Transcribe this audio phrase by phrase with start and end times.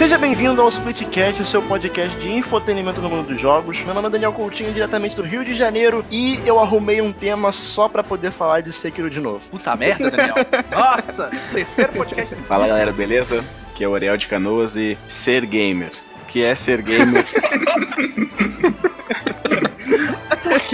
[0.00, 3.78] seja bem-vindo ao Splitcast, o seu podcast de infotenimento no mundo dos jogos.
[3.80, 7.52] Meu nome é Daniel Coutinho, diretamente do Rio de Janeiro, e eu arrumei um tema
[7.52, 9.42] só pra poder falar de Sekiro de novo.
[9.50, 10.36] Puta merda, Daniel.
[10.72, 12.36] Nossa, terceiro podcast.
[12.44, 13.44] Fala galera, beleza?
[13.70, 15.90] Aqui é o Ariel de Canoas e ser gamer.
[16.22, 17.26] O que é ser gamer?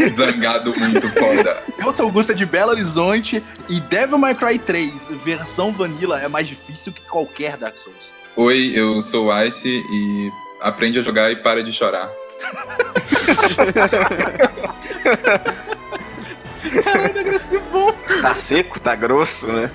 [0.08, 1.64] Zangado muito foda.
[1.76, 6.46] Eu sou Augusta de Belo Horizonte e Devil May Cry 3, versão vanilla, é mais
[6.46, 8.14] difícil que qualquer Dark Souls.
[8.36, 12.10] Oi, eu sou o Ice e aprende a jogar e para de chorar.
[16.84, 17.92] É muito agressivo.
[18.20, 19.70] tá seco, tá grosso, né?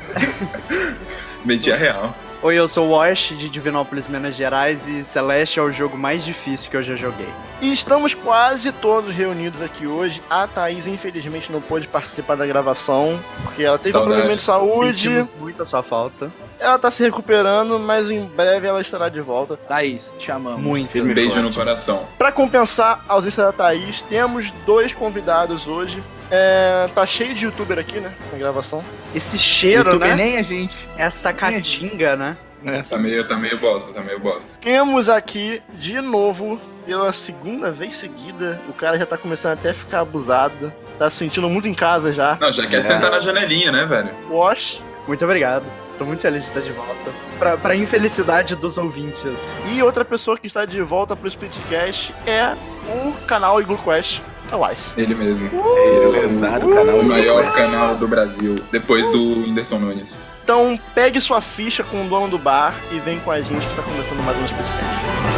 [1.44, 2.16] Meti a real.
[2.44, 6.26] Oi, eu sou o Wash de Divinópolis, Minas Gerais e Celeste é o jogo mais
[6.26, 7.28] difícil que eu já joguei.
[7.62, 10.24] E estamos quase todos reunidos aqui hoje.
[10.28, 14.16] A Thaís, infelizmente, não pôde participar da gravação, porque ela teve um Saudades.
[14.18, 14.98] problema de saúde.
[15.04, 16.32] Sentimos muito a sua falta.
[16.60, 19.56] Ela tá se recuperando, mas em breve ela estará de volta.
[19.56, 20.62] Thaís, te amamos.
[20.62, 20.98] Muito.
[20.98, 21.44] E Beijo forte.
[21.44, 22.08] no coração.
[22.18, 26.02] Pra compensar a ausência da Thaís, temos dois convidados hoje.
[26.32, 28.12] É, tá cheio de youtuber aqui, né?
[28.32, 28.84] Na gravação.
[29.14, 30.16] Esse cheiro, YouTube né?
[30.16, 30.88] nem a gente.
[30.98, 32.38] Essa catinga, né?
[32.64, 34.50] Essa Tá meio, tá meio bosta, tá meio bosta.
[34.62, 39.74] Temos aqui, de novo, pela segunda vez seguida, o cara já tá começando até a
[39.74, 40.72] ficar abusado.
[40.98, 42.38] Tá se sentindo muito em casa já.
[42.40, 42.84] Não, já quer É.
[42.84, 44.10] sentar na janelinha, né, velho?
[44.30, 44.82] Wash.
[45.08, 45.66] Muito obrigado.
[45.90, 47.12] Estou muito feliz de estar de volta.
[47.40, 49.52] Pra, pra infelicidade dos ouvintes.
[49.74, 52.56] E outra pessoa que está de volta pro Splitcast é
[52.88, 54.22] o canal Iglu Quest,
[54.52, 54.94] é o Ice.
[54.98, 55.48] Ele mesmo.
[55.48, 60.22] Ele é o lendário canal O maior canal do Brasil, depois do Whindersson Nunes.
[60.44, 63.76] Então pegue sua ficha com o dono do bar e vem com a gente que
[63.76, 65.31] tá começando mais um Splitcast.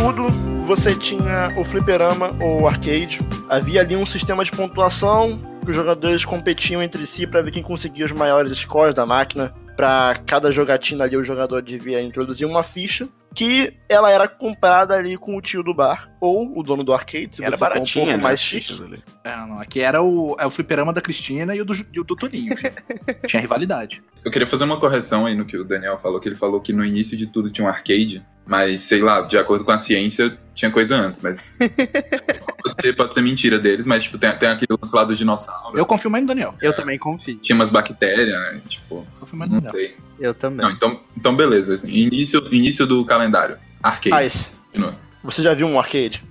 [0.00, 0.30] Tudo,
[0.64, 3.20] você tinha o fliperama ou arcade.
[3.50, 7.62] Havia ali um sistema de pontuação que os jogadores competiam entre si para ver quem
[7.62, 9.52] conseguia os maiores scores da máquina.
[9.76, 15.16] Para cada jogatina ali, o jogador devia introduzir uma ficha que ela era comprada ali
[15.16, 17.68] com o tio do bar ou o dono do arcade, se Era você for um
[17.74, 18.22] baratinha, pouco né?
[18.22, 18.82] mais chique.
[18.82, 19.02] ali.
[19.24, 22.04] É, não, aqui era o, é o fliperama da Cristina e o do, e o
[22.04, 22.56] do Toninho.
[22.56, 22.72] filho.
[23.26, 24.02] Tinha rivalidade.
[24.24, 26.72] Eu queria fazer uma correção aí no que o Daniel falou, que ele falou que
[26.72, 30.36] no início de tudo tinha um arcade, mas sei lá, de acordo com a ciência,
[30.54, 31.54] tinha coisa antes, mas
[32.62, 35.78] pode ser, pode ser mentira deles, mas tipo, tem, tem aquele lance lá do dinossauro,
[35.78, 36.54] Eu confio mais no Daniel.
[36.60, 37.36] Eu também confio.
[37.38, 38.60] tinha umas bactérias, né?
[38.68, 39.86] Tipo, Confio mais no não Daniel.
[39.88, 39.96] sei.
[40.20, 40.64] Eu também.
[40.66, 44.26] Não, então, então beleza, assim, início, início do calendário, arcade.
[44.26, 44.94] Ice, Continua.
[45.24, 46.22] você já viu um arcade?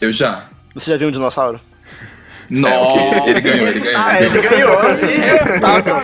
[0.00, 0.48] Eu já.
[0.74, 1.60] Você já viu um dinossauro?
[2.50, 4.00] É, ok, ele ganhou, ele ganhou.
[4.00, 4.72] Ah, ele ganhou.
[5.10, 5.96] Irrefutável.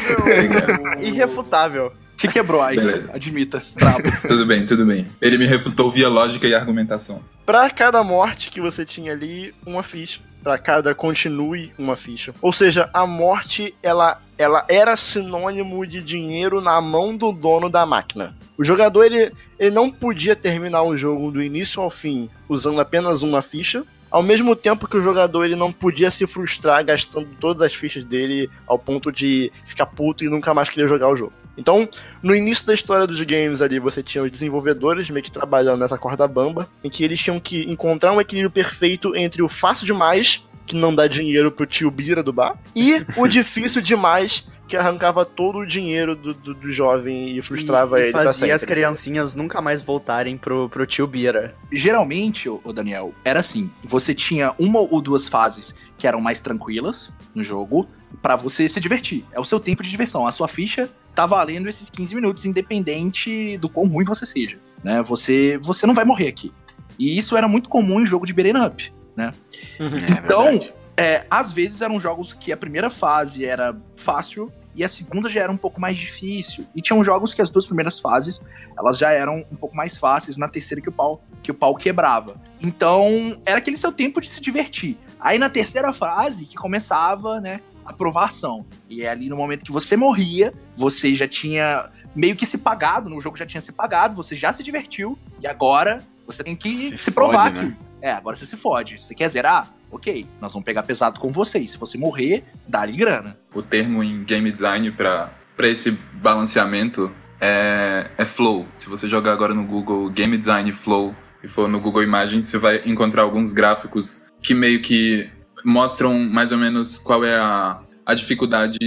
[1.01, 1.93] Irrefutável.
[2.17, 2.87] Te quebrou, Ice.
[2.87, 3.11] Beleza.
[3.13, 3.63] Admita.
[3.75, 4.03] Brabo.
[4.29, 5.07] Tudo bem, tudo bem.
[5.21, 7.23] Ele me refutou via lógica e argumentação.
[7.45, 10.21] Pra cada morte que você tinha ali, uma ficha.
[10.43, 12.35] Pra cada continue, uma ficha.
[12.41, 17.87] Ou seja, a morte, ela, ela era sinônimo de dinheiro na mão do dono da
[17.87, 18.35] máquina.
[18.59, 23.23] O jogador, ele, ele não podia terminar o jogo do início ao fim usando apenas
[23.23, 23.85] uma ficha.
[24.11, 28.05] Ao mesmo tempo que o jogador ele não podia se frustrar gastando todas as fichas
[28.05, 31.33] dele ao ponto de ficar puto e nunca mais querer jogar o jogo.
[31.57, 31.89] Então,
[32.23, 35.99] no início da história dos games ali, você tinha os desenvolvedores meio que trabalhando nessa
[35.99, 40.47] corda bamba, em que eles tinham que encontrar um equilíbrio perfeito entre o fácil demais,
[40.67, 45.25] que não dá dinheiro pro tio Bira do bar, e o difícil demais, que arrancava
[45.25, 48.65] todo o dinheiro do, do, do jovem e frustrava e, e ele pra fazia as
[48.65, 51.55] criancinhas nunca mais voltarem pro, pro tio Bira.
[51.71, 57.13] Geralmente, o Daniel, era assim: você tinha uma ou duas fases que eram mais tranquilas
[57.35, 57.87] no jogo
[58.23, 59.25] pra você se divertir.
[59.33, 60.27] É o seu tempo de diversão.
[60.27, 64.59] A sua ficha tá valendo esses 15 minutos, independente do quão ruim você seja.
[64.83, 65.03] Né?
[65.03, 66.53] Você, você não vai morrer aqui.
[66.99, 68.93] E isso era muito comum em jogo de beat'em up.
[69.17, 69.33] Né?
[69.79, 69.97] Uhum.
[69.97, 70.61] É Então,
[70.97, 75.43] é, às vezes eram jogos que a primeira fase era fácil e a segunda já
[75.43, 76.67] era um pouco mais difícil.
[76.75, 78.43] E tinham jogos que as duas primeiras fases,
[78.79, 81.75] elas já eram um pouco mais fáceis, na terceira que o pau, que o pau
[81.75, 82.41] quebrava.
[82.61, 84.99] Então, era aquele seu tempo de se divertir.
[85.21, 88.65] Aí na terceira fase que começava, né, a provação.
[88.89, 93.09] E é ali no momento que você morria, você já tinha meio que se pagado,
[93.09, 96.75] no jogo já tinha se pagado, você já se divertiu, e agora você tem que
[96.75, 97.79] se, se provar fode, que.
[98.03, 98.99] É, agora você se fode.
[99.01, 99.73] Você quer zerar?
[99.91, 101.67] Ok, nós vamos pegar pesado com você.
[101.69, 103.39] Se você morrer, dá-lhe grana.
[103.55, 108.67] O termo em game design para esse balanceamento é, é flow.
[108.79, 111.15] Se você jogar agora no Google Game Design Flow
[111.45, 115.31] e for no Google Imagens, você vai encontrar alguns gráficos que meio que
[115.65, 118.79] mostram mais ou menos qual é a, a dificuldade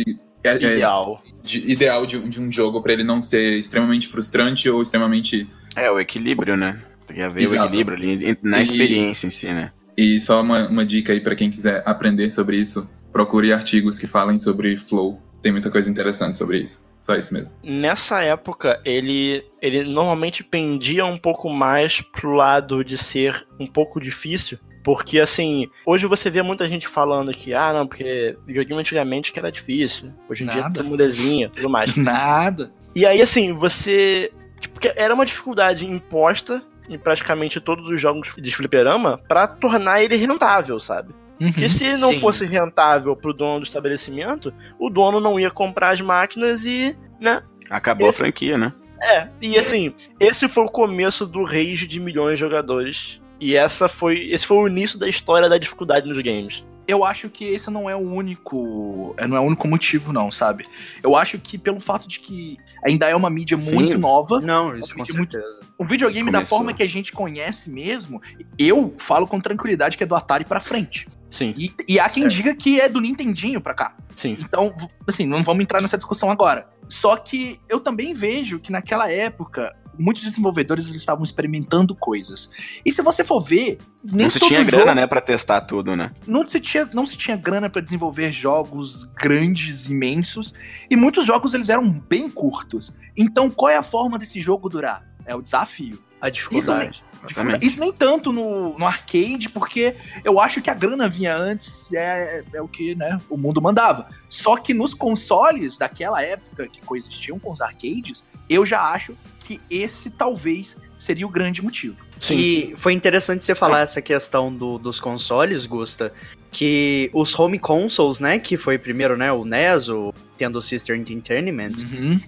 [0.44, 1.24] é- é, Ideal.
[1.44, 5.48] de- ideal de, de um jogo para ele não ser extremamente frustrante ou extremamente.
[5.76, 6.82] É, o equilíbrio, né?
[7.08, 7.66] Tem que haver o Exato.
[7.68, 9.72] equilíbrio ali na E- experiência em si, né?
[9.98, 14.08] E só uma, uma dica aí para quem quiser aprender sobre isso, procure artigos que
[14.08, 15.22] falem sobre flow.
[15.42, 16.86] Tem muita coisa interessante sobre isso.
[17.02, 17.56] Só isso mesmo.
[17.64, 24.00] Nessa época, ele, ele normalmente pendia um pouco mais pro lado de ser um pouco
[24.02, 24.58] difícil.
[24.84, 29.38] Porque, assim, hoje você vê muita gente falando que, ah, não, porque videogame antigamente que
[29.40, 30.12] era difícil.
[30.30, 30.82] Hoje em dia Nada.
[30.82, 31.96] tem molezinha tudo mais.
[31.98, 32.72] Nada.
[32.96, 34.32] E aí, assim, você.
[34.60, 40.16] Tipo, era uma dificuldade imposta em praticamente todos os jogos de fliperama pra tornar ele
[40.16, 41.14] rentável, sabe?
[41.38, 42.20] Porque se não Sim.
[42.20, 47.44] fosse rentável pro dono do estabelecimento, o dono não ia comprar as máquinas e, né?
[47.70, 48.72] Acabou Esse- a franquia, né?
[49.04, 53.22] É, e assim, esse foi o começo do rage de milhões de jogadores.
[53.40, 56.64] E essa foi, esse foi o início da história da dificuldade nos games.
[56.88, 59.14] Eu acho que esse não é o único.
[59.18, 60.66] é, Não é o único motivo, não, sabe?
[61.02, 63.76] Eu acho que pelo fato de que ainda é uma mídia Sim.
[63.76, 64.40] muito nova.
[64.40, 65.62] Não, isso com Muito- muito- certeza.
[65.78, 66.58] O videogame, da Começou.
[66.60, 68.22] forma que a gente conhece mesmo,
[68.58, 71.08] eu falo com tranquilidade que é do Atari pra frente.
[71.32, 72.36] Sim, E, e há quem Certo.
[72.36, 73.96] diga que é do Nintendinho pra cá.
[74.16, 74.38] sim.
[74.40, 74.74] Então,
[75.06, 76.70] assim, não vamos entrar nessa discussão agora.
[76.88, 82.50] Só que eu também vejo que naquela época, muitos desenvolvedores eles estavam experimentando coisas.
[82.86, 85.62] E se você for ver, nem não se todo tinha jogo, grana, né, pra testar
[85.62, 86.12] tudo, né?
[86.28, 90.54] não se tinha, não se tinha grana pra desenvolver jogos grandes, imensos,
[90.90, 92.96] e muitos jogos eles eram bem curtos.
[93.16, 95.06] Então, qual é a forma desse jogo durar?
[95.26, 96.00] É o desafio.
[96.22, 97.04] A dificuldade.
[97.30, 97.66] Exatamente.
[97.66, 102.44] Isso nem tanto no, no arcade, porque eu acho que a grana vinha antes, é,
[102.54, 104.08] é o que né, o mundo mandava.
[104.30, 109.60] Só que nos consoles daquela época que coexistiam com os arcades, eu já acho que
[109.70, 111.98] esse talvez seria o grande motivo.
[112.20, 112.38] Sim.
[112.38, 116.14] E foi interessante você falar essa questão do- dos consoles, Gusta,
[116.52, 121.74] que os home consoles, né, que foi primeiro, né, o NES, o Nintendo System Entertainment,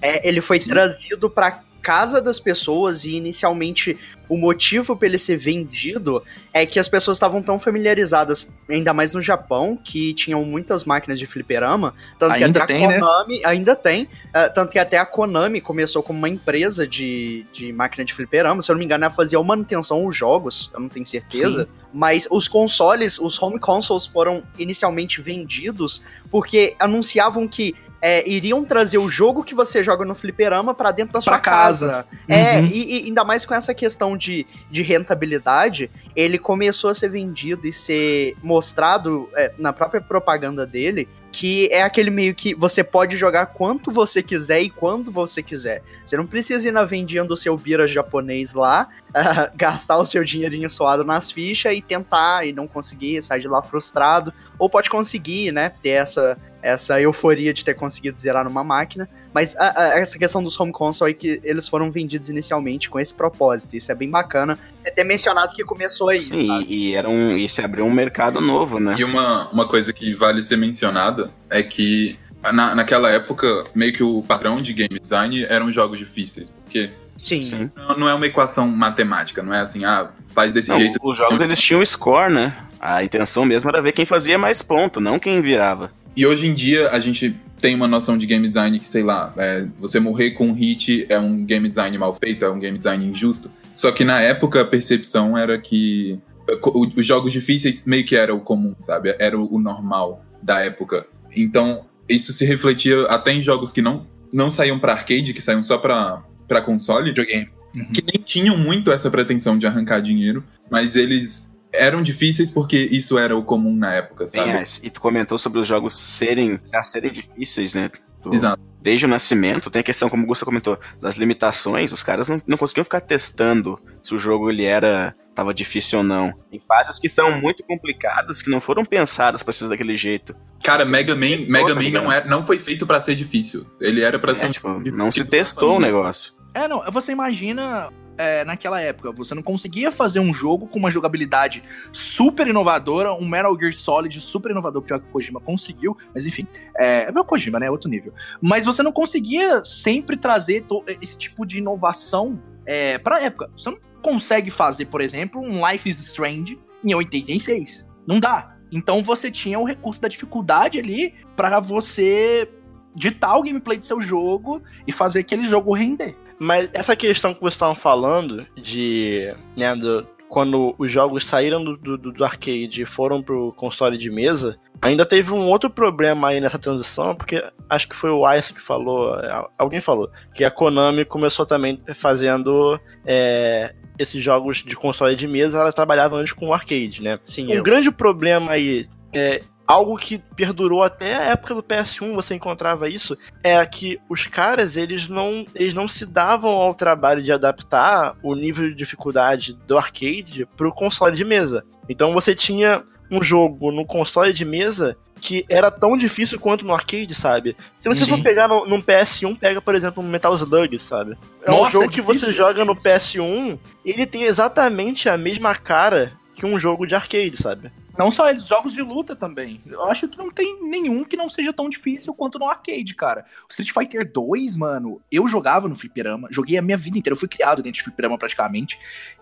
[0.01, 0.67] é, ele foi Sim.
[0.69, 3.97] trazido pra casa das pessoas e inicialmente
[4.27, 9.13] o motivo para ele ser vendido é que as pessoas estavam tão familiarizadas, ainda mais
[9.13, 12.99] no Japão, que tinham muitas máquinas de fliperama, tanto Ainda que até tem, a né?
[12.99, 17.71] Konami, ainda tem, eh, tanto que até a Konami começou como uma empresa de, de
[17.71, 20.81] máquina de fliperama, se eu não me engano, ela fazia uma manutenção os jogos, eu
[20.81, 27.73] não tenho certeza, mas os consoles, os home consoles foram inicialmente vendidos porque anunciavam que
[28.01, 31.39] é, iriam trazer o jogo que você joga no fliperama pra dentro da sua Pra
[31.39, 32.05] casa.
[32.27, 32.67] É, Uhum.
[32.67, 37.67] e, e ainda mais com essa questão de, de rentabilidade, ele começou a ser vendido
[37.67, 43.15] e ser mostrado é, na própria propaganda dele que é aquele meio que você pode
[43.15, 45.83] jogar quanto você quiser e quando você quiser.
[46.03, 50.23] Você não precisa ir na vendinha do seu bira japonês lá, ah, gastar o seu
[50.23, 54.33] dinheirinho suado nas fichas e tentar e não conseguir, sair de lá frustrado.
[54.57, 59.07] Ou pode conseguir, né, ter essa, essa euforia de ter conseguido zerar numa máquina.
[59.33, 62.99] Mas a- a- essa questão dos home console é que eles foram vendidos inicialmente com
[62.99, 63.75] esse propósito.
[63.75, 64.57] Isso é bem bacana.
[64.81, 66.21] Você ter mencionado que começou aí.
[66.21, 68.95] Sim, e, e era um, e se abriu um mercado novo, né?
[68.97, 72.17] E uma, uma coisa que vale ser mencionada é que
[72.53, 77.41] na, naquela época, meio que o padrão de game design eram jogos difíceis, porque Sim.
[77.41, 77.71] Sim.
[77.75, 80.99] não não é uma equação matemática, não é assim, ah, faz desse Não, jeito.
[81.03, 82.55] os jogos eles tinham score, né?
[82.79, 85.91] A intenção mesmo era ver quem fazia mais ponto, não quem virava.
[86.17, 89.31] E hoje em dia a gente tem uma noção de game design que, sei lá,
[89.37, 92.75] é, você morrer com um hit é um game design mal feito, é um game
[92.75, 93.51] design injusto.
[93.75, 96.19] Só que na época a percepção era que
[96.49, 96.59] eh,
[96.95, 99.15] os jogos difíceis meio que era o comum, sabe?
[99.19, 101.05] Era o normal da época.
[101.35, 105.63] Então isso se refletia até em jogos que não, não saíam pra arcade, que saíam
[105.63, 107.47] só pra, pra console, Videogame.
[107.93, 113.17] que nem tinham muito essa pretensão de arrancar dinheiro, mas eles eram difíceis porque isso
[113.17, 114.51] era o comum na época, Sim, sabe?
[114.51, 117.89] é, e tu comentou sobre os jogos serem, já serem difíceis, né?
[118.21, 118.61] Do- Exato.
[118.81, 122.41] Desde o nascimento, tem a questão, como o Gusta comentou, das limitações, os caras não,
[122.47, 126.33] não conseguiam ficar testando se o jogo ele era tava difícil ou não.
[126.49, 130.35] Tem fases que são muito complicadas, que não foram pensadas pra ser daquele jeito.
[130.63, 132.17] Cara, Mega Man, Mega outro, Man não, né?
[132.19, 133.67] é, não foi feito pra ser difícil.
[133.79, 136.33] Ele era pra ser É, um tipo, de- não se testou o negócio.
[136.55, 140.89] É, não, você imagina é, naquela época, você não conseguia fazer um jogo com uma
[140.89, 146.25] jogabilidade super inovadora, um Metal Gear Solid super inovador, pior que o Kojima conseguiu, mas
[146.25, 146.47] enfim,
[146.77, 148.13] é, é o Kojima, né, outro nível.
[148.41, 150.65] Mas você não conseguia sempre trazer
[151.01, 153.49] esse tipo de inovação é, pra época.
[153.55, 157.89] Você não consegue fazer, por exemplo, um Life is Strange em 86.
[158.07, 158.55] Não dá.
[158.71, 162.49] Então você tinha o recurso da dificuldade ali pra você
[162.95, 166.17] ditar o gameplay do seu jogo e fazer aquele jogo render.
[166.39, 169.33] Mas essa questão que vocês estavam falando de.
[169.55, 174.09] Né, do- quando os jogos saíram do, do, do arcade e foram pro console de
[174.11, 178.53] mesa, ainda teve um outro problema aí nessa transição, porque acho que foi o Ice
[178.53, 184.75] que falou, é, alguém falou, que a Konami começou também fazendo é, esses jogos de
[184.75, 187.17] console de mesa, ela trabalhava antes com o arcade, né?
[187.23, 187.63] Sim, Um eu.
[187.63, 193.17] grande problema aí, é, algo que perdurou até a época do PS1, você encontrava isso,
[193.43, 198.33] é que os caras, eles não, eles não se davam ao trabalho de adaptar o
[198.33, 201.65] nível de dificuldade do arcade pro console de mesa.
[201.89, 206.73] Então você tinha um jogo no console de mesa que era tão difícil quanto no
[206.73, 207.55] arcade, sabe?
[207.75, 208.11] Se você Sim.
[208.11, 211.17] for pegar no, num PS1, pega, por exemplo, um Metal Slug, sabe?
[211.43, 213.23] É um Nossa, jogo é que você difícil, joga é no difícil.
[213.23, 217.71] PS1, ele tem exatamente a mesma cara que um jogo de arcade, sabe?
[217.97, 219.59] Não só eles, jogos de luta também.
[219.65, 223.25] Eu acho que não tem nenhum que não seja tão difícil quanto no arcade, cara.
[223.41, 227.19] O Street Fighter 2, mano, eu jogava no fliperama, joguei a minha vida inteira, eu
[227.19, 228.77] fui criado dentro de fliperama praticamente.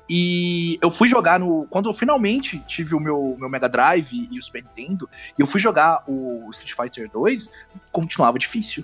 [0.10, 1.66] E eu fui jogar no.
[1.70, 5.48] Quando eu finalmente tive o meu, meu Mega Drive e o Super Nintendo, e eu
[5.48, 7.50] fui jogar o Street Fighter 2,
[7.94, 8.84] continuava difícil.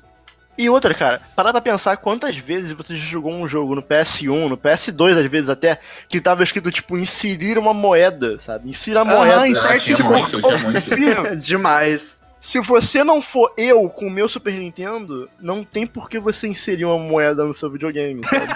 [0.57, 4.57] E outra, cara, parar pra pensar quantas vezes você jogou um jogo no PS1, no
[4.57, 8.69] PS2 às vezes até, que tava escrito tipo inserir uma moeda, sabe?
[8.69, 9.47] Insira a moeda.
[9.47, 10.09] insert Ah, tinha code.
[10.35, 10.81] muito, muito.
[10.81, 12.19] Filho, Demais.
[12.39, 16.47] se você não for eu com o meu Super Nintendo, não tem por que você
[16.47, 18.45] inserir uma moeda no seu videogame, sabe?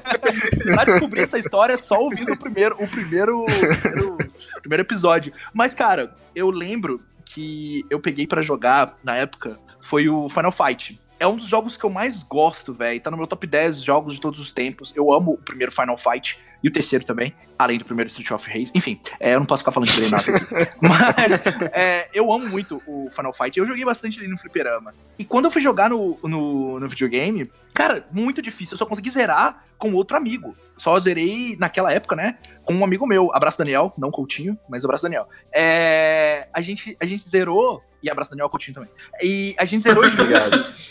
[0.76, 4.14] Pra descobrir essa história é só ouvindo o primeiro, o primeiro, o primeiro,
[4.58, 5.32] o primeiro episódio.
[5.54, 7.02] Mas, cara, eu lembro
[7.34, 11.00] que eu peguei pra jogar na época foi o Final Fight.
[11.20, 13.02] É um dos jogos que eu mais gosto, velho.
[13.02, 14.94] Tá no meu top 10 jogos de todos os tempos.
[14.96, 18.50] Eu amo o primeiro Final Fight e o terceiro também, além do primeiro Street of
[18.50, 18.72] Rage.
[18.74, 20.46] Enfim, é, eu não posso ficar falando de Renato aqui.
[20.82, 23.58] Mas é, eu amo muito o Final Fight.
[23.58, 24.94] Eu joguei bastante ali no fliperama.
[25.20, 28.76] E quando eu fui jogar no, no, no videogame, cara, muito difícil.
[28.76, 30.56] Eu só consegui zerar com outro amigo.
[30.76, 32.38] Só zerei naquela época, né?
[32.64, 33.34] Com um amigo meu.
[33.34, 35.28] Abraço Daniel, não Coutinho, mas abraço Daniel.
[35.54, 37.84] É, a, gente, a gente zerou.
[38.02, 38.90] E abraço Daniel Coutinho também.
[39.24, 40.24] E a gente zerou junto.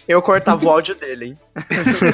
[0.09, 1.39] Eu cortava o áudio dele, hein?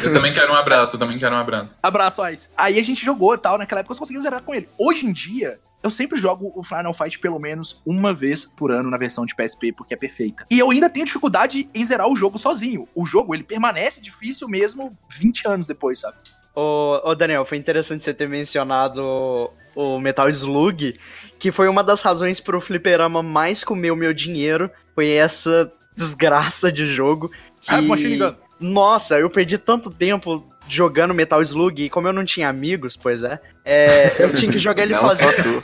[0.04, 1.78] Eu também quero um abraço, eu também quero um abraço.
[1.82, 2.48] Abraço, Ice.
[2.56, 4.68] Aí a gente jogou tal, naquela época eu conseguia zerar com ele.
[4.78, 8.88] Hoje em dia, eu sempre jogo o Final Fight pelo menos uma vez por ano
[8.88, 10.46] na versão de PSP, porque é perfeita.
[10.50, 12.88] E eu ainda tenho dificuldade em zerar o jogo sozinho.
[12.94, 16.16] O jogo, ele permanece difícil mesmo 20 anos depois, sabe?
[16.54, 20.98] Ô, ô, Daniel, foi interessante você ter mencionado o, o Metal Slug,
[21.38, 26.70] que foi uma das razões pro fliperama mais comer o meu dinheiro, foi essa desgraça
[26.70, 27.30] de jogo.
[27.60, 27.74] Que...
[27.74, 28.34] Ah, Machine Gun.
[28.60, 33.22] Nossa, eu perdi tanto tempo jogando Metal Slug, e como eu não tinha amigos, pois
[33.22, 35.30] é, é, eu tinha que jogar ele Não sozinho.
[35.32, 35.62] só tu.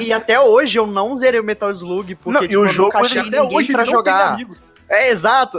[0.00, 2.64] E, e até hoje eu não zerei o Metal Slug, porque Não, e tipo, o
[2.64, 4.34] eu jogo, nunca achei Até hoje pra não jogar.
[4.34, 4.64] amigos.
[4.88, 5.58] É, exato.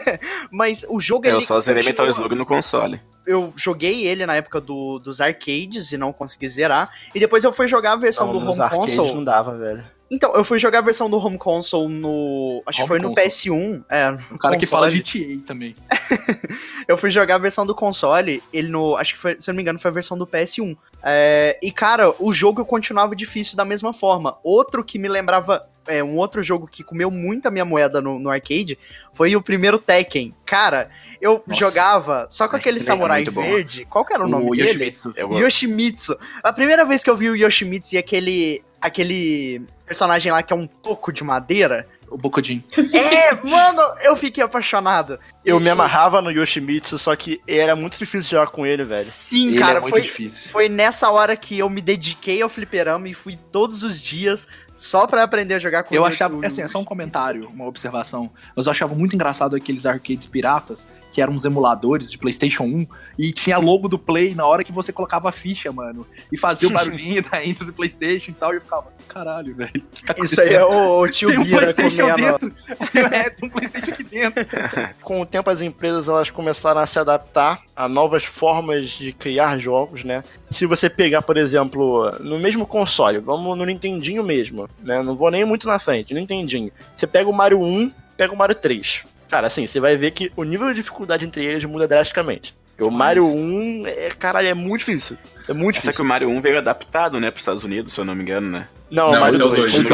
[0.50, 3.00] Mas o jogo Eu ele só zerei continua- Metal Slug no console.
[3.26, 6.90] eu joguei ele na época do, dos arcades e não consegui zerar.
[7.14, 9.14] E depois eu fui jogar a versão do nos Home Console.
[9.14, 9.84] não dava, velho.
[10.10, 12.62] Então, eu fui jogar a versão do Home Console no.
[12.64, 13.28] Acho que foi no Console.
[13.28, 13.84] PS1.
[13.90, 15.02] É, O cara que fala console.
[15.36, 15.74] GTA também.
[16.86, 18.96] Eu fui jogar a versão do console, ele no.
[18.96, 20.76] Acho que foi, se eu não me engano, foi a versão do PS1.
[21.02, 24.38] É, e, cara, o jogo continuava difícil da mesma forma.
[24.44, 25.60] Outro que me lembrava.
[25.88, 28.76] É, um outro jogo que comeu muito a minha moeda no, no arcade
[29.14, 30.32] foi o primeiro Tekken.
[30.44, 30.88] Cara,
[31.26, 31.60] eu Nossa.
[31.60, 33.84] jogava só com aquele é samurai bom, verde.
[33.90, 34.62] Qual que era o nome O dele?
[34.62, 35.14] Yoshimitsu.
[35.32, 36.18] Yoshimitsu.
[36.42, 38.62] A primeira vez que eu vi o Yoshimitsu e aquele.
[38.80, 41.86] aquele personagem lá que é um toco de madeira.
[42.08, 42.62] O Bokujin.
[42.94, 45.18] É, mano, eu fiquei apaixonado.
[45.44, 49.04] Eu me amarrava no Yoshimitsu, só que era muito difícil jogar com ele, velho.
[49.04, 50.52] Sim, Ele cara, é muito foi, difícil.
[50.52, 55.06] foi nessa hora que eu me dediquei ao fliperama e fui todos os dias só
[55.06, 58.30] pra aprender a jogar com Eu o- achava, assim, é só um comentário, uma observação,
[58.54, 62.86] mas eu achava muito engraçado aqueles arcades piratas, que eram uns emuladores de PlayStation 1,
[63.18, 66.68] e tinha logo do Play na hora que você colocava a ficha, mano, e fazia
[66.68, 70.14] o barulhinho da intro do PlayStation e tal, e eu ficava, caralho, velho, que tá
[70.22, 72.52] Isso aí é o, o tio Tem um Bira PlayStation dentro,
[72.92, 74.44] tem, é, tem um PlayStation aqui dentro.
[75.00, 79.56] Com o tempo, as empresas elas começaram a se adaptar a novas formas de criar
[79.58, 80.22] jogos, né?
[80.50, 85.02] Se você pegar, por exemplo, no mesmo console, vamos no Nintendinho mesmo, né?
[85.02, 86.70] Não vou nem muito na frente, no Nintendinho.
[86.96, 89.04] Você pega o Mario 1, pega o Mario 3.
[89.28, 92.54] Cara, assim, você vai ver que o nível de dificuldade entre eles muda drasticamente.
[92.76, 95.16] Porque o Mario 1, é, caralho, é muito difícil.
[95.48, 96.04] É muito Só que difícil.
[96.04, 98.68] o Mario 1 veio adaptado, né, pros Estados Unidos, se eu não me engano, né?
[98.90, 99.72] Não, Não, o Mario esse é o 2.
[99.72, 99.92] dois, Foi esse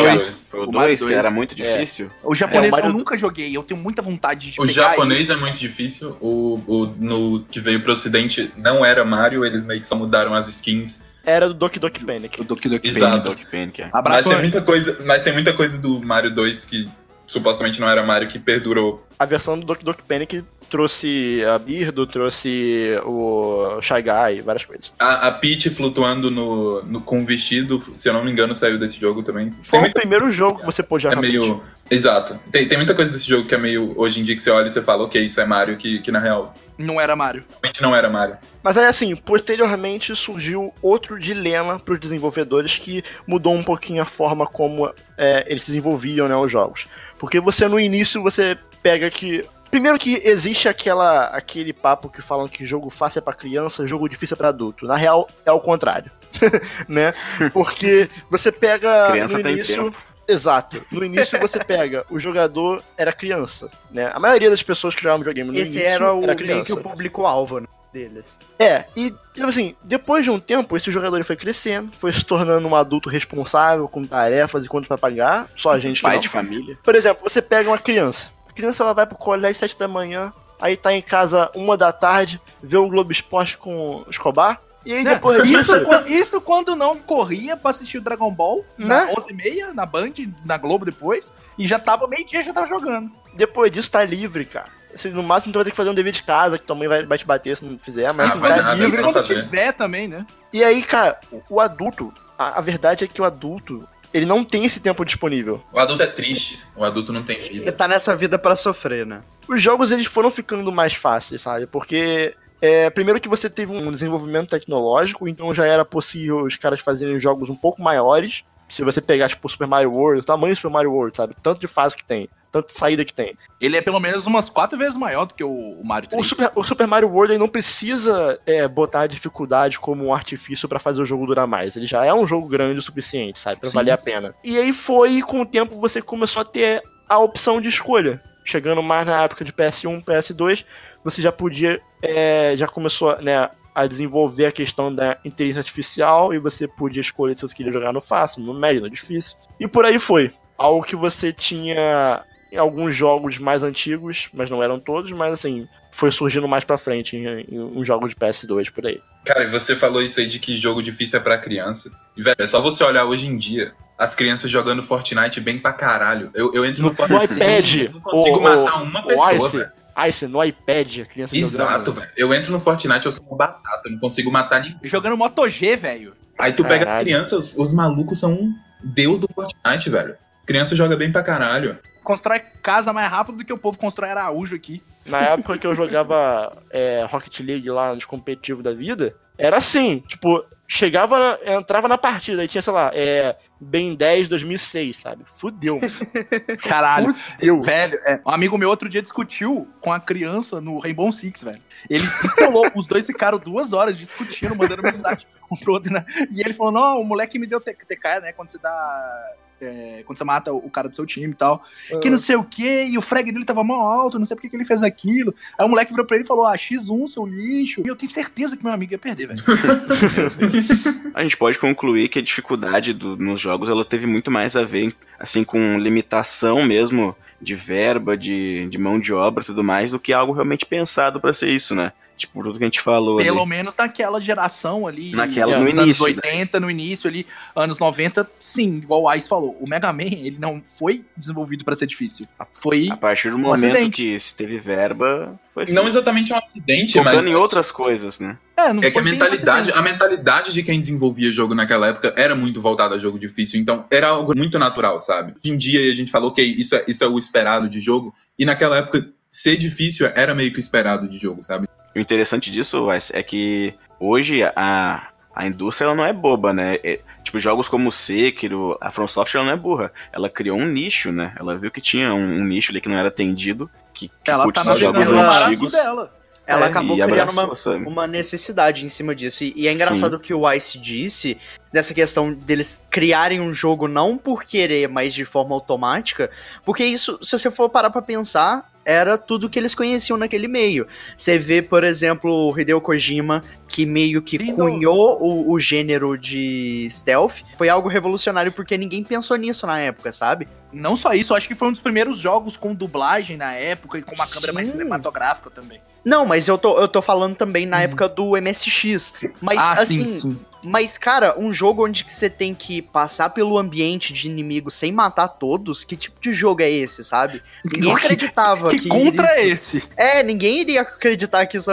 [0.53, 1.17] é o o O Mario 2, que 2.
[1.17, 1.73] era muito É.
[1.79, 2.11] difícil.
[2.23, 4.91] O japonês É, o Mario eu nunca joguei, eu tenho muita vontade de O pegar
[4.91, 6.17] japonês é muito difícil.
[6.21, 10.35] O, o no que veio pro ocidente não era Mario, eles meio que só mudaram
[10.35, 11.03] as skins.
[11.25, 12.41] Era do Doki Doki Panic.
[12.41, 13.11] o Doki Doki Exato.
[13.23, 13.29] Panic.
[13.29, 13.85] Donkey Panic, é.
[13.87, 14.43] Mas Abraço, tem Anjo.
[14.43, 16.89] muita coisa, mas tem muita coisa do Mario 2 que
[17.27, 19.07] supostamente não era Mario que perdurou.
[19.19, 24.91] A versão do Doki Doki Panic trouxe a Birdo, trouxe o Shy Guy, várias coisas.
[24.99, 28.99] A, a Peach flutuando no, no- com vestido, se eu não me engano, saiu desse
[28.99, 29.51] jogo também.
[29.63, 31.39] Foi Tem o muita, primeiro jogo que você pôde é jogar com a Peach.
[31.39, 31.63] meio.
[31.91, 32.41] Exato.
[32.51, 33.93] Tem, tem muita coisa desse jogo que é meio.
[33.97, 36.11] Hoje em dia que você olha e você fala, ok, isso é Mario, que, que
[36.11, 37.45] na real Não era Mario.
[37.51, 38.39] realmente não era Mario.
[38.63, 44.07] Mas aí, assim, posteriormente surgiu outro dilema para os desenvolvedores que mudou um pouquinho a
[44.07, 46.87] forma como é, eles desenvolviam né, os jogos.
[47.19, 49.45] Porque você, no início, você pega que...
[49.73, 54.07] Primeiro que existe aquela, aquele papo que falam que jogo fácil é pra criança, jogo
[54.07, 54.87] difícil é pra adulto.
[54.87, 56.11] Na real, é o contrário.
[56.87, 57.15] né?
[57.55, 59.85] Porque você pega Criança no tem início...
[59.85, 59.97] tempo.
[60.29, 60.83] Exato.
[60.93, 64.11] No início você pega, o jogador era criança, né?
[64.13, 66.65] A maioria das pessoas que jogavam videogame no Esse início era o criança.
[66.65, 68.39] que o público-alvo né, deles.
[68.59, 72.69] É, e tipo assim, depois de um tempo, esse jogador foi crescendo, foi se tornando
[72.69, 76.21] um adulto responsável, com tarefas e contas pra pagar, só a gente que Pai não.
[76.21, 76.79] de família.
[76.85, 78.31] Por exemplo, você pega uma criança.
[78.53, 81.77] A criança ela vai pro colégio às 7 da manhã, aí tá em casa uma
[81.77, 85.15] da tarde, vê o Globo Esporte com o Escobar, e aí Né?
[85.15, 89.15] depois Isso, quan- isso quando não corria pra assistir o Dragon Ball, na Né?
[89.17, 90.13] 11h30, na Band,
[90.45, 93.11] na Globo depois, e já tava meio-dia, já tava jogando.
[93.35, 94.67] depois disso tá livre, cara.
[94.95, 96.87] Assim, no máximo tu vai ter que fazer um dever de casa, que tua mãe
[96.87, 98.89] vai, vai te bater se não fizer, mas Ah, assim, vai tá nada, livre.
[98.91, 100.27] Isso quando tiver também, né?
[100.53, 104.45] E aí, cara, o, o adulto, a, a verdade é que o adulto, ele não
[104.45, 105.63] tem esse tempo disponível.
[105.73, 106.61] O adulto é triste.
[106.77, 107.73] O adulto não tem Ele vida.
[107.73, 109.23] tá nessa vida pra sofrer, né?
[109.49, 111.67] os jogos eles foram ficando mais fáceis, sabe?
[111.67, 116.81] Porque é, primeiro que você teve um desenvolvimento tecnológico, então já era possível os caras
[116.81, 118.43] fazerem jogos um pouco maiores.
[118.69, 121.35] Se você pegar, tipo, o Super Mario World, o tamanho do Super Mario World, sabe?
[121.43, 123.37] Tanto de fase que tem, tanto de saída que tem.
[123.59, 126.25] Ele é pelo menos umas quatro vezes maior do que o, Mario 3.
[126.25, 130.15] O Super, o Super Mario World ele não precisa é, botar a dificuldade como um
[130.15, 131.77] artifício pra fazer o jogo durar mais.
[131.77, 133.59] Ele já é um jogo grande o suficiente, sabe?
[133.59, 133.75] Pra Sim.
[133.75, 134.35] valer a pena.
[134.45, 138.23] E aí foi, com o tempo, você começou a ter a opção de escolha.
[138.45, 140.65] Chegando mais na época de PS1, PS2,
[141.03, 141.81] você já podia.
[142.03, 147.35] é, já começou né, a desenvolver a questão da inteligência artificial e você podia escolher
[147.37, 149.37] se você queria jogar no fácil, no médio, no difícil.
[149.59, 150.31] E por aí foi.
[150.59, 155.67] Algo que você tinha em alguns jogos mais antigos, mas não eram todos, mas assim,
[155.91, 159.01] foi surgindo mais pra frente em, em uns jogos de PS2 por aí.
[159.25, 161.91] Cara, e você falou isso aí de que jogo difícil é pra criança.
[162.15, 165.73] E, velho, é só você olhar hoje em dia as crianças jogando Fortnite bem pra
[165.73, 166.31] caralho.
[166.35, 167.33] Eu, eu entro no, No, Fortnite.
[167.35, 169.73] iPad, eu não consigo o- matar uma o pessoa, Ice, velho.
[170.09, 172.11] Ice, no iPad, a criança Exato, velho.
[172.17, 174.79] Eu entro no Fortnite, eu sou uma batata, eu não consigo matar ninguém.
[174.83, 176.15] Jogando Moto G, velho.
[176.39, 177.05] Aí tu pega as Caralho.
[177.05, 180.17] crianças, os, os malucos são um deus do Fortnite, velho.
[180.37, 181.79] As crianças jogam bem pra caralho.
[182.03, 184.83] Constrói casa mais rápido do que o povo constrói Araújo aqui.
[185.07, 190.01] Na época que eu jogava é, Rocket League lá nos competitivos da vida, era assim,
[190.07, 195.25] tipo, chegava, entrava na partida e tinha, sei lá, é, Ben 10 2006, sabe?
[195.37, 195.81] Fudeu.
[196.65, 197.15] Caralho.
[197.15, 197.61] Fudeu.
[197.61, 201.63] Velho, é, um amigo meu outro dia discutiu com a criança no Rainbow Six, velho.
[201.89, 205.93] Ele pistolou, os dois ficaram duas horas discutindo, mandando mensagem um pro outro.
[205.93, 206.05] né?
[206.31, 208.33] E ele falou: Não, o moleque me deu TK, né?
[208.33, 209.33] Quando você dá.
[209.63, 211.65] É, quando você mata o cara do seu time e tal.
[212.03, 214.43] Que não sei o que, e o frag dele tava mó alto, não sei por
[214.49, 215.35] que ele fez aquilo.
[215.59, 217.83] Aí o moleque virou pra ele e falou: Ah, X1, seu lixo.
[217.85, 219.43] E eu tenho certeza que meu amigo ia perder, velho.
[221.15, 224.65] A gente pode concluir que a dificuldade do- nos jogos ela teve muito mais a
[224.65, 229.91] ver assim com limitação mesmo de verba, de, de mão de obra e tudo mais,
[229.91, 231.93] do que algo realmente pensado pra ser isso, né?
[232.23, 233.17] Tipo, tudo que a gente falou.
[233.19, 233.25] ali.
[233.25, 235.11] Pelo menos naquela geração ali.
[235.11, 236.23] Naquela, no nos início, anos né?
[236.31, 239.57] 80, no início ali, anos 90, sim, igual o Ice falou.
[239.61, 242.25] O Mega Man, ele não foi desenvolvido pra ser difícil.
[242.53, 244.03] Foi A partir do Um momento acidente.
[244.03, 248.21] que se teve verba, foi assim, Não exatamente um acidente, focando mas em outras coisas,
[248.21, 248.39] né?
[248.57, 249.79] É, não É que a um mentalidade, acidente.
[249.79, 253.85] a mentalidade de quem desenvolvia jogo naquela época era muito voltada a jogo difícil, então
[253.91, 255.33] era algo muito natural, sabe?
[255.33, 258.15] Hoje em dia a gente falou, ok, isso é, isso é o esperado de jogo,
[258.39, 261.67] e naquela época ser difícil era meio que o esperado de jogo, sabe?
[261.95, 266.77] O interessante disso, é que hoje a, a indústria ela não é boba, né?
[266.83, 269.93] É- tipo, jogos como o Sekiro, a From Software ela não é burra.
[270.13, 271.35] Ela criou um nicho, né?
[271.39, 274.45] Ela viu que tinha um, um nicho ali que não era atendido, que, que Ela
[274.45, 275.73] curte tá os jogos antigos.
[275.73, 276.13] dela.
[276.47, 277.85] ela É, acabou criando uma, sabe?
[277.87, 279.45] uma necessidade em cima disso.
[279.45, 281.39] E, e é engraçado o que o Ice disse
[281.73, 286.31] dessa questão deles criarem um jogo não por querer, mas de forma automática,
[286.65, 290.87] porque isso, se você for parar pra pensar, era tudo que eles conheciam naquele meio.
[291.17, 296.17] Você vê, por exemplo, o Hideo Kojima, que meio que Sim, cunhou o, o gênero
[296.17, 300.49] de stealth, foi algo revolucionário porque ninguém pensou nisso na época, sabe?
[300.73, 303.99] Não só isso, eu acho que foi um dos primeiros jogos com dublagem na época
[303.99, 304.79] e com uma câmera mais Sim.
[304.79, 305.81] cinematográfica também.
[306.05, 309.13] Não, mas eu tô, eu tô falando também na época do MSX.
[309.41, 310.41] Mas ah, assim, sim, sim.
[310.65, 314.93] Mas, cara, um jogo onde que você tem que passar pelo ambiente de inimigo sem
[314.93, 317.43] matar todos, que tipo de jogo é esse, sabe?
[317.65, 318.79] Ninguém Que- acreditava que.
[318.81, 319.83] Que contra é iria- esse?
[319.97, 321.71] É, ninguém iria acreditar que isso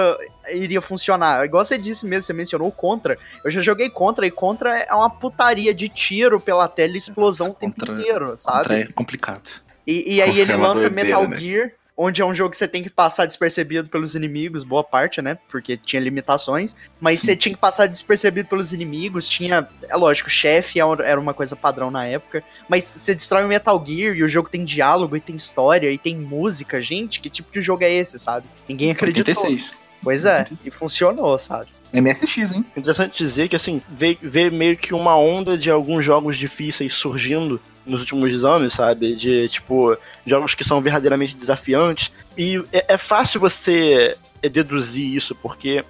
[0.51, 1.45] iria funcionar.
[1.45, 3.15] Igual você disse mesmo, você mencionou o Contra.
[3.45, 7.47] Eu já joguei Contra e Contra é uma putaria de tiro pela tela e explosão
[7.47, 8.57] Nossa, o tempo Contra- inteiro, sabe?
[8.57, 9.49] Contra é complicado.
[9.85, 11.35] E, e aí Contra ele é lança doideira, Metal né?
[11.39, 15.21] Gear, onde é um jogo que você tem que passar despercebido pelos inimigos, boa parte,
[15.21, 15.37] né?
[15.49, 16.73] Porque tinha limitações.
[16.99, 17.25] Mas Sim.
[17.25, 19.67] você tinha que passar despercebido pelos inimigos, tinha.
[19.89, 22.41] É lógico, chefe era uma coisa padrão na época.
[22.69, 25.97] Mas você destrói o Metal Gear e o jogo tem diálogo e tem história e
[25.97, 26.81] tem música.
[26.81, 28.47] Gente, que tipo de jogo é esse, sabe?
[28.67, 29.29] Ninguém acreditou.
[29.29, 29.75] 86.
[30.01, 30.65] Pois é, 86.
[30.65, 31.67] e funcionou, sabe?
[31.91, 32.65] MSX, hein?
[32.77, 38.01] Interessante dizer que, assim, vê meio que uma onda de alguns jogos difíceis surgindo nos
[38.01, 39.15] últimos anos, sabe?
[39.15, 42.11] De, tipo, jogos que são verdadeiramente desafiantes.
[42.37, 45.83] E é, é fácil você deduzir isso, porque,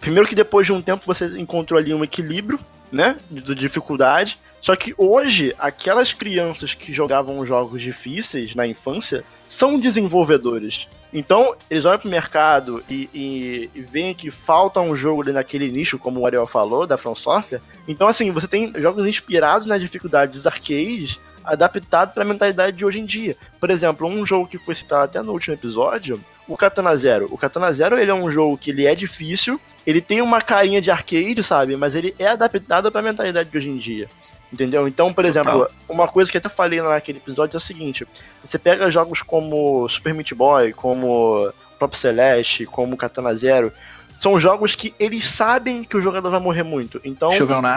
[0.00, 2.58] primeiro que depois de um tempo você encontrou ali um equilíbrio,
[2.90, 3.16] né?
[3.30, 4.38] De, de dificuldade.
[4.60, 10.86] Só que hoje, aquelas crianças que jogavam jogos difíceis na infância são desenvolvedores.
[11.12, 15.70] Então, eles olham pro mercado e, e, e veem que falta um jogo ali naquele
[15.70, 17.60] nicho, como o Ariel falou, da From Software.
[17.88, 22.84] Então, assim, você tem jogos inspirados na dificuldade dos arcades, adaptado para a mentalidade de
[22.84, 23.36] hoje em dia.
[23.58, 27.28] Por exemplo, um jogo que foi citado até no último episódio, o Katana Zero.
[27.30, 30.80] O Katana Zero, ele é um jogo que ele é difícil, ele tem uma carinha
[30.80, 31.76] de arcade, sabe?
[31.76, 34.08] Mas ele é adaptado para a mentalidade de hoje em dia.
[34.52, 34.88] Entendeu?
[34.88, 38.06] Então, por exemplo, uma coisa que eu até falei naquele episódio é o seguinte:
[38.44, 43.72] você pega jogos como Super Meat Boy, como Pop Celeste, como Katana Zero,
[44.20, 47.00] são jogos que eles sabem que o jogador vai morrer muito.
[47.04, 47.30] Então,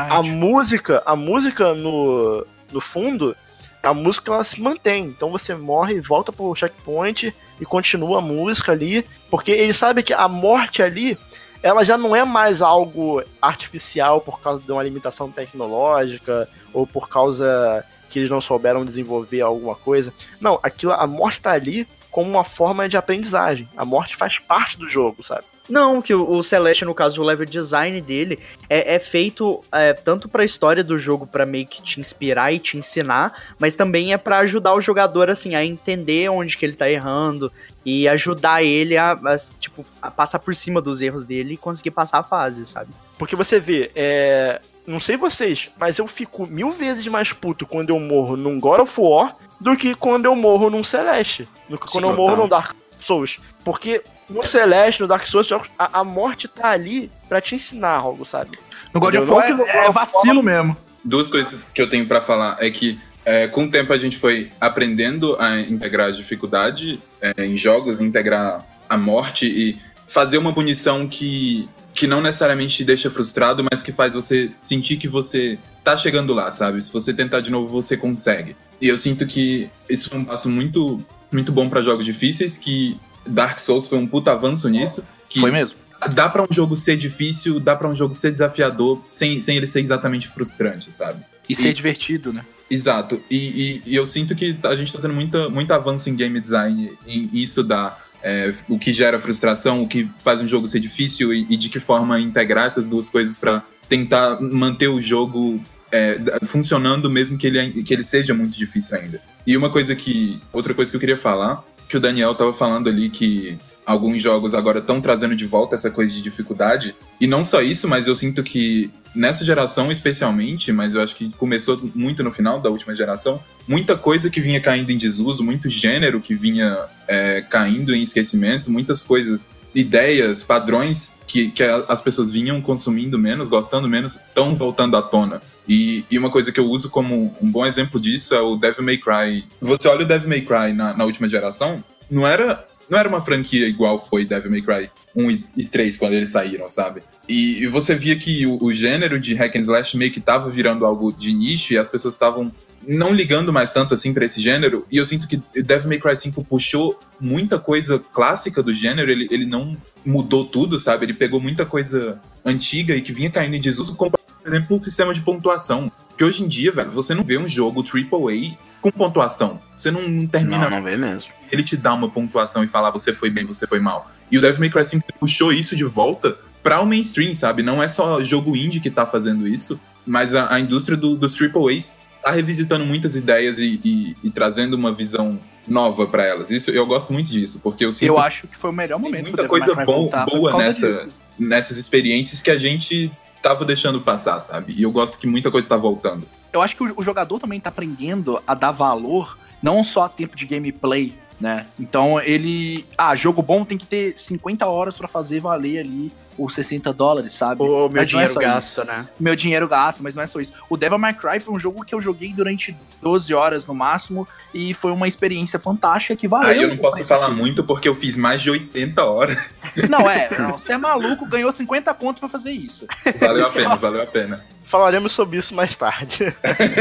[0.09, 3.35] a música, a música no, no fundo,
[3.83, 5.05] a música ela se mantém.
[5.05, 10.13] Então você morre volta pro checkpoint e continua a música ali, porque ele sabe que
[10.13, 11.17] a morte ali
[11.61, 17.07] ela já não é mais algo artificial por causa de uma limitação tecnológica ou por
[17.07, 20.13] causa que eles não souberam desenvolver alguma coisa.
[20.39, 23.67] Não, aquilo a morte tá ali como uma forma de aprendizagem.
[23.75, 25.45] A morte faz parte do jogo, sabe?
[25.69, 29.93] Não, que o, o Celeste, no caso, o level design dele é, é feito é,
[29.93, 34.13] tanto pra história do jogo, pra meio que te inspirar e te ensinar, mas também
[34.13, 37.51] é pra ajudar o jogador, assim, a entender onde que ele tá errando
[37.85, 41.91] e ajudar ele a, a, tipo, a passar por cima dos erros dele e conseguir
[41.91, 42.89] passar a fase, sabe?
[43.17, 44.59] Porque você vê, é.
[44.85, 48.81] Não sei vocês, mas eu fico mil vezes mais puto quando eu morro num God
[48.81, 51.47] of War do que quando eu morro num Celeste.
[51.69, 52.43] Do que quando eu morro total.
[52.43, 53.39] num Dark Souls.
[53.63, 58.25] Porque no Celeste, no Dark Souls, a, a morte tá ali pra te ensinar algo,
[58.25, 58.51] sabe?
[58.93, 60.77] No God of Não War é, God é of vacilo mesmo.
[61.03, 64.17] Duas coisas que eu tenho pra falar é que é, com o tempo a gente
[64.17, 70.53] foi aprendendo a integrar a dificuldade é, em jogos, integrar a morte e fazer uma
[70.53, 75.57] punição que, que não necessariamente te deixa frustrado, mas que faz você sentir que você
[75.83, 76.81] tá chegando lá, sabe?
[76.81, 78.55] Se você tentar de novo, você consegue.
[78.79, 80.99] E eu sinto que isso foi um passo muito,
[81.31, 85.03] muito bom pra jogos difíceis, que Dark Souls foi um puta avanço nisso.
[85.39, 85.77] Foi mesmo.
[86.13, 89.65] dá pra um jogo ser difícil, dá pra um jogo ser desafiador, sem, sem ele
[89.67, 91.23] ser exatamente frustrante, sabe?
[91.47, 92.43] E ser E- divertido, né?
[92.69, 93.21] Exato.
[93.29, 96.39] E, e- e eu sinto que a gente tá tendo muita, muito avanço em game
[96.39, 100.79] design, em, em estudar é, o que gera frustração, o que faz um jogo ser
[100.79, 106.17] difícil e, de que forma integrar essas duas coisas pra tentar manter o jogo é,
[106.45, 109.21] funcionando mesmo que ele, que ele seja muito difícil ainda.
[109.45, 110.39] E uma coisa que.
[110.53, 114.53] Outra coisa que eu queria falar, que o Daniel tava falando ali que alguns jogos
[114.53, 116.95] agora estão trazendo de volta essa coisa de dificuldade.
[117.19, 121.29] E não só isso, mas eu sinto que nessa geração especialmente, mas eu acho que
[121.31, 125.69] começou muito no final da última geração, muita coisa que vinha caindo em desuso, muito
[125.69, 132.31] gênero que vinha é, caindo em esquecimento, muitas coisas, ideias, padrões que, que as pessoas
[132.31, 135.41] vinham consumindo menos, gostando menos, estão voltando à tona.
[135.67, 138.83] E, e uma coisa que eu uso como um bom exemplo disso é o Devil
[138.83, 139.45] May Cry.
[139.61, 143.21] Você olha o Devil May Cry na, na última geração, não era, não era uma
[143.21, 147.01] franquia igual foi Devil May Cry 1 e, e 3 quando eles saíram, sabe?
[147.27, 150.49] E, e você via que o, o gênero de hack and slash meio que tava
[150.49, 152.51] virando algo de nicho e as pessoas estavam
[152.87, 156.15] não ligando mais tanto assim pra esse gênero, e eu sinto que Devil May Cry
[156.15, 161.05] 5 puxou muita coisa clássica do gênero, ele, ele não mudou tudo, sabe?
[161.05, 164.79] Ele pegou muita coisa antiga e que vinha caindo em desuso, como, por exemplo, o
[164.79, 165.91] sistema de pontuação.
[166.09, 169.59] Porque hoje em dia, velho, você não vê um jogo AAA com pontuação.
[169.77, 170.69] Você não, não termina.
[170.69, 171.31] Não, não vê mesmo.
[171.51, 174.11] Ele te dá uma pontuação e fala você foi bem, você foi mal.
[174.29, 177.63] E o Devil May Cry 5 puxou isso de volta para o mainstream, sabe?
[177.63, 181.35] Não é só jogo indie que tá fazendo isso, mas a, a indústria do, dos
[181.39, 186.49] AAAs tá revisitando muitas ideias e, e, e trazendo uma visão nova para elas.
[186.49, 189.27] Isso eu gosto muito disso, porque eu sinto Eu acho que foi o melhor momento
[189.27, 194.73] muita coisa bom, boa nessa, nessas experiências que a gente tava deixando passar, sabe?
[194.73, 196.25] E eu gosto que muita coisa tá voltando.
[196.51, 200.09] Eu acho que o, o jogador também tá aprendendo a dar valor não só a
[200.09, 201.65] tempo de gameplay, né?
[201.77, 206.53] Então ele, ah, jogo bom tem que ter 50 horas para fazer valer ali os
[206.53, 207.61] 60 dólares, sabe?
[207.61, 208.83] O meu Mas é dinheiro só gasto, isso.
[208.85, 209.07] né?
[209.19, 210.53] Meu dinheiro gasto, mas não é só isso.
[210.69, 214.27] O Devil May Cry foi um jogo que eu joguei durante 12 horas no máximo
[214.53, 216.49] e foi uma experiência fantástica que valeu.
[216.49, 217.35] Aí eu não posso falar assim.
[217.35, 219.37] muito porque eu fiz mais de 80 horas.
[219.89, 222.85] Não, é, não, você é maluco, ganhou 50 conto pra fazer isso.
[223.19, 224.45] Valeu a pena, valeu a pena.
[224.65, 226.31] Falaremos sobre isso mais tarde.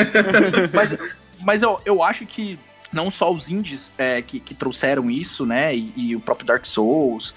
[0.74, 0.96] Mas,
[1.40, 2.58] mas eu, eu acho que
[2.92, 6.66] não só os indies é, que, que trouxeram isso, né, e, e o próprio Dark
[6.66, 7.34] Souls,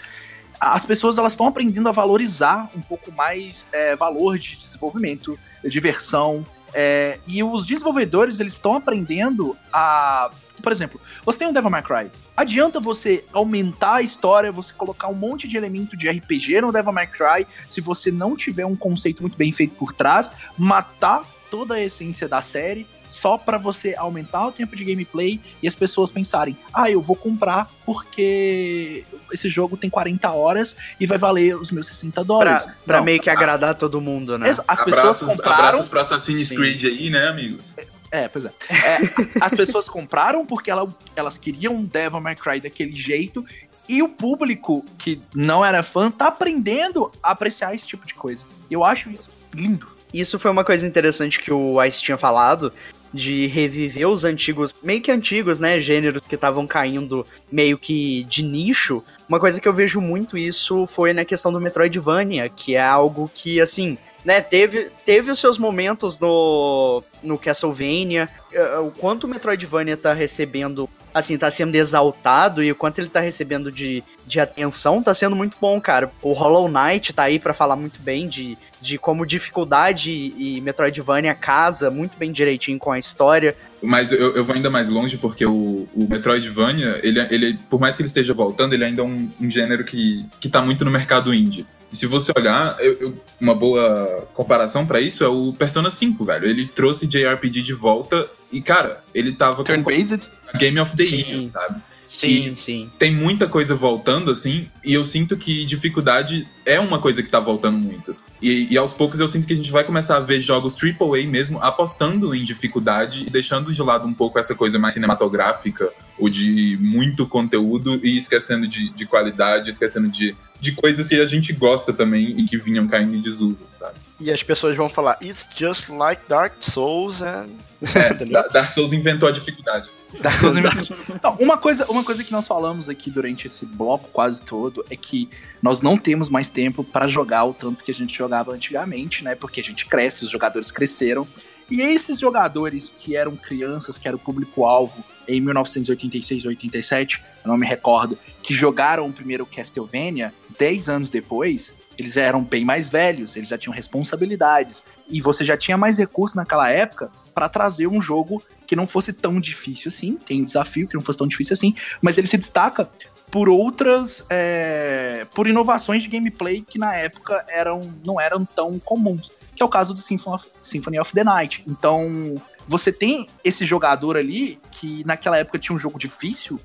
[0.73, 6.43] as pessoas elas estão aprendendo a valorizar um pouco mais é, valor de desenvolvimento, diversão,
[6.73, 10.31] é, e os desenvolvedores eles estão aprendendo a,
[10.63, 15.07] por exemplo, você tem um Devil May Cry, adianta você aumentar a história, você colocar
[15.07, 18.75] um monte de elemento de RPG no Devil May Cry, se você não tiver um
[18.75, 23.95] conceito muito bem feito por trás, matar toda a essência da série só pra você
[23.97, 29.49] aumentar o tempo de gameplay e as pessoas pensarem: "Ah, eu vou comprar porque esse
[29.49, 32.67] jogo tem 40 horas e vai valer os meus 60 Pra, dólares".
[32.85, 33.05] pra Não.
[33.05, 34.49] meio que agradar todo mundo, né?
[34.49, 36.55] As, as pessoas abraços, compraram abraços pro Assassin's Sim.
[36.55, 37.73] Creed aí, né, amigos?
[38.11, 38.51] É, pois é.
[38.69, 38.97] É,
[39.41, 43.45] as pessoas compraram porque ela- elas queriam um Devil May Cry daquele jeito.
[43.89, 48.45] E o público que não era fã tá aprendendo a apreciar esse tipo de coisa.
[48.69, 49.87] E eu acho isso lindo.
[50.19, 52.71] Isso foi uma coisa interessante que o Ice tinha falado,
[53.13, 58.41] de reviver os antigos, meio que antigos, né, gêneros que estavam caindo meio que de
[58.41, 59.03] nicho.
[59.27, 63.29] Uma coisa que eu vejo muito isso foi na questão do Metroidvania, que é algo
[63.33, 69.27] que, assim, né, teve, teve os seus momentos no, no Castlevania, eh, o quanto o
[69.29, 74.37] Metroidvania tá recebendo, assim, tá sendo exaltado e o quanto ele tá recebendo de, de
[74.37, 76.11] atenção tá sendo muito bom, cara.
[76.21, 80.61] O Hollow Knight tá aí pra falar muito bem de, de como dificuldade e, e
[80.61, 83.55] Metroidvania casa muito bem direitinho com a história.
[83.81, 87.95] Mas eu, eu vou ainda mais longe porque o, o Metroidvania, ele, ele, por mais
[87.95, 90.91] que ele esteja voltando, ele ainda é um, um gênero que, que tá muito no
[90.91, 91.65] mercado indie.
[91.91, 96.25] E se você olhar, eu- eu- uma boa comparação pra isso é o Persona 5,
[96.25, 96.45] velho.
[96.45, 100.29] Ele trouxe JRPG de volta e, cara, ele tava com Turn-based.
[100.57, 101.17] Game of the Sim.
[101.17, 101.81] Year, sabe?
[102.07, 102.89] Sim, E- sim.
[102.99, 107.39] tem muita coisa voltando, assim, e eu sinto que dificuldade é uma coisa que tá
[107.39, 108.15] voltando muito.
[108.41, 111.25] E, e aos poucos eu sinto que a gente vai começar a ver jogos AAA
[111.27, 116.29] mesmo apostando em dificuldade e deixando de lado um pouco essa coisa mais cinematográfica ou
[116.29, 121.51] de muito conteúdo e esquecendo de, de qualidade, esquecendo de, de coisas que a gente
[121.51, 123.95] gosta também e que vinham caindo em desuso, sabe?
[124.19, 127.49] E as pessoas vão falar, it's just like Dark Souls and...
[127.93, 128.13] É,
[128.53, 129.89] Dark Souls inventou a dificuldade.
[130.21, 134.09] Dark Souls inventou- Não, uma coisa, uma coisa que nós falamos aqui durante esse bloco
[134.13, 135.29] quase todo é que
[135.61, 139.35] nós não temos mais tempo para jogar o tanto que a gente jogava antigamente, né?
[139.35, 141.27] Porque a gente cresce, os jogadores cresceram.
[141.69, 147.49] E esses jogadores que eram crianças, que era o público-alvo em 1986 ou 87, eu
[147.49, 152.63] não me recordo, que jogaram o primeiro Castlevania, 10 anos depois, eles já eram bem
[152.63, 154.83] mais velhos, eles já tinham responsabilidades.
[155.09, 159.13] E você já tinha mais recursos naquela época para trazer um jogo que não fosse
[159.13, 160.17] tão difícil assim.
[160.25, 162.89] Tem o desafio que não fosse tão difícil assim, mas ele se destaca
[163.31, 164.23] por outras.
[164.29, 169.31] é, por inovações de gameplay que na época eram, não eram tão comuns.
[169.55, 171.63] Que é o caso do Symphony of, Symphony of the Night.
[171.67, 172.35] Então,
[172.67, 176.59] você tem esse jogador ali que naquela época tinha um jogo difícil,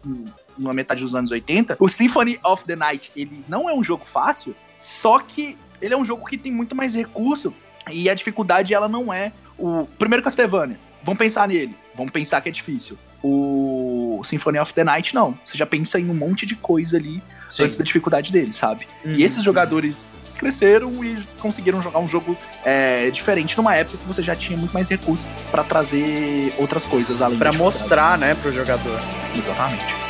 [0.59, 1.76] na metade dos anos 80.
[1.79, 5.96] O Symphony of the Night, ele não é um jogo fácil, só que ele é
[5.96, 7.53] um jogo que tem muito mais recurso
[7.90, 10.79] e a dificuldade ela não é o primeiro Castlevania.
[11.03, 12.98] Vamos pensar nele, vamos pensar que é difícil.
[13.22, 17.22] O Symphony of the Night não, você já pensa em um monte de coisa ali
[17.50, 17.64] Sim.
[17.64, 18.87] antes da dificuldade dele, sabe?
[19.05, 19.12] Uhum.
[19.12, 20.09] E esses jogadores
[20.40, 24.72] cresceram e conseguiram jogar um jogo é, diferente numa época que você já tinha muito
[24.72, 27.59] mais recursos pra trazer outras coisas além dificuldade.
[27.59, 28.98] mostrar, né, pro jogador.
[29.37, 30.10] Exatamente.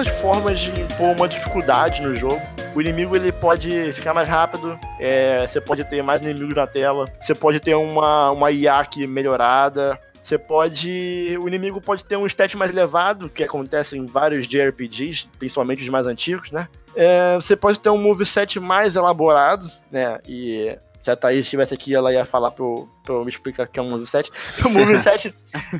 [0.00, 2.40] Diversas formas de impor uma dificuldade no jogo.
[2.74, 7.06] O inimigo ele pode ficar mais rápido, é, você pode ter mais inimigos na tela,
[7.20, 11.36] você pode ter uma, uma IAC melhorada, você pode.
[11.42, 15.88] O inimigo pode ter um stat mais elevado, que acontece em vários JRPGs, principalmente os
[15.88, 16.68] mais antigos, né?
[16.94, 20.18] É, você pode ter um moveset mais elaborado, né?
[20.26, 23.82] E se a Thaís estivesse aqui, ela ia falar pra eu me explicar que é
[23.82, 24.30] um moveset.
[24.64, 25.34] O moveset.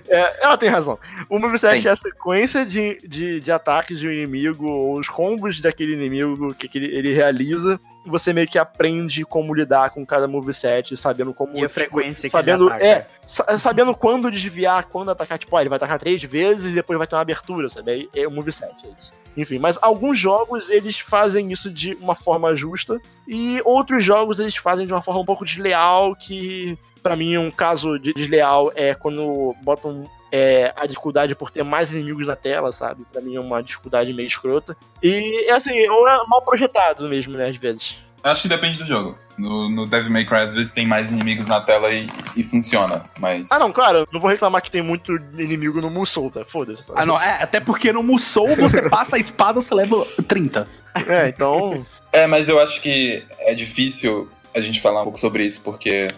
[0.08, 0.98] é, ela tem razão.
[1.28, 5.60] O moveset é a sequência de, de, de ataques de um inimigo, ou os combos
[5.60, 7.78] daquele inimigo que, que ele, ele realiza.
[8.06, 11.56] Você meio que aprende como lidar com cada moveset, sabendo como.
[11.58, 12.84] E a frequência que sabendo, ele ataca.
[12.86, 15.38] É, sa- sabendo quando desviar, quando atacar.
[15.38, 17.90] Tipo, ó, ele vai atacar três vezes e depois vai ter uma abertura, sabe?
[17.90, 19.12] Aí É o moveset, é isso.
[19.36, 24.56] Enfim, mas alguns jogos eles fazem isso de uma forma justa e outros jogos eles
[24.56, 28.94] fazem de uma forma um pouco desleal que Pra mim um caso de desleal é
[28.94, 33.04] quando botam é, a dificuldade por ter mais inimigos na tela, sabe?
[33.12, 34.76] Pra mim é uma dificuldade meio escrota.
[35.02, 37.98] E é assim, ou é mal projetado mesmo, né, às vezes.
[38.22, 39.18] Acho que depende do jogo.
[39.38, 43.04] No, no Devil May Cry, às vezes tem mais inimigos na tela e, e funciona,
[43.18, 43.50] mas...
[43.50, 46.44] Ah, não, claro, não vou reclamar que tem muito inimigo no Musou, tá?
[46.44, 46.84] Foda-se.
[46.84, 47.00] sabe?
[47.00, 50.68] Ah, não, é, até porque no Musou você passa a espada, você leva 30.
[51.08, 51.86] É, então.
[52.12, 56.08] É, mas eu acho que é difícil a gente falar um pouco sobre isso, porque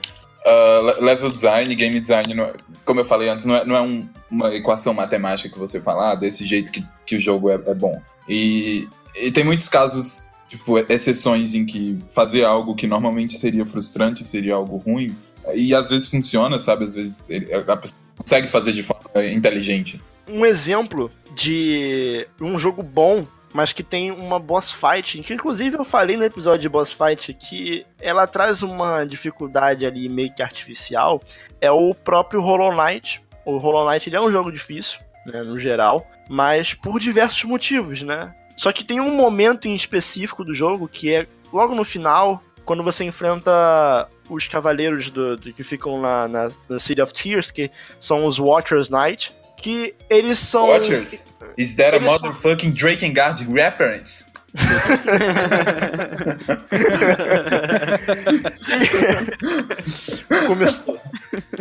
[0.47, 3.81] uh, le- level design, game design, é- como eu falei antes, não é, não é
[3.83, 7.55] um- uma equação matemática que você fala, ah, desse jeito que, que o jogo é,
[7.55, 8.01] é bom.
[8.29, 8.89] E,
[9.21, 14.55] e tem muitos casos, tipo, exceções em que fazer algo que normalmente seria frustrante, seria
[14.55, 15.15] algo ruim,
[15.55, 16.85] e às vezes funciona, sabe?
[16.85, 20.01] Às vezes ele- a pessoa consegue fazer de forma inteligente.
[20.29, 25.85] um exemplo de um jogo bom, mas que tem uma boss fight, que inclusive eu
[25.85, 31.23] falei no episódio de boss fight que ela traz uma dificuldade ali meio que artificial,
[31.61, 33.23] é o próprio Hollow Knight.
[33.45, 38.03] O Hollow Knight ele é um jogo difícil, né, no geral, mas por diversos motivos,
[38.03, 38.35] né?
[38.57, 42.83] Só que tem um momento em específico do jogo que é logo no final, quando
[42.83, 47.71] você enfrenta os cavaleiros do, do- que ficam na, na, na City of Tears, que
[47.99, 50.69] são os Watchers Knight, que eles são.
[50.69, 54.33] Watchers, is that a motherfucking Drakengard reference?
[60.47, 61.01] Começou.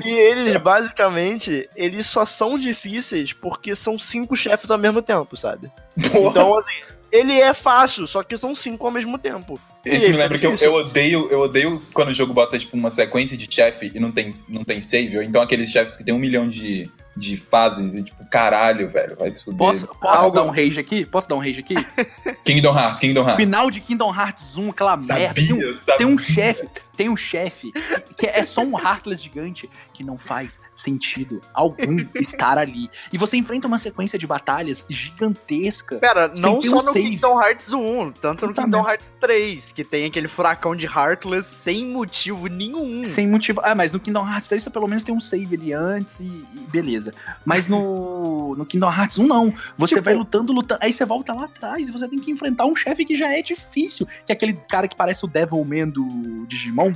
[0.04, 5.71] E eles, basicamente, eles só são difíceis porque são cinco chefes ao mesmo tempo, sabe?
[6.12, 6.30] Porra.
[6.30, 9.60] Então, assim, ele é fácil, só que são cinco ao mesmo tempo.
[9.86, 12.91] Isso me lembra que eu, eu odeio, eu odeio quando o jogo bota tipo uma
[12.91, 16.13] sequência de chefe e não tem, não tem save, ou então aqueles chefes que tem
[16.13, 16.89] um milhão de,
[17.21, 19.57] de fases e tipo, caralho, velho, vai se fuder.
[19.60, 21.05] Posso, posso Algo- dar um rage aqui?
[21.05, 21.75] Posso dar um rage aqui?
[22.43, 23.38] Kingdom Hearts, Kingdom Hearts.
[23.38, 25.13] Final de Kingdom Hearts 1, aquela merda.
[25.13, 25.97] sabia, Tem um, sabia.
[25.97, 27.71] tem um chefe, tem um chefe
[28.17, 32.89] que- é só um Heartless gigante que não faz sentido algum estar ali.
[33.12, 35.97] E você enfrenta uma sequência de batalhas gigantesca.
[35.97, 37.10] Pera, não só um no save.
[37.12, 38.88] Kingdom Hearts 1, tanto no Kingdom.
[38.88, 43.04] Hearts 3, que tem aquele furacão de Heartless sem motivo nenhum.
[43.04, 43.62] Sem motivo.
[43.63, 46.25] Ah, mas no Kingdom Hearts 3 você pelo menos tem um save ali antes e,
[46.25, 47.13] e beleza.
[47.45, 49.54] Mas no, no Kingdom Hearts 1 não.
[49.77, 50.80] Você Tipo- vai lutando, lutando.
[50.84, 53.41] Aí você volta lá atrás e você tem que enfrentar um chefe que já é
[53.41, 54.06] difícil.
[54.25, 56.90] Que é aquele cara que parece o Devilman do Digimon.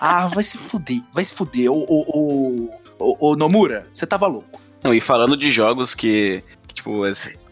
[0.00, 1.00] Ah, vai se fuder.
[1.12, 1.70] Vai se fuder.
[1.70, 4.60] Ô, ô, ô, ô, ô, Nomura, você tava louco.
[4.82, 7.02] Não, e falando de jogos que, que, tipo,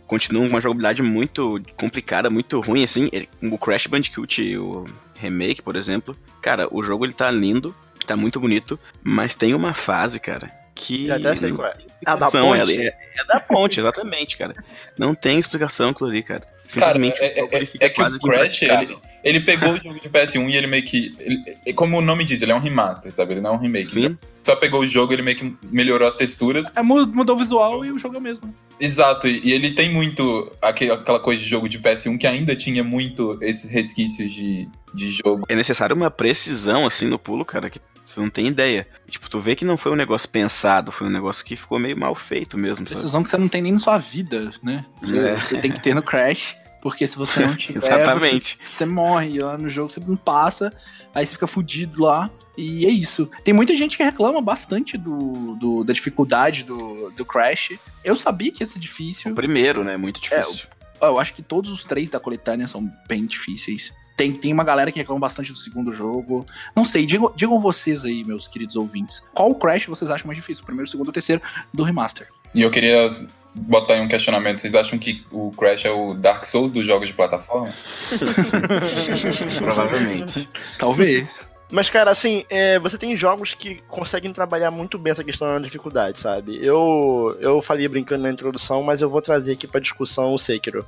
[0.06, 4.84] continuam com uma jogabilidade muito complicada, muito ruim, assim, ele- o Crash Bandicoot, o
[5.18, 7.74] remake, por exemplo, cara, o jogo ele tá lindo,
[8.06, 11.06] tá muito bonito, mas tem uma fase, cara, que...
[11.06, 11.72] Já até sei qual é.
[12.04, 12.78] A da explicação, ponte?
[12.80, 14.54] É, é da ponte, exatamente, cara.
[14.96, 16.40] Não tem explicação aquilo ali, cara.
[16.42, 19.40] Cara, Simplesmente é, o jogo, é- ele fica é que quase o Crash, ele, ele
[19.40, 21.12] pegou o jogo de PS1 e ele meio que.
[21.18, 23.32] ele- como o nome diz, ele é um remaster, sabe?
[23.34, 23.86] Ele não é um remake.
[23.88, 26.70] Sim, Só pegou o jogo, ele meio que melhorou as texturas.
[26.76, 28.54] É, mu- mudou o visual e o jogo é o mesmo.
[28.78, 32.54] Exato, e, e ele tem muito aque- aquela coisa de jogo de PS1 que ainda
[32.54, 35.44] tinha muito esses resquícios de, de jogo.
[35.48, 38.86] é necessário uma precisão, assim, no pulo, cara, que você não tem ideia.
[39.08, 41.96] Tipo, tu vê que não foi um negócio pensado, foi um negócio que ficou meio
[41.98, 42.90] mal feito mesmo, sabe?
[42.90, 44.84] Precisão que você não tem nem na sua vida, né?
[45.00, 45.34] Você, É.
[45.40, 46.56] você tem que ter no Crash.
[46.88, 48.58] Porque se você não tiver, você, Exatamente.
[48.70, 50.72] você morre lá no jogo, você não passa,
[51.12, 52.30] aí você fica fudido lá.
[52.56, 53.28] E é isso.
[53.42, 57.72] Tem muita gente que reclama bastante do, do- da dificuldade do, do Crash.
[58.04, 59.32] Eu sabia que ia ser difícil.
[59.32, 59.96] O primeiro, né?
[59.96, 60.66] Muito difícil.
[61.02, 63.92] Eu acho que todos os três da coletânea são bem difíceis.
[64.16, 66.46] Tem, tem uma galera que reclama bastante do segundo jogo.
[66.74, 69.22] Não sei, digam, digam vocês aí, meus queridos ouvintes.
[69.34, 70.62] Qual Crash vocês acham mais difícil?
[70.62, 71.42] O primeiro, o segundo ou o terceiro
[71.74, 72.28] do remaster?
[72.54, 73.08] E eu queria
[73.56, 74.60] botar aí um questionamento.
[74.60, 77.72] Vocês acham que o Crash é o Dark Souls dos jogos de plataforma?
[79.58, 80.48] Provavelmente.
[80.78, 81.50] Talvez.
[81.70, 85.58] Mas, cara, assim, é, você tem jogos que conseguem trabalhar muito bem essa questão da
[85.58, 86.64] dificuldade, sabe?
[86.64, 90.86] Eu, eu falei brincando na introdução, mas eu vou trazer aqui pra discussão o Sekiro.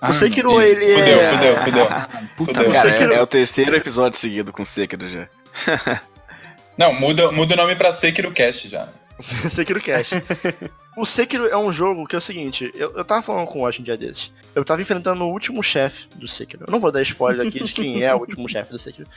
[0.00, 1.32] Ah, o Sekiro, Ih, ele fudeu, é...
[1.32, 1.86] fudeu, fudeu.
[2.36, 2.72] Puta Fudeu.
[2.72, 5.28] Cara, Sekiro- é, é o terceiro episódio seguido com Sekiro já.
[6.76, 8.88] Não, muda, muda o nome pra Sekiro Cast já.
[9.50, 10.10] Sekiro Cash.
[10.96, 13.62] o Sekiro é um jogo que é o seguinte, eu, eu tava falando com o
[13.62, 14.32] Watch um dia desses.
[14.54, 16.64] Eu tava enfrentando o último chefe do Sekiro.
[16.66, 19.08] Eu não vou dar spoiler aqui de quem é o último chefe do Sekiro.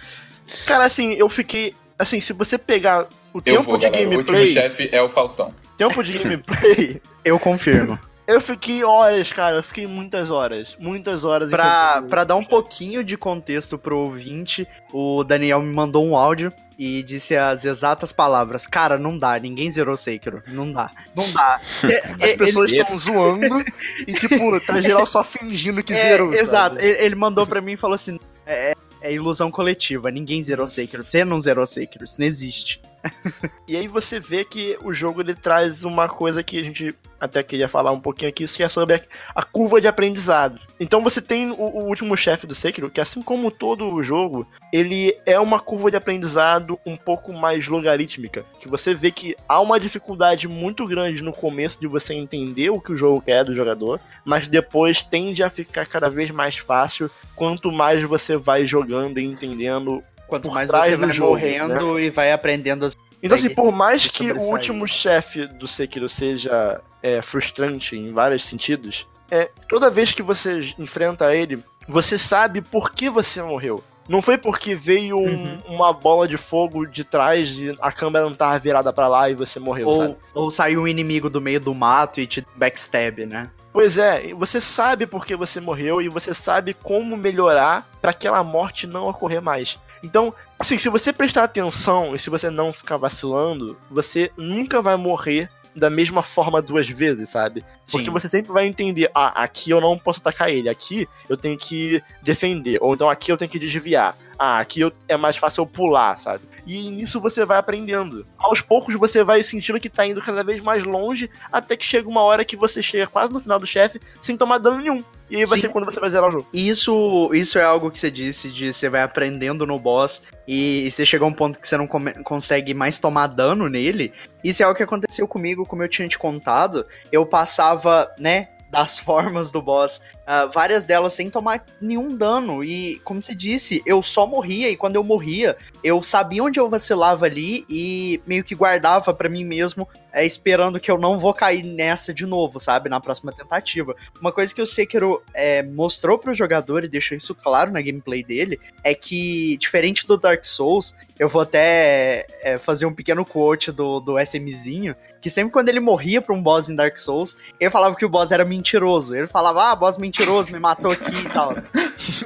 [0.65, 1.73] Cara, assim, eu fiquei.
[1.97, 4.09] Assim, se você pegar o Eu tempo vou, de galera.
[4.09, 4.47] O último gameplay.
[4.53, 5.53] chefe é o Faustão.
[5.77, 7.01] Tempo de gameplay.
[7.23, 7.97] Eu confirmo.
[8.31, 9.57] Eu fiquei horas, cara.
[9.57, 10.75] Eu fiquei muitas horas.
[10.79, 11.49] Muitas horas.
[11.49, 16.51] Pra, pra dar um pouquinho de contexto pro ouvinte, o Daniel me mandou um áudio
[16.79, 18.65] e disse as exatas palavras.
[18.65, 20.41] Cara, não dá, ninguém zerou Sekiro.
[20.47, 20.89] Não dá.
[21.15, 21.59] Não dá.
[21.83, 23.63] É, As é, pessoas estão zoando
[24.07, 26.33] e, tipo, tá geral só fingindo que É, zerou.
[26.33, 26.79] exato.
[26.79, 31.03] Ele, ele mandou pra mim e falou assim: é, é ilusão coletiva, ninguém zerou Sekiro.
[31.03, 32.81] Você não zerou Sekiro, isso não existe.
[33.67, 37.43] E aí você vê que o jogo ele traz uma coisa que a gente até
[37.43, 39.01] queria falar um pouquinho aqui, que é sobre a,
[39.35, 40.59] a curva de aprendizado.
[40.79, 44.45] Então você tem o, o último chefe do Sekiro, que assim como todo o jogo,
[44.73, 49.61] ele é uma curva de aprendizado um pouco mais logarítmica, que você vê que há
[49.61, 53.53] uma dificuldade muito grande no começo de você entender o que o jogo quer do
[53.53, 59.19] jogador, mas depois tende a ficar cada vez mais fácil quanto mais você vai jogando
[59.19, 62.95] e entendendo Quanto Por mais você vai jogo, morrendo e vai aprendendo as.
[63.21, 68.45] Então, assim, por mais que o último chefe do Sekiro seja é, frustrante em vários
[68.45, 73.83] sentidos, é, toda vez que você enfrenta ele, você sabe por que você morreu.
[74.07, 75.75] Não foi porque veio um- Uhum.
[75.75, 79.35] uma bola de fogo de trás e a câmera não tava virada pra lá e
[79.35, 80.15] você morreu, sabe?
[80.33, 83.49] Ou, ou saiu um inimigo do meio do mato e te backstab, né?
[83.73, 88.43] Pois é, você sabe por que você morreu e você sabe como melhorar pra aquela
[88.43, 89.77] morte não ocorrer mais.
[90.03, 94.95] Então, assim, se você prestar atenção e se você não ficar vacilando, você nunca vai
[94.95, 97.63] morrer da mesma forma duas vezes, sabe?
[97.89, 98.11] Porque Sim.
[98.11, 102.03] você sempre vai entender, ah, aqui eu não posso atacar ele, aqui eu tenho que
[102.21, 104.17] defender, ou então aqui eu tenho que desviar.
[104.37, 106.43] Ah, aqui eu- é mais fácil eu pular, sabe?
[106.65, 108.25] E nisso você vai aprendendo.
[108.37, 112.09] Aos poucos você vai sentindo que tá indo cada vez mais longe, até que chega
[112.09, 115.03] uma hora que você chega quase no final do chefe sem tomar dano nenhum.
[115.31, 115.61] E vai Sim.
[115.61, 116.47] ser quando você vai zerar o jogo.
[116.53, 120.89] E Isso, isso é algo que você disse de você vai aprendendo no boss e
[120.91, 124.11] você chega a um ponto que você não come- consegue mais tomar dano nele.
[124.43, 126.85] Isso é algo que aconteceu comigo, como eu tinha te contado.
[127.11, 132.63] Eu passava, né, das formas do boss, ah, várias delas sem tomar nenhum dano.
[132.63, 134.69] E, como você disse, eu só morria.
[134.69, 139.29] E quando eu morria, eu sabia onde eu vacilava ali e meio que guardava pra
[139.29, 142.89] mim mesmo, é, esperando que eu não vou cair nessa de novo, sabe?
[142.89, 143.95] Na próxima tentativa.
[144.19, 148.23] Uma coisa que o Sekiro é, mostrou pro jogador e deixou isso claro na gameplay
[148.23, 153.71] dele é que, diferente do Dark Souls, eu vou até é, fazer um pequeno quote
[153.71, 157.69] do, do SMzinho, que sempre quando ele morria pra um boss em Dark Souls, ele
[157.69, 159.15] falava que o boss era mentiroso.
[159.15, 160.10] Ele falava, ah, boss mentiroso,
[160.51, 161.53] me matou aqui e tal.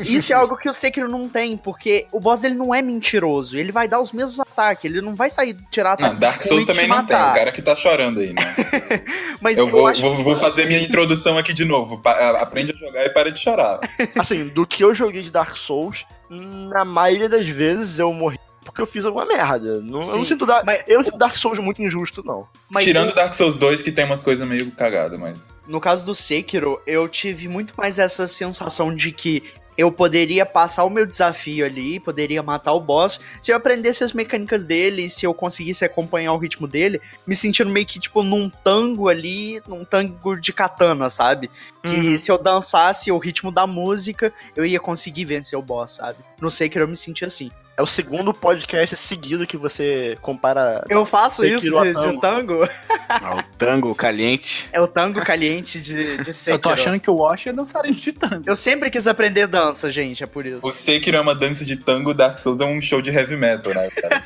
[0.02, 3.58] Isso é algo que o Sekiro não tem, porque o boss ele não é mentiroso,
[3.58, 6.66] ele vai dar os mesmos ataques, ele não vai sair tirar ataque Não, Dark Souls
[6.66, 7.16] também não tem.
[7.16, 8.56] O cara que tá chorando aí, né?
[9.42, 12.02] Mas Eu eu, vou, acho vou, vou fazer minha introdução aqui de novo.
[12.40, 13.80] Aprende a jogar e para de chorar.
[14.18, 18.82] Assim, do que eu joguei de Dark Souls, na maioria das vezes eu morri porque
[18.82, 19.80] eu fiz alguma merda.
[19.80, 22.48] Não, eu não sinto da- mas- eu não sinto Dark Souls muito injusto, não.
[22.70, 25.58] mas Tirando o- Dark Souls 2, que tem umas coisas meio cagadas, mas.
[25.68, 29.44] No caso do Sekiro, eu tive muito mais essa sensação de que
[29.78, 34.14] eu poderia passar o meu desafio ali, poderia matar o boss, se eu aprendesse as
[34.14, 38.50] mecânicas dele, se eu conseguisse acompanhar o ritmo dele, me sentindo meio que, tipo, num
[38.50, 41.52] tango ali, num tango de katana, sabe?
[41.84, 42.18] Que Uhum.
[42.18, 46.20] se eu dançasse o ritmo da música, eu ia conseguir vencer o boss, sabe?
[46.40, 47.52] No Sekiro eu me senti assim.
[47.78, 50.82] É o segundo podcast seguido que você compara.
[50.88, 52.22] Eu faço Sekiro isso de, de tango.
[52.22, 52.70] tango.
[53.10, 54.70] Ah, o tango caliente.
[54.72, 56.56] É o tango caliente de, de Sekiro.
[56.56, 58.44] Eu tô achando que o Wash é dançarino de tango.
[58.46, 60.66] Eu sempre quis aprender dança, gente, é por isso.
[60.66, 63.74] O Sekiro é uma dança de tango, Dark Souls é um show de heavy metal,
[63.74, 64.24] né, cara?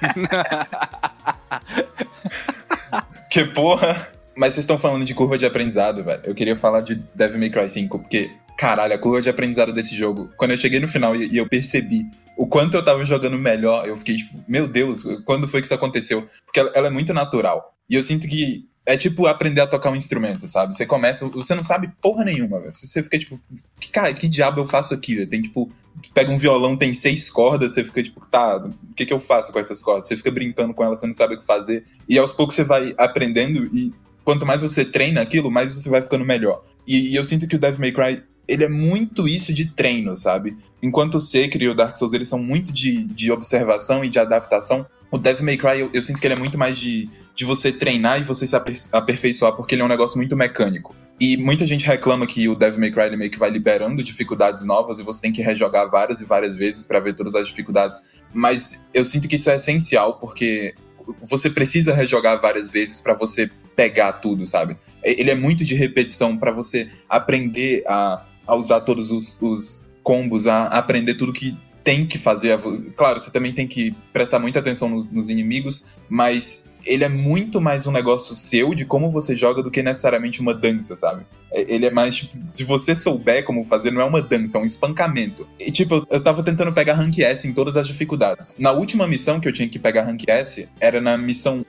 [3.31, 4.09] que porra.
[4.35, 6.21] Mas vocês estão falando de curva de aprendizado, velho.
[6.23, 9.95] Eu queria falar de Devil May Cry 5, porque, caralho, a curva de aprendizado desse
[9.95, 12.05] jogo, quando eu cheguei no final e, e eu percebi
[12.35, 15.73] o quanto eu tava jogando melhor, eu fiquei tipo, meu Deus, quando foi que isso
[15.73, 16.27] aconteceu?
[16.45, 17.73] Porque ela, ela é muito natural.
[17.89, 20.75] E eu sinto que é tipo aprender a tocar um instrumento, sabe?
[20.75, 22.59] Você começa, você não sabe porra nenhuma.
[22.59, 23.39] Você fica tipo,
[23.79, 25.29] que, cara, que diabo eu faço aqui, velho?
[25.29, 25.71] Tem tipo,
[26.13, 29.53] pega um violão, tem seis cordas, você fica tipo, tá, o que que eu faço
[29.53, 30.09] com essas cordas?
[30.09, 31.85] Você fica brincando com elas, você não sabe o que fazer.
[32.09, 33.93] E aos poucos você vai aprendendo e
[34.25, 36.61] quanto mais você treina aquilo, mais você vai ficando melhor.
[36.85, 40.17] E, e eu sinto que o Devil May Cry ele é muito isso de treino,
[40.17, 40.57] sabe?
[40.81, 44.19] Enquanto o Sekiro e o Dark Souls, eles são muito de, de observação e de
[44.19, 47.45] adaptação, o Devil May Cry, eu, eu sinto que ele é muito mais de, de
[47.45, 50.95] você treinar e você se aper- aperfeiçoar, porque ele é um negócio muito mecânico.
[51.19, 54.63] E muita gente reclama que o Devil May Cry ele meio que vai liberando dificuldades
[54.63, 58.21] novas e você tem que rejogar várias e várias vezes pra ver todas as dificuldades.
[58.33, 60.73] Mas eu sinto que isso é essencial, porque
[61.21, 64.77] você precisa rejogar várias vezes pra você pegar tudo, sabe?
[65.03, 70.47] Ele é muito de repetição pra você aprender a, a usar todos os, os combos,
[70.47, 72.59] a aprender tudo que tem que fazer.
[72.95, 77.61] Claro, você também tem que prestar muita atenção no- nos inimigos, mas ele é muito
[77.61, 81.25] mais um negócio seu de como você joga do que necessariamente uma dança, sabe?
[81.51, 84.61] É- Ele é mais, tipo, se você souber como fazer, não é uma dança, é
[84.61, 85.47] um espancamento.
[85.59, 88.57] E, tipo, eu, tava tentando pegar Rank S em todas as dificuldades.
[88.59, 91.65] Na última missão que eu tinha que pegar Rank S, era na missão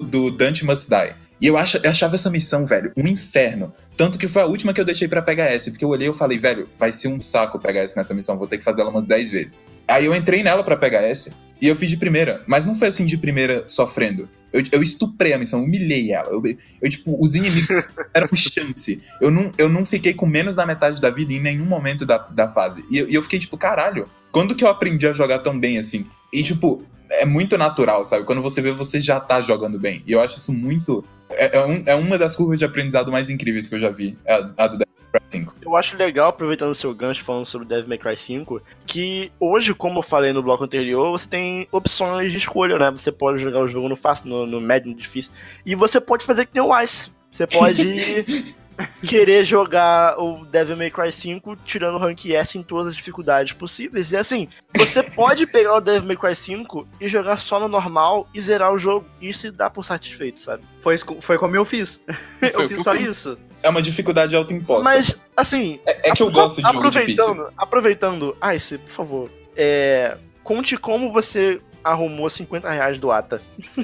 [0.00, 1.14] do Dante Must Die.
[1.40, 3.72] E eu, ach, eu achava essa missão, velho, um inferno.
[3.96, 6.14] Tanto que foi a última que eu deixei pra pegar S, porque eu olhei e
[6.14, 8.90] falei, velho, vai ser um saco pegar S nessa missão, vou ter que fazer ela
[8.90, 9.64] umas 10 vezes.
[9.88, 12.88] Aí eu entrei nela pra pegar S, e eu fiz de primeira, mas não foi
[12.88, 14.28] assim de primeira sofrendo.
[14.52, 16.28] Eu, eu estuprei a missão, humilhei ela.
[16.30, 16.42] Eu,
[16.82, 17.84] eu, tipo, os inimigos
[18.14, 19.00] eram chance.
[19.20, 22.18] Eu não, eu não fiquei com menos da metade da vida em nenhum momento da,
[22.18, 22.84] da fase.
[22.90, 25.78] E eu, e eu fiquei tipo, caralho, quando que eu aprendi a jogar tão bem
[25.78, 26.06] assim?
[26.32, 28.24] E, tipo, é muito natural, sabe?
[28.24, 30.02] Quando você vê, você já tá jogando bem.
[30.06, 31.04] E eu acho isso muito.
[31.30, 34.18] É, é, um- é uma das curvas de aprendizado mais incríveis que eu já vi.
[34.24, 35.54] É a, a do Cry 5.
[35.62, 39.74] Eu acho legal, aproveitando o seu gancho falando sobre Devil May Cry 5, que hoje,
[39.74, 42.90] como eu falei no bloco anterior, você tem opções de escolha, né?
[42.90, 45.30] Você pode jogar o jogo no fácil, no, no médio, no difícil.
[45.64, 47.10] E você pode fazer que tem o Ice.
[47.30, 48.54] Você pode
[49.06, 53.52] querer jogar o Devil May Cry 5 tirando o rank S em todas as dificuldades
[53.52, 54.10] possíveis.
[54.12, 58.26] E assim, você pode pegar o Devil May Cry 5 e jogar só no normal
[58.34, 59.06] e zerar o jogo.
[59.20, 60.62] E se dá por satisfeito, sabe?
[60.80, 62.04] Foi, isso- foi como eu fiz.
[62.38, 63.10] Foi eu o fiz só eu fiz.
[63.10, 63.38] isso.
[63.62, 64.84] É uma dificuldade autoimposta.
[64.84, 67.22] Mas, assim, É, é que eu gosto de jogo difícil.
[67.24, 73.42] aproveitando, aproveitando, Ice, por favor, é, conte como você arrumou 50 reais do Ata.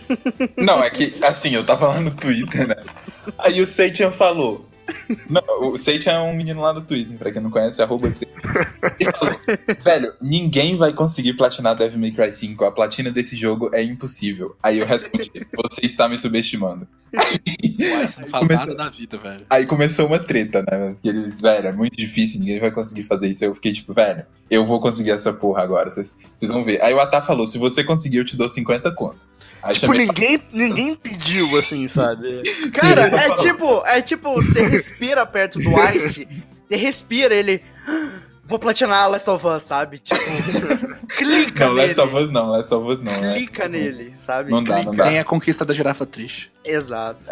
[0.56, 2.76] Não, é que, assim, eu tava lá no Twitter, né?
[3.38, 4.66] Aí o Seitian falou.
[5.28, 9.40] Não, o Seitian é um menino lá no Twitter, pra quem não conhece, arroba falou,
[9.82, 12.64] velho, ninguém vai conseguir platinar Devil May Cry 5.
[12.64, 14.56] A platina desse jogo é impossível.
[14.62, 16.86] Aí eu respondi, você está me subestimando.
[17.14, 19.46] Uai, você não faz Começou- nada da vida, velho.
[19.48, 20.92] Aí começou uma treta, né?
[20.92, 23.44] Porque eles, velho, é muito difícil, ninguém vai conseguir fazer isso.
[23.44, 26.82] Aí eu fiquei tipo, velho, eu vou conseguir essa porra agora, vocês vocês vão ver.
[26.82, 29.18] Aí o Atá falou, se você conseguir, eu te dou 50 conto.
[29.62, 32.42] Aí Tipo, ninguém, ninguém pediu, assim, sabe?
[32.72, 36.26] Cara, Sim, é tipo, é tipo, você respira perto do Ice,
[36.68, 37.62] você respira, ele.
[37.86, 38.10] "Ah,
[38.48, 39.98] Vou platinar Last of Us, sabe?
[39.98, 40.20] Tipo,
[41.16, 41.88] clica Não, nele.
[41.88, 43.20] Last of Us não, Last of Us não.
[43.20, 43.34] né?
[43.34, 44.52] Clica nele, sabe?
[44.52, 44.90] Não dá, Clica.
[44.90, 45.04] não dá.
[45.04, 46.52] Tem a conquista da girafa triste.
[46.64, 47.28] Exato.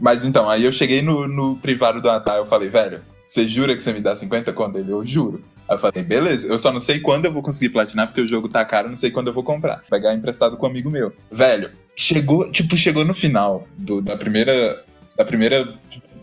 [0.00, 3.76] Mas então, aí eu cheguei no, no privado do Atá, eu falei, velho, você jura
[3.76, 4.78] que você me dá 50 conto?
[4.78, 5.42] Ele, eu juro.
[5.68, 8.28] Aí eu falei, beleza, eu só não sei quando eu vou conseguir platinar, porque o
[8.28, 9.82] jogo tá caro, não sei quando eu vou comprar.
[9.90, 11.12] Pegar emprestado com um amigo meu.
[11.30, 14.84] Velho, chegou, tipo, chegou no final do, da primeira.
[15.16, 15.76] Da primeira.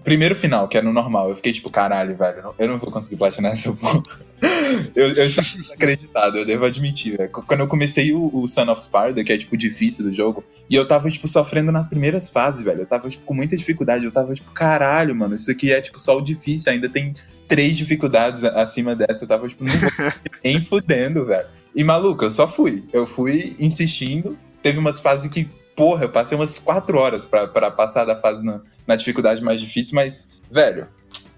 [0.04, 1.30] Primeiro final, que é no normal.
[1.30, 4.02] Eu fiquei tipo, caralho, velho, eu não- vou conseguir platinar essa porra.
[4.96, 7.18] Eu, estava desacreditado, eu devo admitir.
[7.18, 7.30] velho.
[7.30, 10.76] Quando eu comecei o, o Son of Sparda, que é tipo difícil do jogo, e
[10.76, 12.82] eu tava, tipo, sofrendo nas primeiras fases, velho.
[12.82, 14.04] Eu tava, tipo, com muita dificuldade.
[14.04, 16.72] Eu tava, tipo, caralho, mano, isso aqui é, tipo, só o difícil.
[16.72, 17.14] Ainda tem
[17.48, 19.24] três dificuldades acima dessa.
[19.24, 19.90] Eu tava, tipo, não vou
[20.44, 21.48] nem fudendo, velho.
[21.74, 22.84] E, maluco, eu só fui.
[22.92, 24.38] Eu fui insistindo.
[24.62, 28.44] Teve umas fases que, porra, eu passei umas quatro horas pra, pra passar da fase
[28.44, 30.88] na, na dificuldade mais difícil, mas, velho,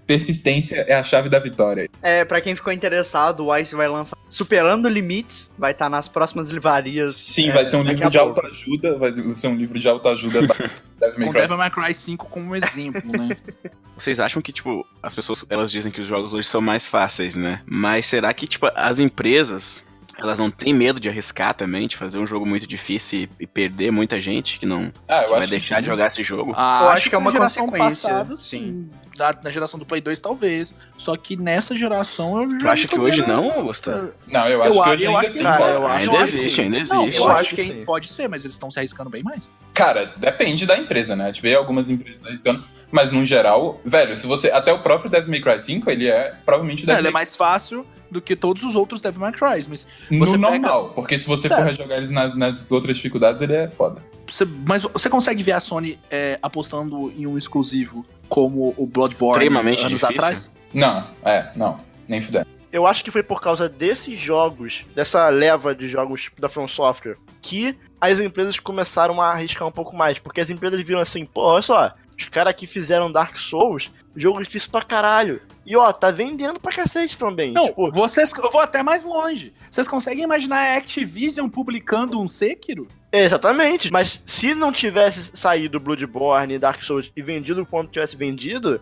[0.06, 1.88] persistência é a chave da vitória.
[2.00, 6.48] É, pra quem ficou interessado, o Ice vai lançar Superando Limites, vai estar nas próximas
[6.48, 7.16] livrarias.
[7.16, 10.70] Sim, é, vai ser um livro de autoajuda, vai ser um livro de autoajuda para
[10.98, 13.36] Devil May Com Cry Devil May Cry 5 como um exemplo, né?
[13.96, 17.34] Vocês acham que, tipo, as pessoas, elas dizem que os jogos hoje são mais fáceis,
[17.34, 17.62] né?
[17.64, 19.82] Mas será que, tipo, as empresas,
[20.18, 23.90] elas não têm medo de arriscar também, de fazer um jogo muito difícil e, perder
[23.90, 26.52] muita gente que não Ah, eu que vai deixar que de jogar esse jogo?
[26.56, 28.88] Ah, Eu acho que é uma consequência, passada, sim.
[29.16, 30.74] Da- na geração do Play 2, talvez.
[30.96, 34.12] Só que nessa geração eu já Tu acha que hoje vendo- não, Gustavo?
[34.26, 35.44] Não, eu acho Eu que hoje eu ainda acho que sim.
[35.44, 37.20] cara, eu acho Ainda que existe, ainda Não, existe.
[37.20, 37.84] eu, Eu acho acho que que sim.
[37.84, 39.50] pode ser, mas eles estão se arriscando bem mais.
[39.72, 41.24] Cara, depende da empresa, né?
[41.24, 44.50] A gente vê algumas empresas arriscando, mas no geral, velho, se você.
[44.50, 47.10] Até o próprio Devil May Cry 5, ele é provavelmente o É, Devil ele é
[47.10, 50.90] May mais fácil do que todos os outros Devil May Cry, mas no pega- normal.
[50.94, 51.50] Porque se você É.
[51.56, 54.00] for rejogar eles nas, nas outras dificuldades, ele é foda.
[54.28, 59.44] você, mas você consegue ver a Sony é, apostando em um exclusivo como o Bloodborne
[59.44, 60.08] Extremamente anos difícil.
[60.08, 60.50] atrás?
[60.74, 61.78] Não, é, não.
[62.08, 62.46] Nem fuder.
[62.72, 67.16] Eu acho que foi por causa desses jogos, dessa leva de jogos da From Software,
[67.40, 70.18] que as empresas começaram a arriscar um pouco mais.
[70.18, 74.42] Porque as empresas viram assim, pô, olha só, os caras que fizeram Dark Souls, jogo
[74.42, 75.40] difícil pra caralho.
[75.64, 77.52] E ó, tá vendendo pra cacete também.
[77.52, 79.52] Não, tipo, vocês, eu vou até mais longe.
[79.70, 82.86] Vocês conseguem imaginar a Activision publicando um Sekiro?
[83.12, 83.90] é, exatamente.
[83.92, 88.80] Mas se não tivesse saído Bloodborne, Dark Souls e vendido quanto tivesse vendido,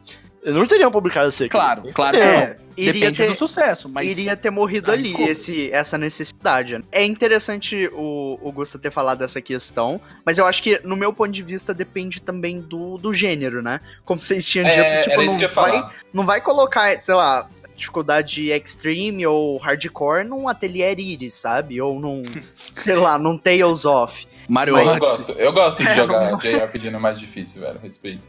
[0.53, 1.51] não teriam publicado esse aqui.
[1.51, 2.65] Claro, claro que É, não.
[2.77, 5.31] iria Depende ter- do sucesso, mas iria ter morrido Ah, ali desculpa.
[5.31, 6.85] esse, essa necessidade.
[6.93, 11.13] É interessante o, o Gusta ter falado dessa questão, mas eu acho que, no meu
[11.13, 13.81] ponto de vista, depende também do, do gênero, né?
[14.05, 17.49] Como vocês tinham dito, É, tipo, era isso não vai, não vai colocar, sei lá,
[17.77, 21.81] dificuldade extreme ou hardcore num Atelier Iris, sabe?
[21.81, 22.23] Ou num,
[22.73, 24.27] sei lá, num Tales of.
[24.49, 24.99] Mario Eu Odyssey.
[25.19, 27.79] gosto, eu gosto de É, jogar JRPG no mais difícil, velho.
[27.83, 28.23] Respeito.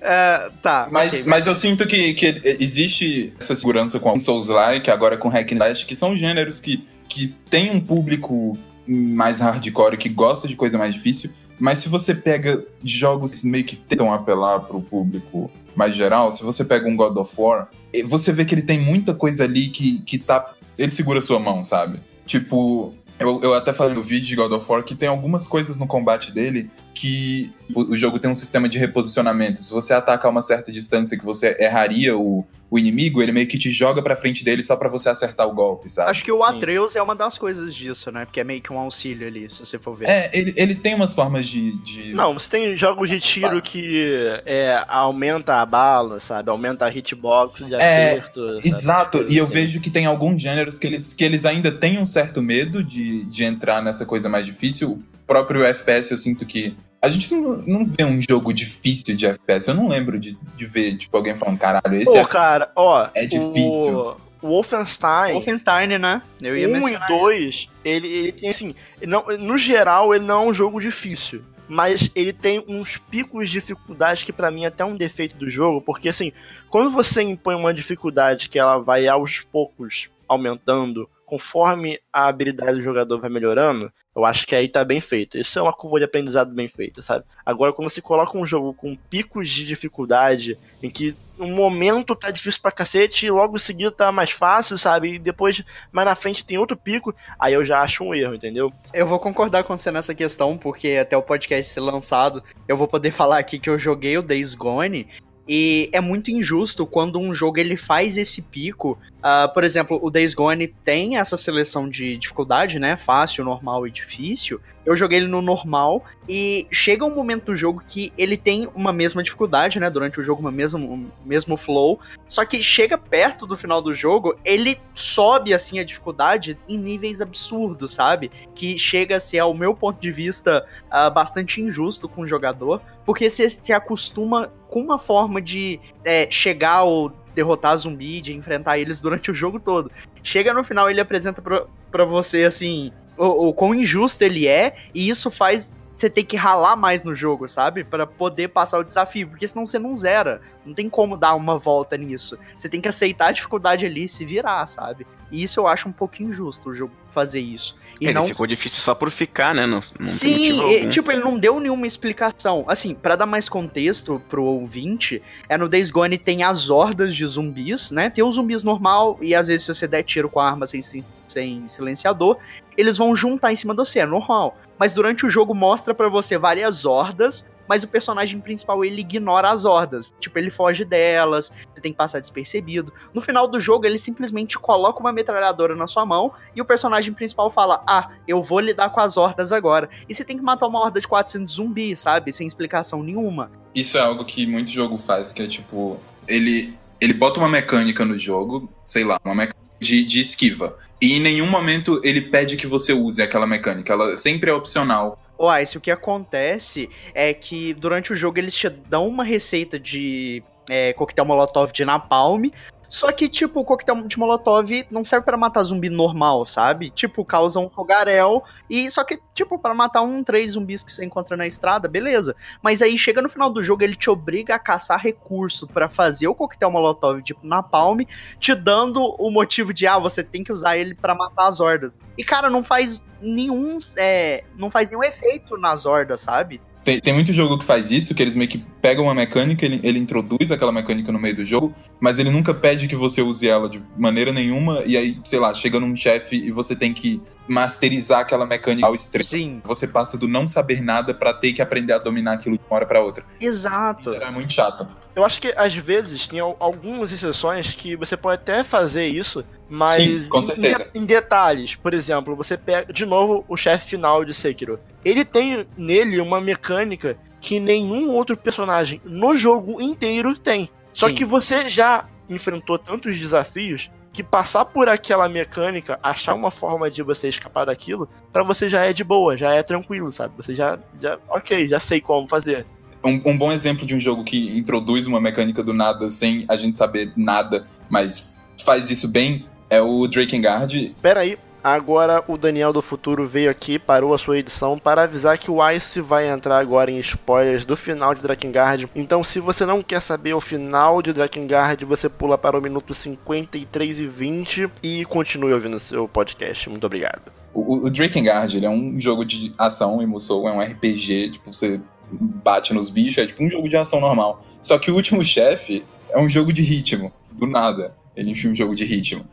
[0.00, 5.16] É, tá, Mas, ok, mas eu sinto que, que existe essa segurança com Souls-like, agora
[5.16, 10.08] com Hack and Slash, que são gêneros que, que tem um público mais hardcore, que
[10.08, 14.60] gosta de coisa mais difícil, mas se você pega jogos que meio que tentam apelar
[14.60, 17.68] pro público mais geral, se você pega um God of War,
[18.06, 20.54] você vê que ele tem muita coisa ali que, que tá...
[20.78, 22.00] Ele segura sua mão, sabe?
[22.26, 25.76] Tipo, eu, eu até falei no vídeo de God of War que tem algumas coisas
[25.76, 29.62] no combate dele que o, o jogo tem um sistema de reposicionamento.
[29.62, 33.58] Se você atacar uma certa distância que você erraria o, o inimigo, ele meio que
[33.58, 36.08] te joga pra frente dele só pra você acertar o golpe, sabe?
[36.10, 36.44] Acho que o Sim.
[36.44, 38.24] Atreus é uma das coisas disso, né?
[38.24, 40.08] Porque é meio que um auxílio ali, se você for ver.
[40.08, 41.72] É, ele, ele tem umas formas de.
[41.82, 42.14] de...
[42.14, 46.48] Não, você tem jogos de tiro que é, aumenta a bala, sabe?
[46.48, 47.78] Aumenta a hitbox de É,
[48.12, 48.60] acerto.
[48.64, 49.52] Exato, e eu assim.
[49.52, 53.24] vejo que tem alguns gêneros que eles, que eles ainda têm um certo medo de,
[53.24, 54.92] de entrar nessa coisa mais difícil.
[54.92, 56.76] O próprio FPS, eu sinto que.
[57.02, 59.68] A gente não, não vê um jogo difícil de FPS.
[59.68, 62.24] Eu não lembro de, de ver, tipo, alguém falando, caralho, esse Pô, é.
[62.24, 63.08] cara, ó.
[63.14, 63.98] é difícil.
[63.98, 65.32] O, o Wolfenstein.
[65.32, 66.22] Wolfenstein, né?
[66.42, 67.10] Eu ia 1 mencionar.
[67.10, 68.74] e 2, ele, ele tem assim.
[69.02, 71.42] Não, no geral, ele não é um jogo difícil.
[71.66, 75.48] Mas ele tem uns picos de dificuldade que pra mim é até um defeito do
[75.48, 76.32] jogo, porque assim,
[76.68, 82.82] quando você impõe uma dificuldade que ela vai aos poucos aumentando, conforme a habilidade do
[82.82, 85.38] jogador vai melhorando, eu acho que aí tá bem feito.
[85.38, 87.24] Isso é uma curva de aprendizado bem feita, sabe?
[87.46, 92.32] Agora, quando você coloca um jogo com picos de dificuldade, em que um momento tá
[92.32, 95.14] difícil pra cacete e logo em seguida tá mais fácil, sabe?
[95.14, 95.62] E depois,
[95.92, 98.72] mais na frente, tem outro pico, aí eu já acho um erro, entendeu?
[98.92, 102.88] Eu vou concordar com você nessa questão, porque até o podcast ser lançado, eu vou
[102.88, 105.06] poder falar aqui que eu joguei o Days Gone.
[105.52, 108.98] E é muito injusto quando um jogo ele faz esse pico.
[109.22, 112.96] Ah, por exemplo, o Days Gone tem essa seleção de dificuldade, né?
[112.96, 114.60] Fácil, normal e difícil.
[114.84, 118.92] Eu joguei ele no normal e chega um momento do jogo que ele tem uma
[118.92, 119.90] mesma dificuldade, né?
[119.90, 122.00] Durante o jogo, uma mesma, um mesmo flow.
[122.26, 127.20] Só que chega perto do final do jogo, ele sobe assim a dificuldade em níveis
[127.20, 128.30] absurdos, sabe?
[128.54, 132.80] Que chega a ser, ao meu ponto de vista, ah, bastante injusto com o jogador,
[133.04, 138.78] porque você se acostuma com uma forma de é, chegar ou derrotar zumbi, de enfrentar
[138.78, 139.90] eles durante o jogo todo.
[140.22, 144.76] Chega no final, ele apresenta pra, pra você, assim, o, o quão injusto ele é,
[144.94, 147.84] e isso faz você ter que ralar mais no jogo, sabe?
[147.84, 150.40] Pra poder passar o desafio, porque senão você não zera.
[150.64, 152.38] Não tem como dar uma volta nisso.
[152.56, 155.06] Você tem que aceitar a dificuldade ali e se virar, sabe?
[155.30, 157.76] E isso eu acho um pouco injusto o jogo fazer isso.
[158.00, 159.66] E Ele não ficou difícil só por ficar, né?
[159.66, 162.64] Não, não tem Sim, e, tipo, ele não deu nenhuma explicação.
[162.66, 167.26] Assim, pra dar mais contexto pro ouvinte, é no Days Gone tem as hordas de
[167.26, 168.08] zumbis, né?
[168.08, 170.80] Tem os zumbis normal e às vezes se você der tiro com a arma sem,
[170.80, 172.38] sem, sem silenciador,
[172.76, 174.56] eles vão juntar em cima de você, é normal.
[174.78, 179.48] Mas durante o jogo mostra pra você várias hordas, mas o personagem principal ele ignora
[179.48, 180.12] as hordas.
[180.18, 182.92] Tipo, ele foge delas, você tem que passar despercebido.
[183.14, 187.14] No final do jogo, ele simplesmente coloca uma metralhadora na sua mão e o personagem
[187.14, 189.88] principal fala: Ah, eu vou lidar com as hordas agora.
[190.08, 192.32] E você tem que matar uma horda de 400 zumbis, sabe?
[192.32, 193.52] Sem explicação nenhuma.
[193.72, 198.04] Isso é algo que muito jogo faz, que é tipo, ele, ele bota uma mecânica
[198.04, 200.78] no jogo, sei lá, uma mecânica de, de esquiva.
[201.00, 203.92] E em nenhum momento ele pede que você use aquela mecânica.
[203.92, 205.18] Ela sempre é opcional.
[205.38, 209.80] Uai, se o que acontece é que durante o jogo eles te dão uma receita
[209.80, 212.50] de é, coquetel molotov de napalm.
[212.90, 216.90] Só que, tipo, o coquetel de molotov não serve pra matar zumbi normal, sabe?
[216.90, 218.42] Tipo, causa um fogaréu.
[218.68, 222.34] E só que, tipo, pra matar um, três zumbis que você encontra na estrada, beleza.
[222.60, 226.26] Mas aí chega no final do jogo, ele te obriga a caçar recurso pra fazer
[226.26, 228.00] o coquetel molotov, tipo, napalm,
[228.40, 231.96] te dando o motivo de, ah, você tem que usar ele pra matar as hordas.
[232.18, 233.78] E, cara, não faz nenhum.
[233.98, 236.60] É, não faz nenhum efeito nas hordas, sabe?
[236.82, 239.80] Tem, tem muito jogo que faz isso, que eles meio que pegam uma mecânica, ele,
[239.82, 243.46] ele introduz aquela mecânica no meio do jogo, mas ele nunca pede que você use
[243.46, 247.20] ela de maneira nenhuma, e aí, sei lá, chega num chefe e você tem que
[247.50, 249.24] masterizar aquela mecânica ao extremo.
[249.24, 252.62] Sim, Você passa do não saber nada pra ter que aprender a dominar aquilo de
[252.64, 253.24] uma hora pra outra.
[253.40, 254.10] exato.
[254.10, 254.86] Isso era muito chato.
[255.16, 259.44] Eu acho que às vezes tem al- algumas exceções que você pode até fazer isso,
[259.68, 260.86] mas Sim, com em- certeza.
[260.94, 261.74] Em, em detalhes.
[261.74, 264.78] Por exemplo, você pega de novo o chefe final de Sekiro.
[265.04, 270.70] Ele tem nele uma mecânica que nenhum outro personagem no jogo inteiro tem.
[270.92, 271.14] Só Sim.
[271.14, 277.02] que você já enfrentou tantos desafios que passar por aquela mecânica, achar uma forma de
[277.02, 280.34] você escapar daquilo, pra você já é de boa, já é tranquilo, sabe?
[280.36, 282.66] Você já, já ok, já sei como fazer.
[283.02, 286.56] Um, um bom exemplo de um jogo que introduz uma mecânica do nada sem a
[286.56, 290.94] gente saber nada, mas faz isso bem, é o Drakengard.
[291.00, 295.38] Pera aí, agora o Daniel do futuro veio aqui, parou a sua edição para avisar
[295.38, 298.88] que o Ice vai entrar agora em spoilers do final de Drakengard.
[298.94, 302.94] Então, se você não quer saber o final de Drakengard, você pula para o minuto
[302.94, 306.68] 53 e 20 e continue ouvindo seu podcast.
[306.68, 307.32] Muito obrigado.
[307.52, 311.52] O, o Drakengard, ele é um jogo de ação e Musou, é um RPG, tipo,
[311.52, 311.80] você
[312.10, 314.44] bate nos bichos, é tipo um jogo de ação normal.
[314.62, 317.94] Só que o último chefe é um jogo de ritmo, do nada.
[318.16, 319.24] Ele enfia um jogo de ritmo.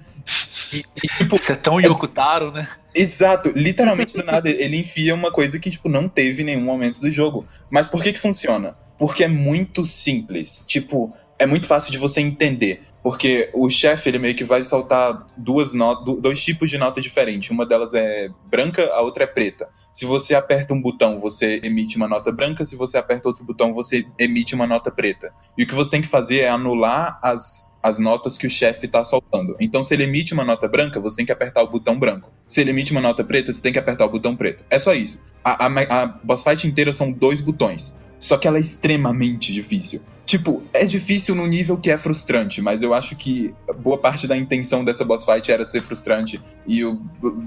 [0.73, 2.67] E, e, tipo, Isso é tão Yokotaro, né?
[2.93, 6.99] Exato, literalmente do nada ele enfia uma coisa que tipo não teve em nenhum momento
[6.99, 7.45] do jogo.
[7.69, 8.75] Mas por que que funciona?
[8.97, 10.65] Porque é muito simples.
[10.67, 15.27] Tipo, é muito fácil de você entender, porque o chefe ele meio que vai soltar
[15.38, 17.49] duas notas, dois tipos de notas diferentes.
[17.51, 19.69] Uma delas é branca, a outra é preta.
[19.93, 23.71] Se você aperta um botão, você emite uma nota branca, se você aperta outro botão,
[23.71, 25.31] você emite uma nota preta.
[25.57, 28.88] E o que você tem que fazer é anular as, as notas que o chefe
[28.88, 29.55] está soltando.
[29.59, 32.31] Então, se ele emite uma nota branca, você tem que apertar o botão branco.
[32.47, 34.63] Se ele emite uma nota preta, você tem que apertar o botão preto.
[34.69, 35.21] É só isso.
[35.43, 37.99] A, a, a boss fight inteira são dois botões.
[38.19, 40.01] Só que ela é extremamente difícil.
[40.28, 44.36] Tipo, é difícil no nível que é frustrante, mas eu acho que boa parte da
[44.36, 46.41] intenção dessa boss fight era ser frustrante.
[46.67, 47.01] E o,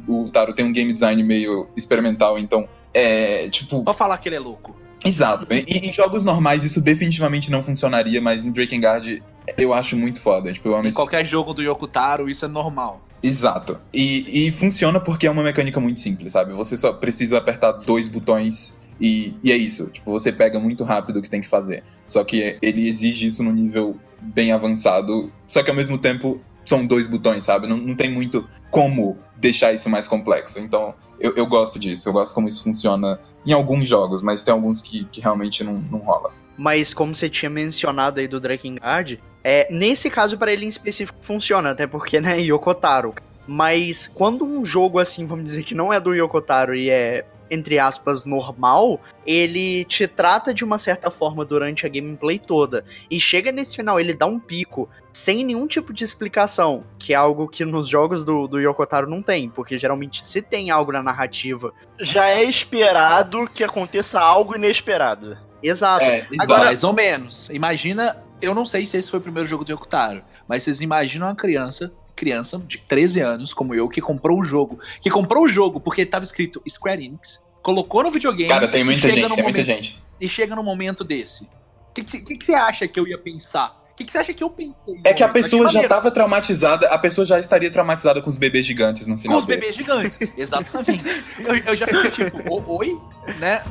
[0.08, 3.84] o, o Taro tem um game design meio experimental, então é tipo.
[3.84, 4.74] Pode falar que ele é louco.
[5.04, 5.46] Exato.
[5.52, 9.22] Em, em jogos normais isso definitivamente não funcionaria, mas em Drakengard
[9.58, 10.50] eu acho muito foda.
[10.50, 13.02] Tipo, eu amo Em esse qualquer jogo do Yokotaro, isso é normal.
[13.22, 13.78] Exato.
[13.92, 16.54] E, e funciona porque é uma mecânica muito simples, sabe?
[16.54, 19.86] Você só precisa apertar dois botões e, e é isso.
[19.86, 21.82] Tipo, você pega muito rápido o que tem que fazer.
[22.06, 25.32] Só que ele exige isso num nível bem avançado.
[25.48, 27.66] Só que ao mesmo tempo são dois botões, sabe?
[27.66, 30.58] Não, não tem muito como deixar isso mais complexo.
[30.58, 32.08] Então, eu, eu gosto disso.
[32.08, 35.74] Eu gosto como isso funciona em alguns jogos, mas tem alguns que, que realmente não,
[35.90, 36.30] não rola.
[36.56, 41.18] Mas como você tinha mencionado aí do Drakengard, é, nesse caso para ele em específico
[41.22, 43.14] funciona, até porque, né, Yokotaro.
[43.46, 47.78] Mas quando um jogo assim, vamos dizer que não é do Yokotaro e é entre
[47.78, 52.84] aspas, normal, ele te trata de uma certa forma durante a gameplay toda.
[53.10, 57.16] E chega nesse final, ele dá um pico, sem nenhum tipo de explicação, que é
[57.16, 61.02] algo que nos jogos do, do Yokotaro não tem, porque geralmente se tem algo na
[61.02, 61.72] narrativa.
[61.98, 65.36] Já é esperado que aconteça algo inesperado.
[65.62, 66.04] Exato.
[66.04, 67.48] É, Agora- Mais ou menos.
[67.50, 71.26] Imagina, eu não sei se esse foi o primeiro jogo do Yokotaro, mas vocês imaginam
[71.26, 74.78] uma criança, criança de 13 anos, como eu, que comprou o jogo.
[75.00, 79.00] Que comprou o jogo porque tava escrito Square Enix, colocou no videogame Cara, tem muita
[79.00, 80.02] chega gente, no tem muita momento, gente.
[80.20, 81.44] e chega num momento desse.
[81.44, 83.80] O que, que, você- acha que eu ia pensar?
[83.90, 84.74] O que, que você acha que eu pensei?
[85.04, 85.88] É que a pessoa já maneiro.
[85.88, 89.36] tava traumatizada, a pessoa já estaria traumatizada com os bebês gigantes no final.
[89.36, 90.18] Com os bebês gigantes.
[90.38, 91.04] Exatamente.
[91.38, 92.98] eu, eu já fiquei tipo, "O- oi?
[93.38, 93.62] Né?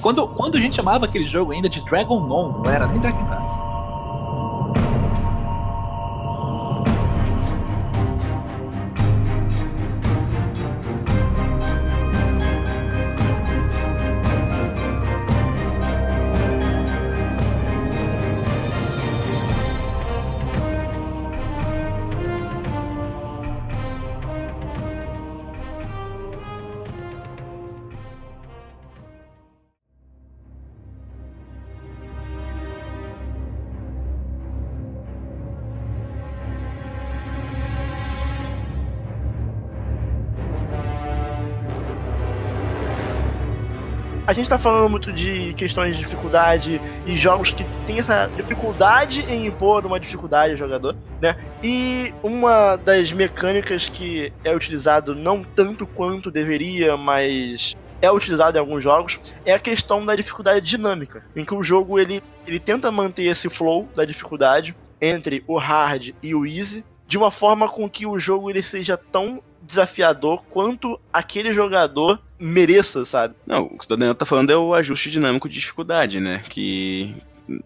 [0.00, 3.22] Quando, quando a gente chamava aquele jogo ainda de Dragon Non, não era nem Dragon
[3.24, 3.65] Ball.
[44.40, 49.46] Gente tá falando muito de questões de dificuldade e jogos que tem essa dificuldade em
[49.46, 51.36] impor uma dificuldade ao jogador, né?
[51.62, 58.60] E uma das mecânicas que é utilizado não tanto quanto deveria, mas é utilizado em
[58.60, 62.92] alguns jogos, é a questão da dificuldade dinâmica, em que o jogo ele, ele tenta
[62.92, 67.88] manter esse flow da dificuldade entre o hard e o easy, de uma forma com
[67.88, 73.34] que o jogo ele seja tão desafiador quanto aquele jogador mereça, sabe?
[73.46, 76.42] Não, o que o Daniel tá falando é o ajuste dinâmico de dificuldade, né?
[76.48, 77.14] Que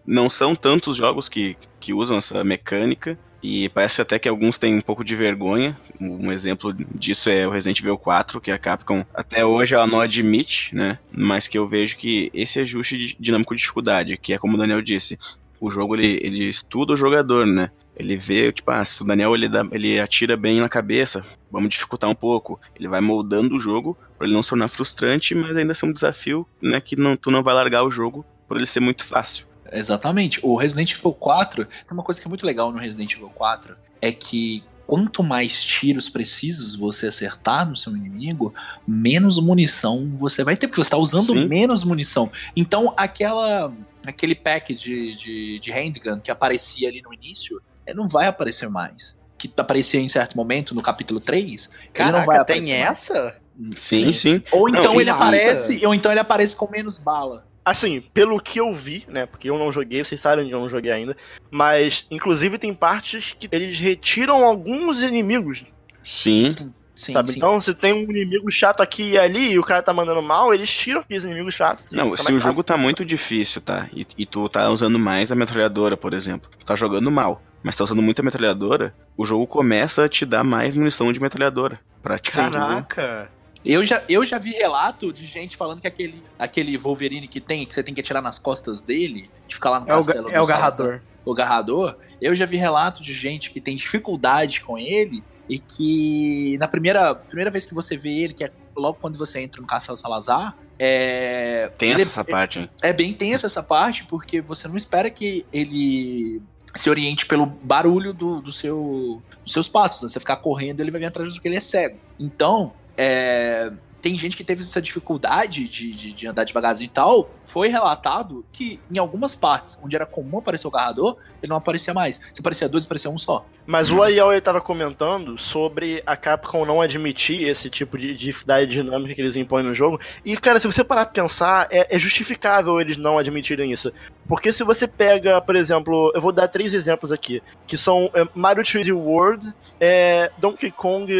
[0.05, 3.17] não são tantos jogos que, que usam essa mecânica.
[3.43, 5.75] E parece até que alguns têm um pouco de vergonha.
[5.99, 9.99] Um exemplo disso é o Resident Evil 4, que a Capcom até hoje ela não
[9.99, 10.99] admite, né?
[11.11, 14.57] Mas que eu vejo que esse ajuste de dinâmico de dificuldade, que é como o
[14.57, 15.17] Daniel disse,
[15.59, 17.71] o jogo ele, ele estuda o jogador, né?
[17.95, 21.69] Ele vê, tipo, ah, se o Daniel ele, dá, ele atira bem na cabeça, vamos
[21.69, 22.59] dificultar um pouco.
[22.75, 25.91] Ele vai moldando o jogo para ele não se tornar frustrante, mas ainda ser um
[25.91, 26.79] desafio, né?
[26.79, 29.45] Que não, tu não vai largar o jogo por ele ser muito fácil.
[29.71, 30.39] Exatamente.
[30.43, 33.75] O Resident Evil 4, tem uma coisa que é muito legal no Resident Evil 4,
[34.01, 38.53] é que quanto mais tiros precisos você acertar no seu inimigo,
[38.85, 41.47] menos munição você vai ter, porque você está usando Sim.
[41.47, 42.29] menos munição.
[42.55, 43.73] Então, aquela
[44.05, 47.61] aquele pack de, de, de handgun que aparecia ali no início,
[47.95, 49.19] não vai aparecer mais.
[49.37, 52.91] Que aparecia em certo momento no capítulo 3, Caraca, ele não vai aparecer tem mais.
[52.91, 53.35] essa?
[53.75, 54.11] Sim, sim.
[54.11, 54.43] sim.
[54.51, 57.45] Ou então não, ele aparece, ou então ele aparece com menos bala.
[57.63, 59.25] Assim, pelo que eu vi, né?
[59.25, 61.15] Porque eu não joguei, vocês sabem que eu não joguei ainda.
[61.49, 65.63] Mas, inclusive, tem partes que eles retiram alguns inimigos.
[66.03, 66.55] Sim.
[67.01, 67.31] Sim, sabe?
[67.31, 67.37] Sim.
[67.37, 70.53] Então, se tem um inimigo chato aqui e ali e o cara tá mandando mal,
[70.53, 71.89] eles tiram aqueles inimigos chatos.
[71.91, 73.89] Não, se o jogo tá muito difícil, tá?
[73.91, 76.47] E, e, tu tá usando mais a metralhadora, por exemplo.
[76.59, 80.43] Tu tá jogando mal, mas tá usando muita metralhadora, o jogo começa a te dar
[80.43, 81.79] mais munição de metralhadora.
[82.03, 83.31] Pra te Caraca!
[83.65, 87.65] Eu já, eu já vi relato de gente falando que aquele, aquele Wolverine que tem,
[87.65, 90.27] que você tem que atirar nas costas dele, que fica lá no é castelo.
[90.27, 91.01] O, é o garrador.
[91.25, 91.95] O garrador.
[92.21, 97.15] Eu já vi relato de gente que tem dificuldade com ele e que na primeira,
[97.15, 100.55] primeira vez que você vê ele, que é logo quando você entra no Castelo Salazar,
[100.83, 101.71] é.
[101.77, 102.69] Tensa é, essa parte, hein?
[102.81, 106.41] É bem tensa essa parte, porque você não espera que ele
[106.73, 110.01] se oriente pelo barulho do, do seu, dos seus passos.
[110.01, 110.09] Né?
[110.09, 111.99] Você ficar correndo, ele vai vir atrás porque ele é cego.
[112.19, 113.71] Então, é,
[114.01, 117.29] tem gente que teve essa dificuldade de, de, de, andar devagarzinho e tal.
[117.45, 121.93] Foi relatado que em algumas partes onde era comum aparecer o garrador, ele não aparecia
[121.93, 122.15] mais.
[122.33, 123.45] Se aparecia dois, aparecia um só.
[123.65, 128.71] Mas o Ariel ele tava comentando sobre a Capcom não admitir esse tipo de dificuldade
[128.71, 129.99] dinâmica que eles impõem no jogo.
[130.25, 133.93] E, cara, se você parar pra pensar, é, é justificável eles não admitirem isso.
[134.27, 138.27] Porque se você pega, por exemplo, eu vou dar três exemplos aqui, que são é,
[138.33, 141.11] Mario 3D World, é, Donkey Kong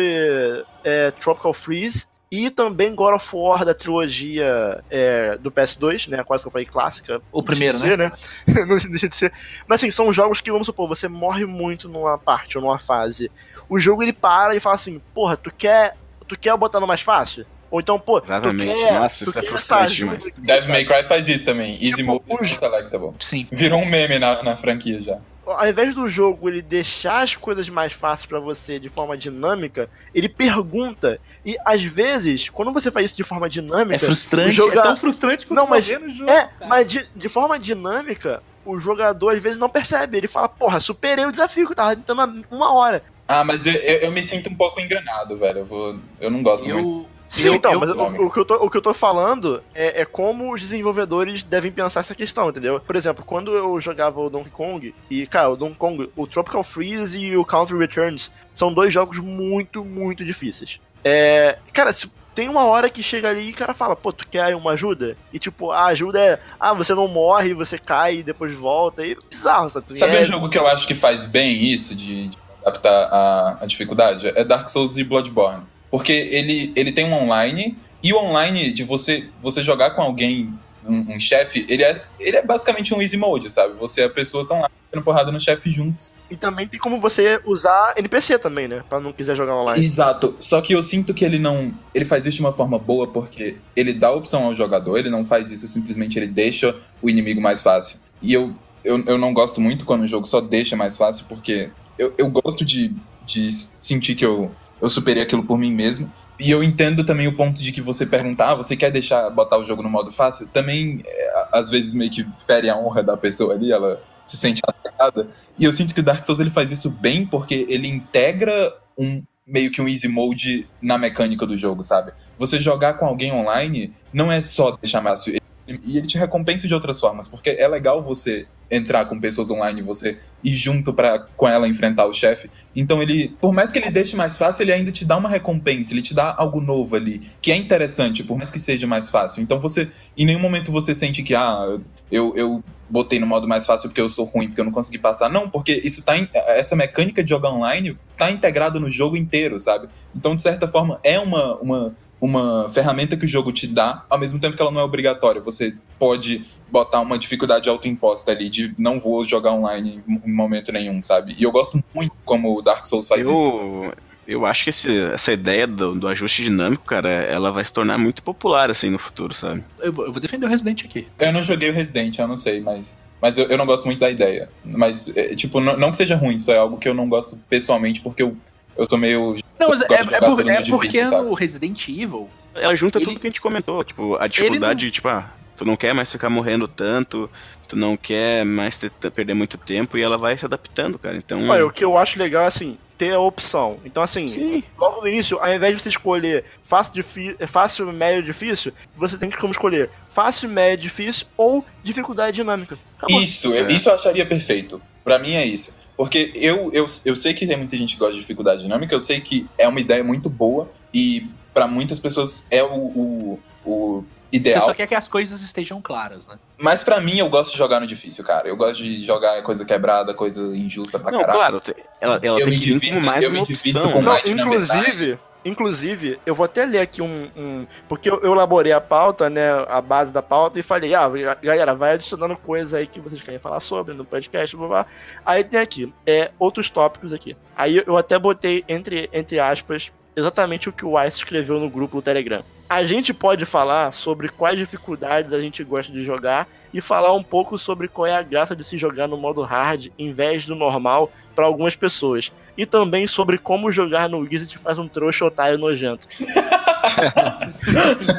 [0.83, 6.23] é, Tropical Freeze e também God of War da trilogia é, do PS2, né?
[6.23, 7.21] Quase que eu falei clássica.
[7.29, 8.09] O primeiro, ser, né?
[8.47, 8.63] né?
[8.65, 9.33] não deixa de ser.
[9.67, 13.29] Mas assim, são jogos que, vamos supor, você morre muito numa parte ou numa fase.
[13.67, 15.97] O jogo ele para e fala assim, porra, tu quer.
[16.25, 17.45] Tu quer botar no mais fácil?
[17.69, 18.65] Ou então, pô, Exatamente.
[18.65, 20.31] Quer, Nossa, isso é frustrante demais.
[20.37, 21.75] Devil May Cry faz isso também.
[21.83, 23.11] Easy tipo, Mode Selectable.
[23.19, 23.45] Sim.
[23.51, 25.19] Virou um meme na, na franquia já
[25.51, 29.89] ao invés do jogo ele deixar as coisas mais fáceis para você de forma dinâmica,
[30.13, 31.19] ele pergunta.
[31.45, 33.95] E às vezes, quando você faz isso de forma dinâmica.
[33.95, 34.79] É frustrante, joga...
[34.79, 36.29] é tão frustrante quanto não, mas, no jogo.
[36.29, 36.67] É, cara.
[36.67, 40.17] mas de, de forma dinâmica, o jogador às vezes não percebe.
[40.17, 43.03] Ele fala, porra, superei o desafio que eu tava tentando há uma hora.
[43.27, 45.59] Ah, mas eu, eu, eu, me sinto um pouco enganado, velho.
[45.59, 47.09] Eu, vou, eu não gosto eu, muito.
[47.31, 50.01] Sim, eu, então, mas o, o, que eu tô, o que eu tô falando é,
[50.01, 52.81] é, como os desenvolvedores devem pensar essa questão, entendeu?
[52.81, 56.61] Por exemplo, quando eu jogava o Donkey Kong, e, cara, o Donkey Kong, o Tropical
[56.61, 60.81] Freeze e o Country Returns são dois jogos muito, muito difíceis.
[61.05, 64.27] É, cara, se, tem uma hora que chega ali e o cara fala, pô, tu
[64.27, 65.15] quer uma ajuda?
[65.31, 69.05] E tipo, a ajuda é, ah, você não morre, você cai e depois volta.
[69.05, 69.95] E é bizarro, sabe?
[69.95, 70.19] Sabe é...
[70.19, 74.27] um jogo que eu acho que faz bem isso, de, de adaptar a, a dificuldade?
[74.27, 75.70] É Dark Souls e Bloodborne.
[75.91, 80.51] Porque ele, ele tem um online, e o online de você, você jogar com alguém,
[80.83, 83.75] um, um chefe, ele é, ele é basicamente um easy mode, sabe?
[83.75, 86.15] Você e a pessoa estão lá dando porrada no chefe juntos.
[86.29, 88.83] E também tem como você usar NPC também, né?
[88.89, 89.83] Pra não quiser jogar online.
[89.83, 90.35] Exato.
[90.39, 91.73] Só que eu sinto que ele não.
[91.93, 95.23] Ele faz isso de uma forma boa porque ele dá opção ao jogador, ele não
[95.23, 97.99] faz isso simplesmente, ele deixa o inimigo mais fácil.
[98.21, 101.69] E eu, eu, eu não gosto muito quando o jogo só deixa mais fácil, porque
[101.97, 104.51] eu, eu gosto de, de sentir que eu,
[104.81, 106.11] eu superei aquilo por mim mesmo.
[106.39, 109.57] E eu entendo também o ponto de que você perguntar, ah, você quer deixar botar
[109.57, 110.47] o jogo no modo fácil?
[110.47, 114.61] Também, é, às vezes, meio que fere a honra da pessoa ali, ela se sente
[114.67, 115.27] atacada.
[115.59, 119.21] E eu sinto que o Dark Souls ele faz isso bem porque ele integra um
[119.45, 122.13] meio que um easy mode na mecânica do jogo, sabe?
[122.37, 126.73] Você jogar com alguém online não é só deixar fácil, E ele te recompensa de
[126.73, 131.47] outras formas, porque é legal você entrar com pessoas online, você ir junto para com
[131.47, 132.49] ela enfrentar o chefe.
[132.75, 135.93] Então ele, por mais que ele deixe mais fácil, ele ainda te dá uma recompensa,
[135.93, 139.43] ele te dá algo novo ali, que é interessante, por mais que seja mais fácil.
[139.43, 143.65] Então você, em nenhum momento você sente que ah, eu, eu botei no modo mais
[143.65, 145.29] fácil porque eu sou ruim, porque eu não consegui passar.
[145.29, 146.17] Não, porque isso tá.
[146.17, 146.27] In...
[146.33, 149.87] Essa mecânica de jogar online tá integrada no jogo inteiro, sabe?
[150.15, 154.19] Então, de certa forma, é uma, uma, uma ferramenta que o jogo te dá, ao
[154.19, 155.41] mesmo tempo que ela não é obrigatória.
[155.41, 161.01] Você pode botar uma dificuldade autoimposta ali, de não vou jogar online em momento nenhum,
[161.01, 161.35] sabe?
[161.37, 163.93] E eu gosto muito como o Dark Souls faz eu, isso.
[164.27, 167.97] Eu acho que esse, essa ideia do, do, ajuste dinâmico, cara, ela vai se tornar
[167.97, 169.63] muito popular, assim, no futuro, sabe?
[169.79, 171.07] Eu vou, eu vou defender o Resident aqui.
[171.17, 173.03] Eu não joguei o Resident, eu não sei, mas...
[173.19, 174.49] Mas eu, eu não gosto muito da ideia.
[174.63, 177.37] Mas, é, tipo, não, não, que seja ruim, isso é algo que eu não gosto
[177.49, 178.35] pessoalmente, porque eu,
[178.77, 179.37] eu sou meio...
[179.59, 181.25] Não, mas é, é, por, é difícil, porque sabe?
[181.25, 182.29] no Resident Evil...
[182.53, 183.05] Ela junta ele...
[183.05, 184.91] tudo que a gente comentou, tipo, a dificuldade, não...
[184.91, 187.29] tipo, ah, tu não quer mais ficar morrendo tanto,
[187.67, 191.15] tu não quer mais ter, perder muito tempo e ela vai se adaptando, cara.
[191.15, 191.47] Então.
[191.47, 193.79] Olha, o que eu acho legal é assim, ter a opção.
[193.85, 194.63] Então, assim, Sim.
[194.77, 197.03] logo no início, ao invés de você escolher fácil,
[197.47, 202.77] fácil, médio, difícil, você tem que como escolher fácil, médio, difícil ou dificuldade dinâmica.
[202.97, 203.21] Acabou.
[203.21, 203.71] Isso, é.
[203.71, 204.81] isso eu acharia perfeito.
[205.03, 205.73] Para mim é isso.
[205.95, 209.01] Porque eu, eu, eu sei que tem muita gente que gosta de dificuldade dinâmica, eu
[209.01, 214.03] sei que é uma ideia muito boa e para muitas pessoas é o, o, o
[214.31, 214.59] ideal.
[214.59, 216.35] Você só quer que as coisas estejam claras, né?
[216.57, 218.47] Mas para mim, eu gosto de jogar no difícil, cara.
[218.47, 221.61] Eu gosto de jogar coisa quebrada, coisa injusta pra não, caralho.
[221.61, 221.61] claro,
[221.99, 224.01] ela, ela tem que vir como mais uma opção.
[224.01, 227.29] Não, inclusive, Inclusive, eu vou até ler aqui um.
[227.35, 229.49] um porque eu, eu, elaborei a pauta, né?
[229.67, 231.09] A base da pauta, e falei, ah,
[231.41, 234.85] galera, vai adicionando coisa aí que vocês querem falar sobre no podcast, blá blá.
[235.25, 237.35] Aí tem aqui, é, outros tópicos aqui.
[237.55, 241.97] Aí eu até botei, entre, entre aspas, exatamente o que o Ice escreveu no grupo
[241.97, 242.43] do Telegram.
[242.69, 247.23] A gente pode falar sobre quais dificuldades a gente gosta de jogar e falar um
[247.23, 250.55] pouco sobre qual é a graça de se jogar no modo hard em vez do
[250.55, 252.31] normal para algumas pessoas.
[252.57, 256.07] E também sobre como jogar no Wizard faz um trouxa otário nojento.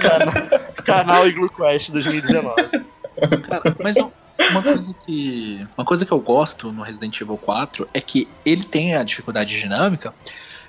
[0.00, 0.34] canal,
[0.84, 2.54] canal Igloo Quest 2019.
[3.42, 8.00] Cara, mas uma coisa que uma coisa que eu gosto no Resident Evil 4 é
[8.00, 10.14] que ele tem a dificuldade dinâmica,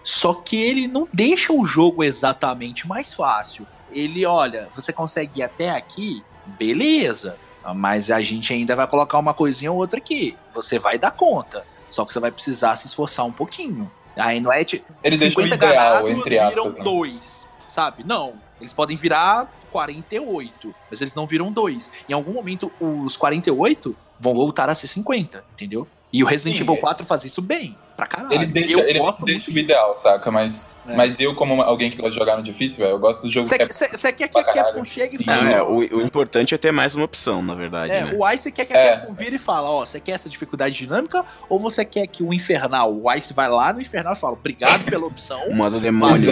[0.04, 3.66] só que ele não deixa o jogo exatamente mais fácil.
[3.92, 7.38] Ele, olha, você consegue ir até aqui, beleza.
[7.76, 10.38] Mas a gente ainda vai colocar uma coisinha ou outra aqui.
[10.54, 11.66] Você vai dar conta.
[11.94, 13.90] Só que você vai precisar se esforçar um pouquinho.
[14.18, 16.84] Aí não é de Eles 50 ideal, entre aspas, viram né?
[16.84, 18.04] dois, sabe?
[18.04, 18.34] Não.
[18.60, 21.92] Eles podem virar 48, mas eles não viram dois.
[22.10, 25.88] Em algum momento, os 48 vão voltar a ser 50, entendeu?
[26.12, 28.34] E o Resident Sim, Evil 4 faz isso bem, pra caralho.
[28.34, 30.32] Ele deixa, eu ele gosto deixa o ideal, saca?
[30.32, 30.96] Mas, é.
[30.96, 33.48] mas eu, como alguém que gosta de jogar no difícil, velho, eu gosto do jogo
[33.48, 35.54] cê, que Você quer que a Capcom chegue e fale...
[35.54, 38.14] É, o, o, importante é ter mais uma opção, na verdade, É, né?
[38.18, 38.96] o Ice quer que a é.
[38.96, 42.34] Capcom vire e fala, ó, você quer essa dificuldade dinâmica ou você quer que o
[42.34, 45.48] Infernal, o Ice vai lá no Infernal e fala, obrigado pela opção.
[45.48, 46.32] O modo demônio.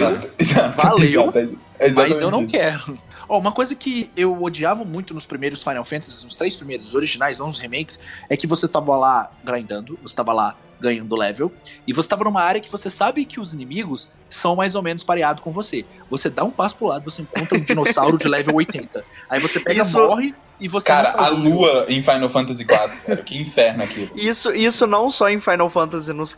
[0.76, 1.58] Valeu, valeu
[1.94, 2.98] mas eu não quero.
[3.28, 6.94] Ó, oh, uma coisa que eu odiava muito nos primeiros Final Fantasy, nos três primeiros
[6.94, 11.52] originais, não nos remakes, é que você tava lá grindando, você tava lá ganhando level,
[11.86, 15.04] e você tava numa área que você sabe que os inimigos são mais ou menos
[15.04, 15.84] pareados com você.
[16.10, 19.04] Você dá um passo pro lado, você encontra um dinossauro de level 80.
[19.30, 19.96] Aí você pega, Isso...
[19.96, 24.10] morre e você Cara, a lua em Final Fantasy IV, cara, que inferno aquilo.
[24.14, 26.34] Isso, isso não só em Final Fantasy nos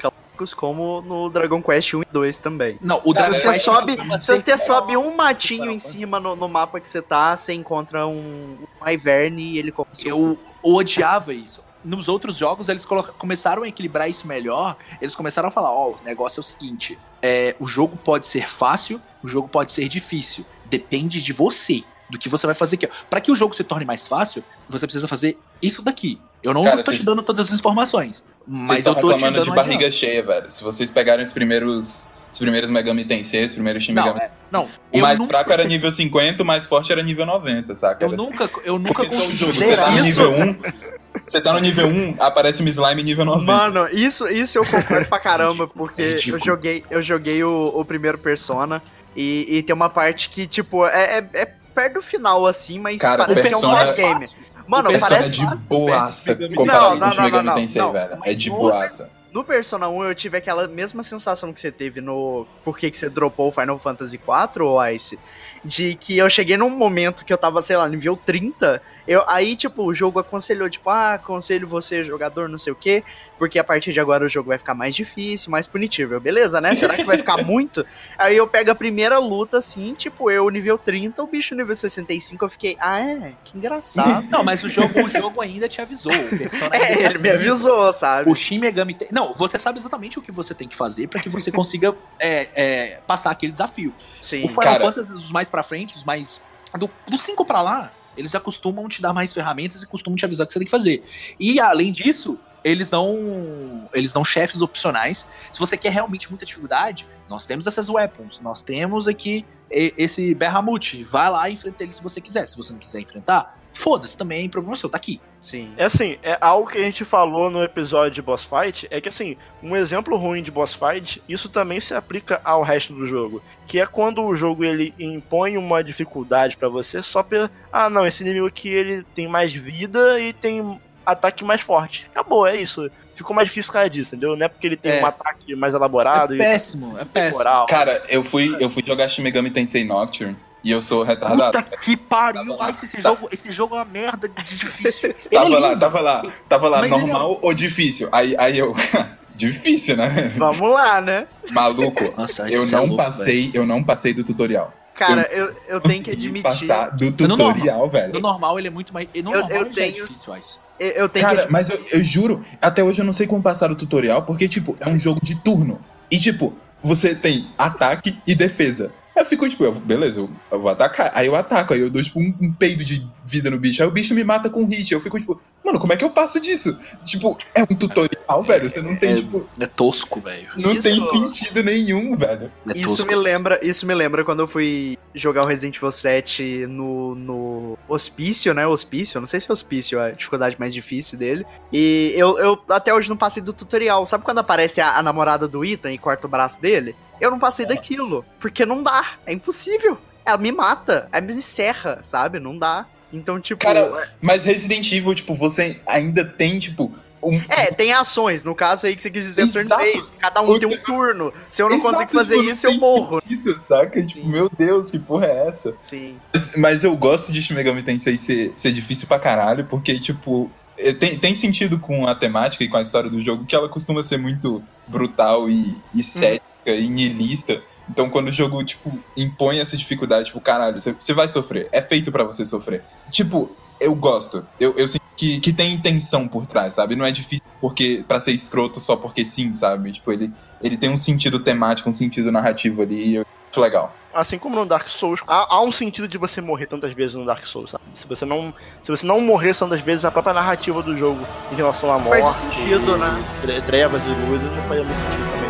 [0.56, 2.76] como no Dragon Quest 1 e 2 também.
[2.80, 6.48] Não, o Dragon você Quest sobe, se você sobe um matinho em cima no, no,
[6.48, 10.08] mapa que você tá, você encontra um, um Ivern e ele começou.
[10.08, 11.62] Eu odiava isso.
[11.84, 12.86] Nos outros jogos, eles
[13.18, 14.76] começaram a equilibrar isso melhor.
[15.00, 18.26] Eles começaram a falar: Ó, oh, o negócio é o seguinte: é, o jogo pode
[18.26, 20.44] ser fácil, o jogo pode ser difícil.
[20.66, 22.88] Depende de você do que você vai fazer aqui.
[23.08, 26.20] Para que o jogo se torne mais fácil, você precisa fazer isso daqui.
[26.42, 29.50] Eu não Cara, tô te dando todas as informações, mas eu tô te dando de
[29.50, 30.50] barriga cheia, velho.
[30.50, 34.30] Se vocês pegarem os primeiros os primeiros Megami Tensei, os primeiros Shin Megami Não, é,
[34.50, 35.30] não o mais nunca...
[35.30, 38.04] fraco era nível 50, o mais forte era nível 90, saca?
[38.04, 40.56] Eu era nunca, eu nunca consegui jogo, você tá no nível 1,
[41.24, 43.44] você tá no nível 1, aparece um slime nível 90.
[43.44, 47.84] Mano, isso, isso eu concordo pra caramba, porque é eu joguei, eu joguei o, o
[47.84, 48.82] primeiro Persona
[49.16, 53.00] e, e, tem uma parte que, tipo, é, é, é perto do final, assim, mas
[53.00, 54.28] Cara, parece que é um pós-game.
[54.66, 58.18] Mano, o parece é de boaça comparado com o Megami Tensei, velho.
[58.24, 59.10] É de boaça.
[59.32, 62.96] No Persona 1 eu tive aquela mesma sensação que você teve no Por que, que
[62.96, 65.18] você dropou o Final Fantasy IV, ou Ice?
[65.64, 69.54] De que eu cheguei num momento que eu tava, sei lá, nível 30 Eu, aí,
[69.54, 73.04] tipo, o jogo aconselhou, tipo, ah, aconselho você, jogador, não sei o quê,
[73.38, 76.14] porque a partir de agora o jogo vai ficar mais difícil, mais punitivo.
[76.14, 76.74] Eu, Beleza, né?
[76.74, 77.84] Será que vai ficar muito?
[78.16, 82.44] Aí eu pego a primeira luta, assim, tipo, eu nível 30, o bicho nível 65,
[82.44, 84.26] eu fiquei, ah, é, que engraçado.
[84.30, 86.12] Não, mas o jogo, o jogo ainda te avisou.
[86.12, 88.30] O Persona ainda É, te ele me avisou, sabe?
[88.30, 91.20] O Shin Megami Ten- Não, você sabe exatamente o que você tem que fazer pra
[91.20, 93.92] que você consiga é, é, passar aquele desafio.
[94.22, 94.44] Sim.
[94.44, 96.40] O Final Cara- Fantasy, os mais pra frente, os mais.
[96.78, 100.24] Do, do 5 pra lá, eles já costumam te dar mais ferramentas e costumam te
[100.24, 101.02] avisar o que você tem que fazer.
[101.38, 103.88] E além disso, eles dão.
[103.92, 105.28] Eles dão chefes opcionais.
[105.52, 108.40] Se você quer realmente muita dificuldade, nós temos essas weapons.
[108.40, 111.02] Nós temos aqui esse Berramute.
[111.02, 112.46] Vai lá e enfrenta ele se você quiser.
[112.46, 115.20] Se você não quiser enfrentar, foda-se também, problema seu, tá aqui.
[115.42, 115.72] Sim.
[115.76, 119.08] É assim, é algo que a gente falou no episódio de boss fight, é que
[119.10, 123.42] assim, um exemplo ruim de boss fight, isso também se aplica ao resto do jogo,
[123.66, 128.06] que é quando o jogo ele impõe uma dificuldade pra você só pelo, ah, não,
[128.06, 132.06] esse inimigo aqui ele tem mais vida e tem ataque mais forte.
[132.10, 132.90] Acabou, é isso.
[133.14, 134.34] Ficou mais difícil por causa disso, entendeu?
[134.36, 135.02] Não é porque ele tem É.
[135.02, 137.32] um ataque mais elaborado É e péssimo, é péssimo.
[137.38, 137.66] temporal.
[137.66, 140.34] Cara, eu fui, eu fui jogar Shin Megami Tensei Nocturne
[140.64, 141.56] e eu sou retardado.
[141.62, 142.70] Puta que pariu, lá.
[142.70, 143.10] Esse, Tá.
[143.10, 145.10] jogo, esse jogo é uma merda de difícil.
[145.10, 148.08] Ele Tava é lá, tava lá, tava lá, Mas é- normal ou difícil?
[148.10, 148.74] Aí, aí eu.
[149.36, 150.32] difícil, né?
[150.36, 151.26] Vamos lá, né?
[151.50, 152.12] Maluco.
[152.16, 154.72] Nossa, Eu é não louco, passei, eu não passei do tutorial.
[154.94, 156.42] Cara, eu, eu tenho que admitir.
[156.42, 158.12] passar do No tutorial, velho.
[158.12, 159.08] No normal ele é muito mais.
[159.12, 160.58] No Eu- normal eu é tenho- difícil, Ice.
[160.78, 163.42] Eu, eu tenho Cara, que mas eu, eu juro, até hoje eu não sei como
[163.42, 165.80] passar o tutorial, porque, tipo, é um jogo de turno.
[166.10, 168.92] E, tipo, você tem ataque e defesa.
[169.16, 171.10] Eu fico, tipo, eu- beleza, eu, eu vou atacar.
[171.14, 173.82] Aí eu ataco, aí eu dou, tipo, um, um peido de vida no bicho.
[173.82, 174.92] Aí o bicho me mata com hit.
[174.92, 176.78] Eu fico, tipo, mano, como é que eu passo disso?
[177.02, 178.68] Tipo, é um tutorial, velho.
[178.68, 180.48] Você não tem, É- tipo, É tosco, velho.
[180.56, 182.52] não Isso- tem sentido nenhum, velho.
[182.74, 186.66] É Isso me lembra, isso me lembra quando eu fui jogar o Resident Evil 7
[186.68, 188.66] no, no Hospício, né?
[188.66, 191.46] Hospício, não sei se é Hospício a dificuldade mais difícil dele.
[191.72, 194.04] E eu, eu até hoje não passei do tutorial.
[194.06, 196.94] Sabe quando aparece a, a namorada do Ethan e corta o braço dele?
[197.20, 199.96] Eu não passei daquilo, porque não dá, é impossível.
[200.26, 202.40] Ela me mata, ela me serra, sabe?
[202.40, 202.86] Não dá.
[203.14, 203.62] Então, tipo.
[203.62, 206.92] Cara, Mas Resident Evil, tipo, você ainda tem, tipo,
[207.22, 207.40] um.
[207.48, 208.44] É, tem ações.
[208.44, 209.68] No caso aí que você quis dizer Exato.
[209.68, 210.08] turn-based.
[210.18, 211.32] Cada um tem um turno.
[211.50, 213.20] Se eu não Exato, consigo fazer tipo, isso, eu morro.
[213.22, 214.04] Sentido, saca?
[214.04, 215.74] Tipo, meu Deus, que porra é essa?
[215.86, 216.16] Sim.
[216.32, 220.50] Mas, mas eu gosto de Shin Megami Tensei ser, ser difícil pra caralho, porque, tipo,
[220.76, 223.68] é, tem, tem sentido com a temática e com a história do jogo, que ela
[223.68, 227.62] costuma ser muito brutal e, e cética e niilista.
[227.88, 231.68] Então, quando o jogo, tipo, impõe essa dificuldade, tipo, caralho, você, vai sofrer.
[231.70, 232.82] É feito pra você sofrer.
[233.10, 234.46] Tipo, eu gosto.
[234.58, 236.96] Eu, eu sinto que, que tem intenção por trás, sabe?
[236.96, 239.92] Não é difícil porque para ser escroto só porque sim, sabe?
[239.92, 240.32] Tipo, ele,
[240.62, 243.94] ele tem um sentido temático, um sentido narrativo ali, e eu acho legal.
[244.12, 247.26] Assim como no Dark Souls, há, há um sentido de você morrer tantas vezes no
[247.26, 247.82] Dark Souls, sabe?
[247.96, 251.18] Se você não, se você não morrer tantas vezes, a própria narrativa do jogo
[251.50, 253.10] em relação à morte, Perde sentido, né?
[253.42, 255.43] tre- trevas e luzes, não faz muito sentido também.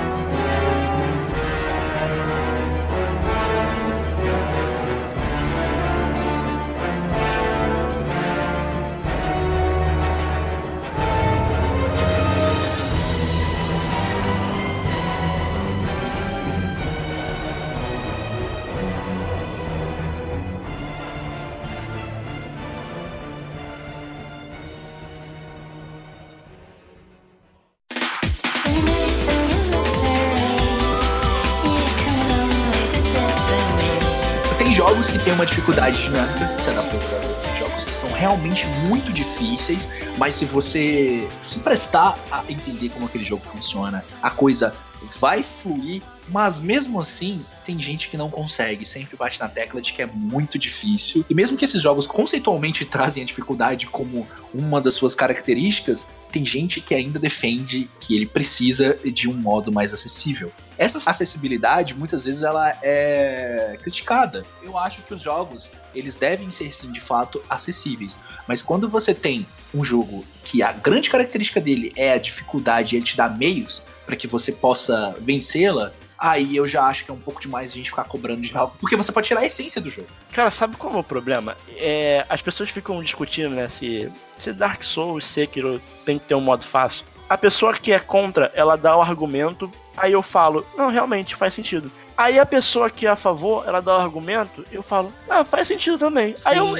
[35.97, 37.35] Que se adapta ao jogador.
[37.43, 39.89] Tem jogos que são realmente muito difíceis,
[40.19, 44.75] mas se você se prestar a entender como aquele jogo funciona, a coisa
[45.21, 46.03] vai fluir.
[46.29, 50.07] Mas mesmo assim, tem gente que não consegue, sempre bate na tecla de que é
[50.07, 51.25] muito difícil.
[51.29, 56.45] E mesmo que esses jogos conceitualmente trazem a dificuldade como uma das suas características, tem
[56.45, 60.51] gente que ainda defende que ele precisa de um modo mais acessível.
[60.77, 64.45] Essa acessibilidade, muitas vezes, ela é criticada.
[64.63, 68.19] Eu acho que os jogos, eles devem ser, sim, de fato, acessíveis.
[68.47, 72.99] Mas quando você tem um jogo que a grande característica dele é a dificuldade e
[72.99, 77.15] ele te dá meios para que você possa vencê-la, aí eu já acho que é
[77.15, 78.75] um pouco demais a gente ficar cobrando de algo.
[78.81, 80.09] Porque você pode tirar a essência do jogo.
[80.33, 81.57] Cara, sabe qual é o problema?
[81.77, 86.41] É, as pessoas ficam discutindo, né, se, se Dark Souls, Sekiro tem que ter um
[86.41, 87.05] modo fácil.
[87.29, 91.55] A pessoa que é contra, ela dá o argumento, aí eu falo, não, realmente faz
[91.55, 91.91] sentido.
[92.17, 95.67] Aí a pessoa que é a favor, ela dá o argumento, eu falo, ah, faz
[95.67, 96.35] sentido também.
[96.45, 96.77] Aí eu,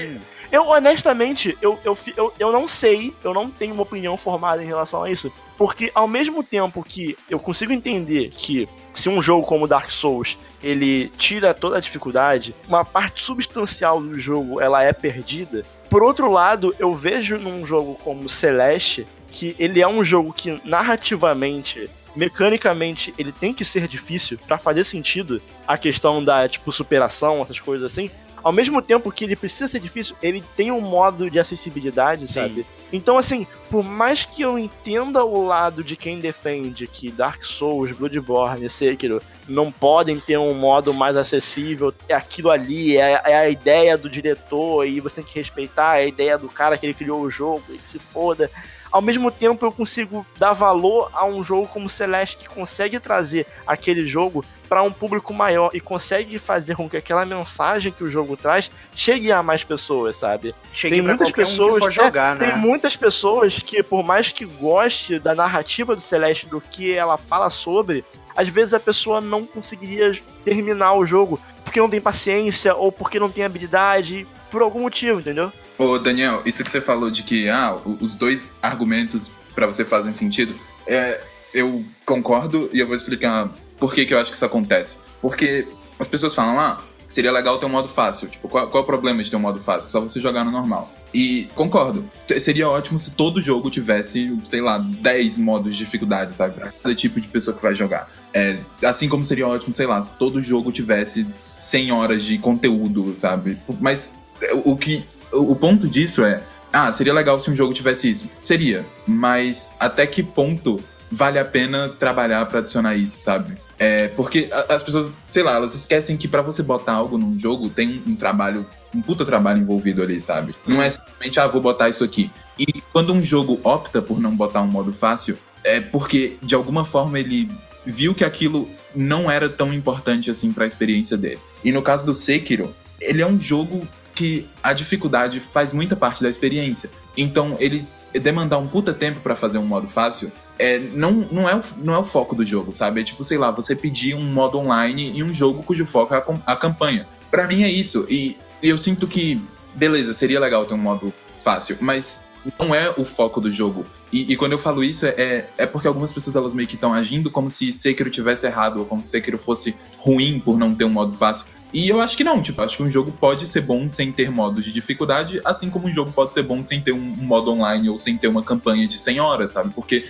[0.53, 4.67] eu honestamente, eu, eu, eu, eu não sei, eu não tenho uma opinião formada em
[4.67, 5.33] relação a isso.
[5.57, 10.39] Porque ao mesmo tempo que eu consigo entender que se um jogo como Dark Souls
[10.63, 15.65] ele tira toda a dificuldade, uma parte substancial do jogo ela é perdida.
[15.91, 20.61] Por outro lado, eu vejo num jogo como Celeste que ele é um jogo que
[20.65, 27.43] narrativamente mecanicamente ele tem que ser difícil para fazer sentido a questão da tipo superação,
[27.43, 28.11] essas coisas assim.
[28.43, 32.35] Ao mesmo tempo que ele precisa ser difícil, ele tem um modo de acessibilidade, Sim.
[32.35, 32.67] sabe?
[32.93, 37.91] Então, assim, por mais que eu entenda o lado de quem defende que Dark Souls,
[37.93, 43.49] Bloodborne, Sekiro não podem ter um modo mais acessível, é aquilo ali, é, é a
[43.49, 46.95] ideia do diretor e você tem que respeitar, é a ideia do cara que ele
[46.95, 48.51] criou o jogo, ele se foda
[48.95, 53.45] ao mesmo tempo eu consigo dar valor a um jogo como Celeste que consegue trazer
[53.67, 58.09] aquele jogo para um público maior e consegue fazer com que aquela mensagem que o
[58.09, 60.55] jogo traz chegue a mais pessoas, sabe?
[60.73, 62.55] Cheguei Tem muitas um pessoas- for jogar, Tem né?
[62.55, 67.51] muitas pessoas que, por mais que goste da narrativa do Celeste, do que ela fala
[67.51, 68.05] sobre,
[68.37, 73.19] às vezes a pessoa não conseguiria terminar o jogo porque não tem paciência ou porque
[73.19, 75.53] não tem habilidade, por algum motivo, entendeu?
[75.77, 80.13] Ô, Daniel, isso que você falou de que ah, os dois argumentos pra você fazem
[80.13, 80.55] sentido,
[80.87, 81.21] é,
[81.53, 83.49] eu concordo e eu vou explicar
[83.79, 84.99] por que, que eu acho que isso acontece.
[85.21, 85.67] Porque
[85.99, 88.29] as pessoas falam, ah, seria legal ter um modo fácil.
[88.29, 89.91] Tipo, qual, qual é o problema de ter um modo fácil?
[89.91, 90.93] Só você jogar no normal.
[91.13, 92.05] E concordo.
[92.41, 96.55] Seria ótimo se todo jogo tivesse, sei lá, 10 modos de dificuldade, sabe?
[96.55, 98.11] Pra cada tipo de pessoa que vai jogar.
[98.33, 101.25] É, assim como seria ótimo, sei lá, se todo jogo tivesse
[101.61, 103.59] 100 horas de conteúdo, sabe?
[103.81, 104.19] Mas
[104.65, 105.05] o o que.
[105.35, 106.43] O ponto disso é.
[106.73, 108.31] Ah, seria legal se um jogo tivesse isso.
[108.41, 108.85] Seria.
[109.07, 113.57] Mas até que ponto vale a pena trabalhar pra adicionar isso, sabe?
[113.79, 117.39] É, porque a- as pessoas, sei lá, elas esquecem que pra você botar algo num
[117.39, 120.55] jogo tem um, trabalho, um puta trabalho envolvido ali, sabe?
[120.67, 122.31] Não é simplesmente, ah, vou botar isso aqui.
[122.59, 126.85] E quando um jogo opta por não botar um modo fácil, é porque de alguma
[126.85, 127.51] forma ele
[127.87, 131.39] viu que aquilo não era tão importante assim pra experiência dele.
[131.63, 136.23] E no caso do Sekiro, ele é um jogo que a dificuldade faz muita parte
[136.23, 136.91] da experiência.
[137.17, 141.57] Então, ele demandar um puta tempo pra fazer um modo fácil é, não, não, é
[141.57, 143.01] o, não é o foco do jogo, sabe?
[143.01, 146.19] É tipo, sei lá, você pedir um modo online em um jogo cujo foco é
[146.19, 147.09] a, a campanha.
[147.31, 148.07] Pra mim é isso.
[148.09, 149.41] E eu sinto que,
[149.75, 151.13] beleza, seria legal ter um modo
[151.43, 152.25] fácil, mas
[152.59, 153.85] não é o foco do jogo.
[154.13, 156.95] E, e quando eu falo isso, é, é porque algumas pessoas elas meio que estão
[156.95, 160.85] agindo como se Sekiro tivesse errado, ou como se Sekiro fosse ruim por não ter
[160.85, 161.47] um modo fácil.
[161.75, 164.31] E eu acho que não, tipo, acho que um jogo pode ser bom sem ter
[164.31, 167.51] modos de dificuldade, assim como um jogo pode ser bom sem ter um, um modo
[167.51, 169.75] online ou sem ter uma campanha de 100 horas, sabe?
[169.75, 170.07] Porque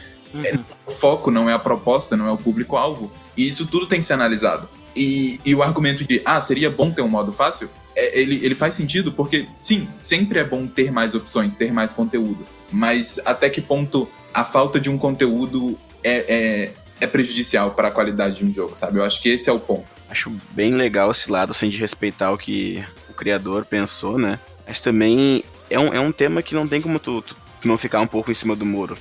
[0.87, 3.11] o foco não é a proposta, não é o público-alvo.
[3.35, 4.69] E isso tudo tem que ser analisado.
[4.95, 8.55] E, e o argumento de, ah, seria bom ter um modo fácil, é, ele, ele
[8.55, 12.47] faz sentido porque, sim, sempre é bom ter mais opções, ter mais conteúdo.
[12.71, 17.91] Mas até que ponto a falta de um conteúdo é, é, é prejudicial para a
[17.91, 18.99] qualidade de um jogo, sabe?
[18.99, 19.94] Eu acho que esse é o ponto.
[20.09, 24.39] Acho bem legal esse lado, sem de respeitar o que o criador pensou, né?
[24.67, 28.01] Mas também é um, é um tema que não tem como tu, tu- não ficar
[28.01, 28.97] um pouco em cima do muro.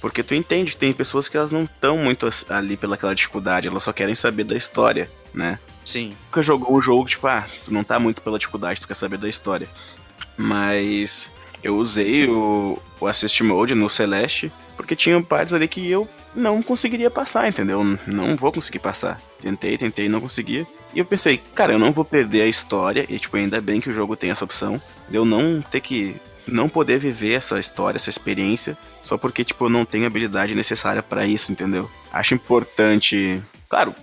[0.00, 3.82] Porque tu entende que tem pessoas que elas não estão muito ali pelaquela dificuldade, elas
[3.82, 5.58] só querem saber da história, né?
[5.84, 6.16] Sim.
[6.26, 9.18] nunca jogou um jogo, tipo, ah, tu não tá muito pela dificuldade, tu quer saber
[9.18, 9.68] da história.
[10.36, 11.32] Mas
[11.64, 16.62] eu usei o, o Assist Mode no Celeste, porque tinha partes ali que eu não
[16.62, 17.82] conseguiria passar, entendeu?
[18.06, 19.20] Não vou conseguir passar.
[19.40, 20.66] Tentei, tentei, não conseguia.
[20.92, 23.88] E eu pensei, cara, eu não vou perder a história, e tipo, ainda bem que
[23.88, 26.14] o jogo tem essa opção, de eu não ter que.
[26.46, 31.02] Não poder viver essa história, essa experiência, só porque, tipo, eu não tenho habilidade necessária
[31.02, 31.90] pra isso, entendeu?
[32.12, 33.42] Acho importante.
[33.66, 33.94] Claro,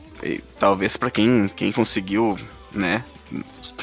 [0.59, 2.35] talvez pra quem, quem conseguiu,
[2.71, 3.03] né,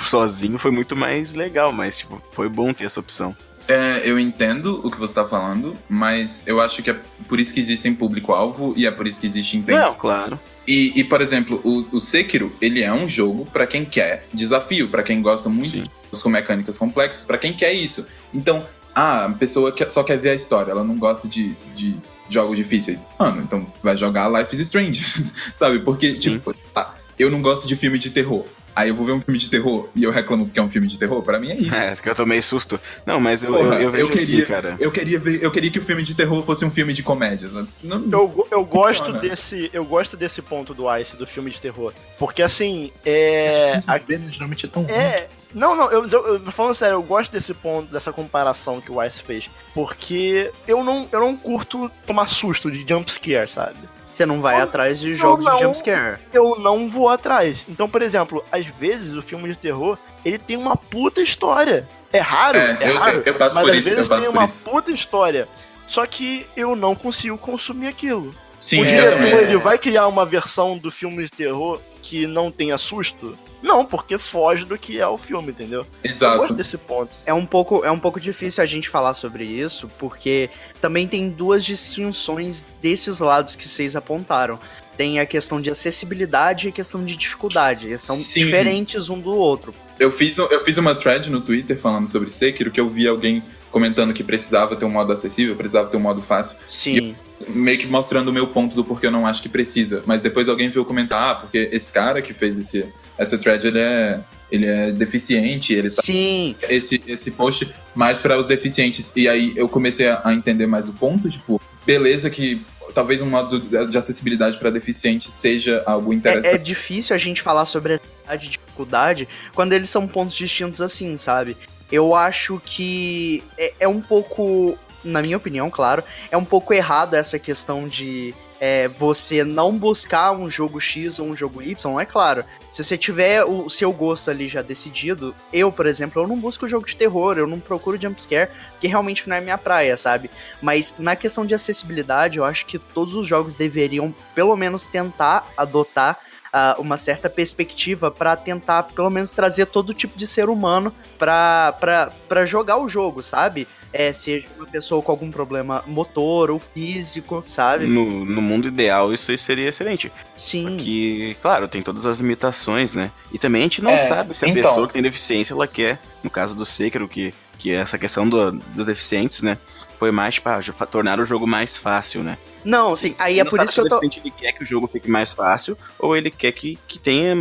[0.04, 3.36] sozinho foi muito mais legal, mas tipo, foi bom ter essa opção.
[3.68, 6.96] É, eu entendo o que você tá falando, mas eu acho que é
[7.28, 9.90] por isso que existem público-alvo e é por isso que existe intenção.
[9.90, 10.40] Não, claro.
[10.66, 14.88] E, e, por exemplo, o, o Sekiro, ele é um jogo pra quem quer desafio,
[14.88, 15.82] pra quem gosta muito Sim.
[15.82, 18.06] de jogos com mecânicas complexas, pra quem quer isso.
[18.32, 21.96] Então, ah, a pessoa que só quer ver a história, ela não gosta de, de
[22.28, 23.06] jogos difíceis.
[23.18, 25.04] Mano, então vai jogar Life is Strange,
[25.54, 25.80] sabe?
[25.80, 26.38] Porque, Sim.
[26.38, 28.44] tipo, ah, eu não gosto de filme de terror.
[28.78, 30.86] Aí eu vou ver um filme de terror e eu reclamo que é um filme
[30.86, 31.74] de terror, pra mim é isso.
[31.74, 32.78] É, porque eu tomei susto.
[33.04, 34.76] Não, mas eu, Porra, eu, eu vejo eu queria- assim, cara.
[34.78, 37.50] Eu queria ver, eu queria que o filme de terror fosse um filme de comédia.
[37.82, 39.18] Não, Eu, eu gosto Funciona.
[39.20, 39.68] desse.
[39.72, 41.92] Eu gosto desse ponto do Ice, do filme de terror.
[42.20, 43.72] Porque assim, é.
[43.72, 44.28] difícil de ver, né?
[44.30, 44.92] Geralmente é tão ruim.
[44.92, 45.28] É.
[45.52, 48.92] Não, não, eu, eu, eu tô falando sério, eu gosto desse ponto, dessa comparação que
[48.92, 49.50] o Ice fez.
[49.74, 53.76] Porque eu não, eu não curto tomar susto de jumpscare, sabe?
[54.18, 55.56] Você não vai Não, atrás de jogos não.
[55.58, 56.18] de jumpscare.
[56.32, 57.64] Eu não vou atrás.
[57.68, 61.88] Então, por exemplo, às vezes o filme de terror, ele tem uma puta história.
[62.12, 63.16] É raro, É, é, eu- raro.
[63.18, 64.68] eu- eu passo mas por às isso, eu vezes passo tem uma isso.
[64.68, 65.46] puta história.
[65.86, 68.34] Só que eu não consigo consumir aquilo.
[68.58, 72.26] Sim, o é, diretor é, ele vai criar uma versão do filme de terror que
[72.26, 73.38] não tenha susto?
[73.62, 75.80] Não, porque foge do que é o filme, entendeu?
[75.80, 76.54] Eu gosto Exato.
[76.54, 77.16] desse ponto.
[77.26, 81.28] É um pouco, é um pouco difícil a gente falar sobre isso, porque também tem
[81.28, 84.58] duas distinções desses lados que vocês apontaram.
[84.96, 87.96] Tem a questão de acessibilidade e a questão de dificuldade.
[87.98, 88.44] São Sim.
[88.44, 89.74] diferentes um do outro.
[89.98, 93.42] Eu fiz, eu fiz uma thread no Twitter falando sobre Sekiro, que eu vi alguém
[93.70, 96.58] comentando que precisava ter um modo acessível, precisava ter um modo fácil.
[96.70, 97.14] Sim.
[97.48, 100.02] Meio que mostrando o meu ponto do porquê eu não acho que precisa.
[100.06, 102.86] Mas depois alguém veio comentar, ah, porque esse cara que fez esse,
[103.16, 104.20] essa thread, ele é,
[104.50, 106.56] ele é deficiente, ele tá Sim.
[106.68, 109.12] esse, esse post mais para os deficientes.
[109.16, 113.26] E aí eu comecei a, a entender mais o ponto, tipo, beleza que talvez um
[113.26, 116.54] modo de acessibilidade para deficiente seja algo É, interessante.
[116.54, 118.00] é difícil a gente falar sobre
[118.30, 121.56] e dificuldade quando eles são pontos distintos assim, sabe?
[121.90, 127.14] Eu acho que é, é um pouco, na minha opinião, claro, é um pouco errado
[127.14, 132.04] essa questão de é, você não buscar um jogo X ou um jogo Y, é
[132.04, 132.44] claro.
[132.70, 136.68] Se você tiver o seu gosto ali já decidido, eu, por exemplo, eu não busco
[136.68, 140.30] jogo de terror, eu não procuro jumpscare, porque realmente não é minha praia, sabe?
[140.60, 145.48] Mas na questão de acessibilidade, eu acho que todos os jogos deveriam, pelo menos, tentar
[145.56, 146.18] adotar
[146.52, 152.44] ah, uma certa perspectiva para tentar, pelo menos, trazer todo tipo de ser humano para
[152.46, 153.66] jogar o jogo, sabe?
[153.90, 157.86] É, seja uma pessoa com algum problema motor ou físico, sabe?
[157.86, 160.12] No, no mundo ideal, isso aí seria excelente.
[160.36, 160.76] Sim.
[160.76, 163.10] Porque, claro, tem todas as limitações, né?
[163.32, 164.62] E também a gente não É, sabe se a então.
[164.62, 168.28] pessoa que tem deficiência, ela quer, no caso do Sekiro, que, que é essa questão
[168.28, 169.56] do- dos deficientes, né?
[169.98, 172.36] Foi mais pra jo- tornar o jogo mais fácil, né?
[172.64, 174.02] Não, sim, aí é por isso que eu tô.
[174.02, 177.34] ele quer que o jogo fique mais fácil, ou ele quer que, que tenha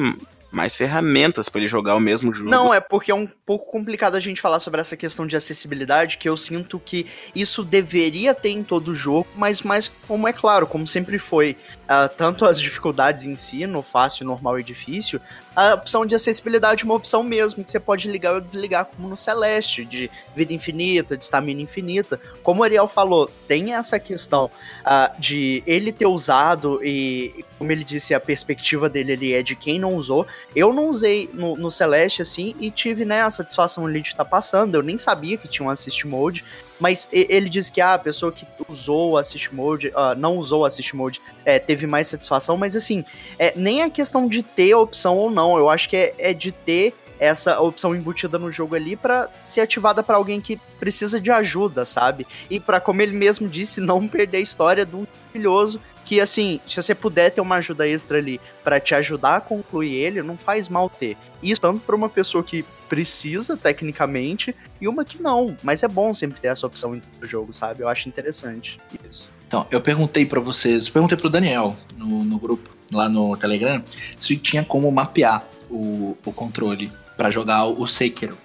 [0.51, 2.49] mais ferramentas pra ele jogar o mesmo jogo.
[2.49, 6.17] Não, é porque é um pouco complicado a gente falar sobre essa questão de acessibilidade,
[6.17, 10.67] que eu sinto que isso deveria ter em todo jogo, mas, mas como é claro,
[10.67, 11.55] como sempre foi,
[11.87, 15.21] ah, tanto as dificuldades em si, no fácil, normal e difícil,
[15.55, 19.07] a opção de acessibilidade é uma opção mesmo, que você pode ligar ou desligar, como
[19.07, 22.19] no Celeste, de vida infinita, de estamina infinita.
[22.43, 24.51] Como o Ariel falou, tem essa questão
[24.85, 29.55] ah, de ele ter usado e, como ele disse, a perspectiva dele ali é de
[29.55, 30.27] quem não usou.
[30.55, 34.75] Eu não usei no, no Celeste, assim, e tive, né, satisfação ali de estar passando.
[34.75, 36.43] Eu nem sabia que tinha um Assist Mode,
[36.79, 40.61] mas ele disse que ah, a pessoa que usou o Assist Mode, ah, não usou
[40.61, 43.03] o Assist Mode, é, teve mais satisfação, mas assim,
[43.39, 46.33] é, nem a questão de ter a opção ou não, eu acho que é, é
[46.33, 51.19] de ter essa opção embutida no jogo ali pra ser ativada pra alguém que precisa
[51.19, 52.27] de ajuda, sabe?
[52.49, 55.05] E pra como ele mesmo disse, não perder a história um
[55.37, 59.41] maravilhoso que assim, se você puder ter uma ajuda extra ali pra te ajudar a
[59.41, 61.17] concluir ele, não faz mal ter.
[61.43, 66.13] Isso tanto pra uma pessoa que precisa tecnicamente e uma que não, mas é bom
[66.13, 67.81] sempre ter essa opção todo jogo, sabe?
[67.83, 69.29] Eu acho interessante isso.
[69.47, 73.81] Então, eu perguntei pra vocês, perguntei pro Daniel no, no grupo, lá no Telegram,
[74.19, 78.37] se tinha como mapear o, o controle pra jogar o Sekiro.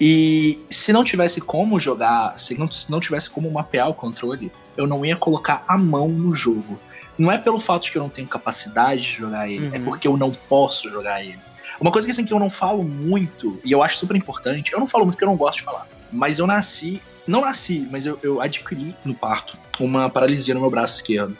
[0.00, 4.50] E se não tivesse como jogar, se não, se não tivesse como mapear o controle,
[4.76, 6.78] eu não ia colocar a mão no jogo.
[7.18, 9.84] Não é pelo fato de que eu não tenho capacidade de jogar ele, é Uhum.
[9.84, 11.38] porque eu não posso jogar ele.
[11.82, 14.78] Uma coisa que, assim, que eu não falo muito, e eu acho super importante, eu
[14.78, 18.06] não falo muito porque eu não gosto de falar, mas eu nasci, não nasci, mas
[18.06, 21.36] eu, eu adquiri no parto uma paralisia no meu braço esquerdo.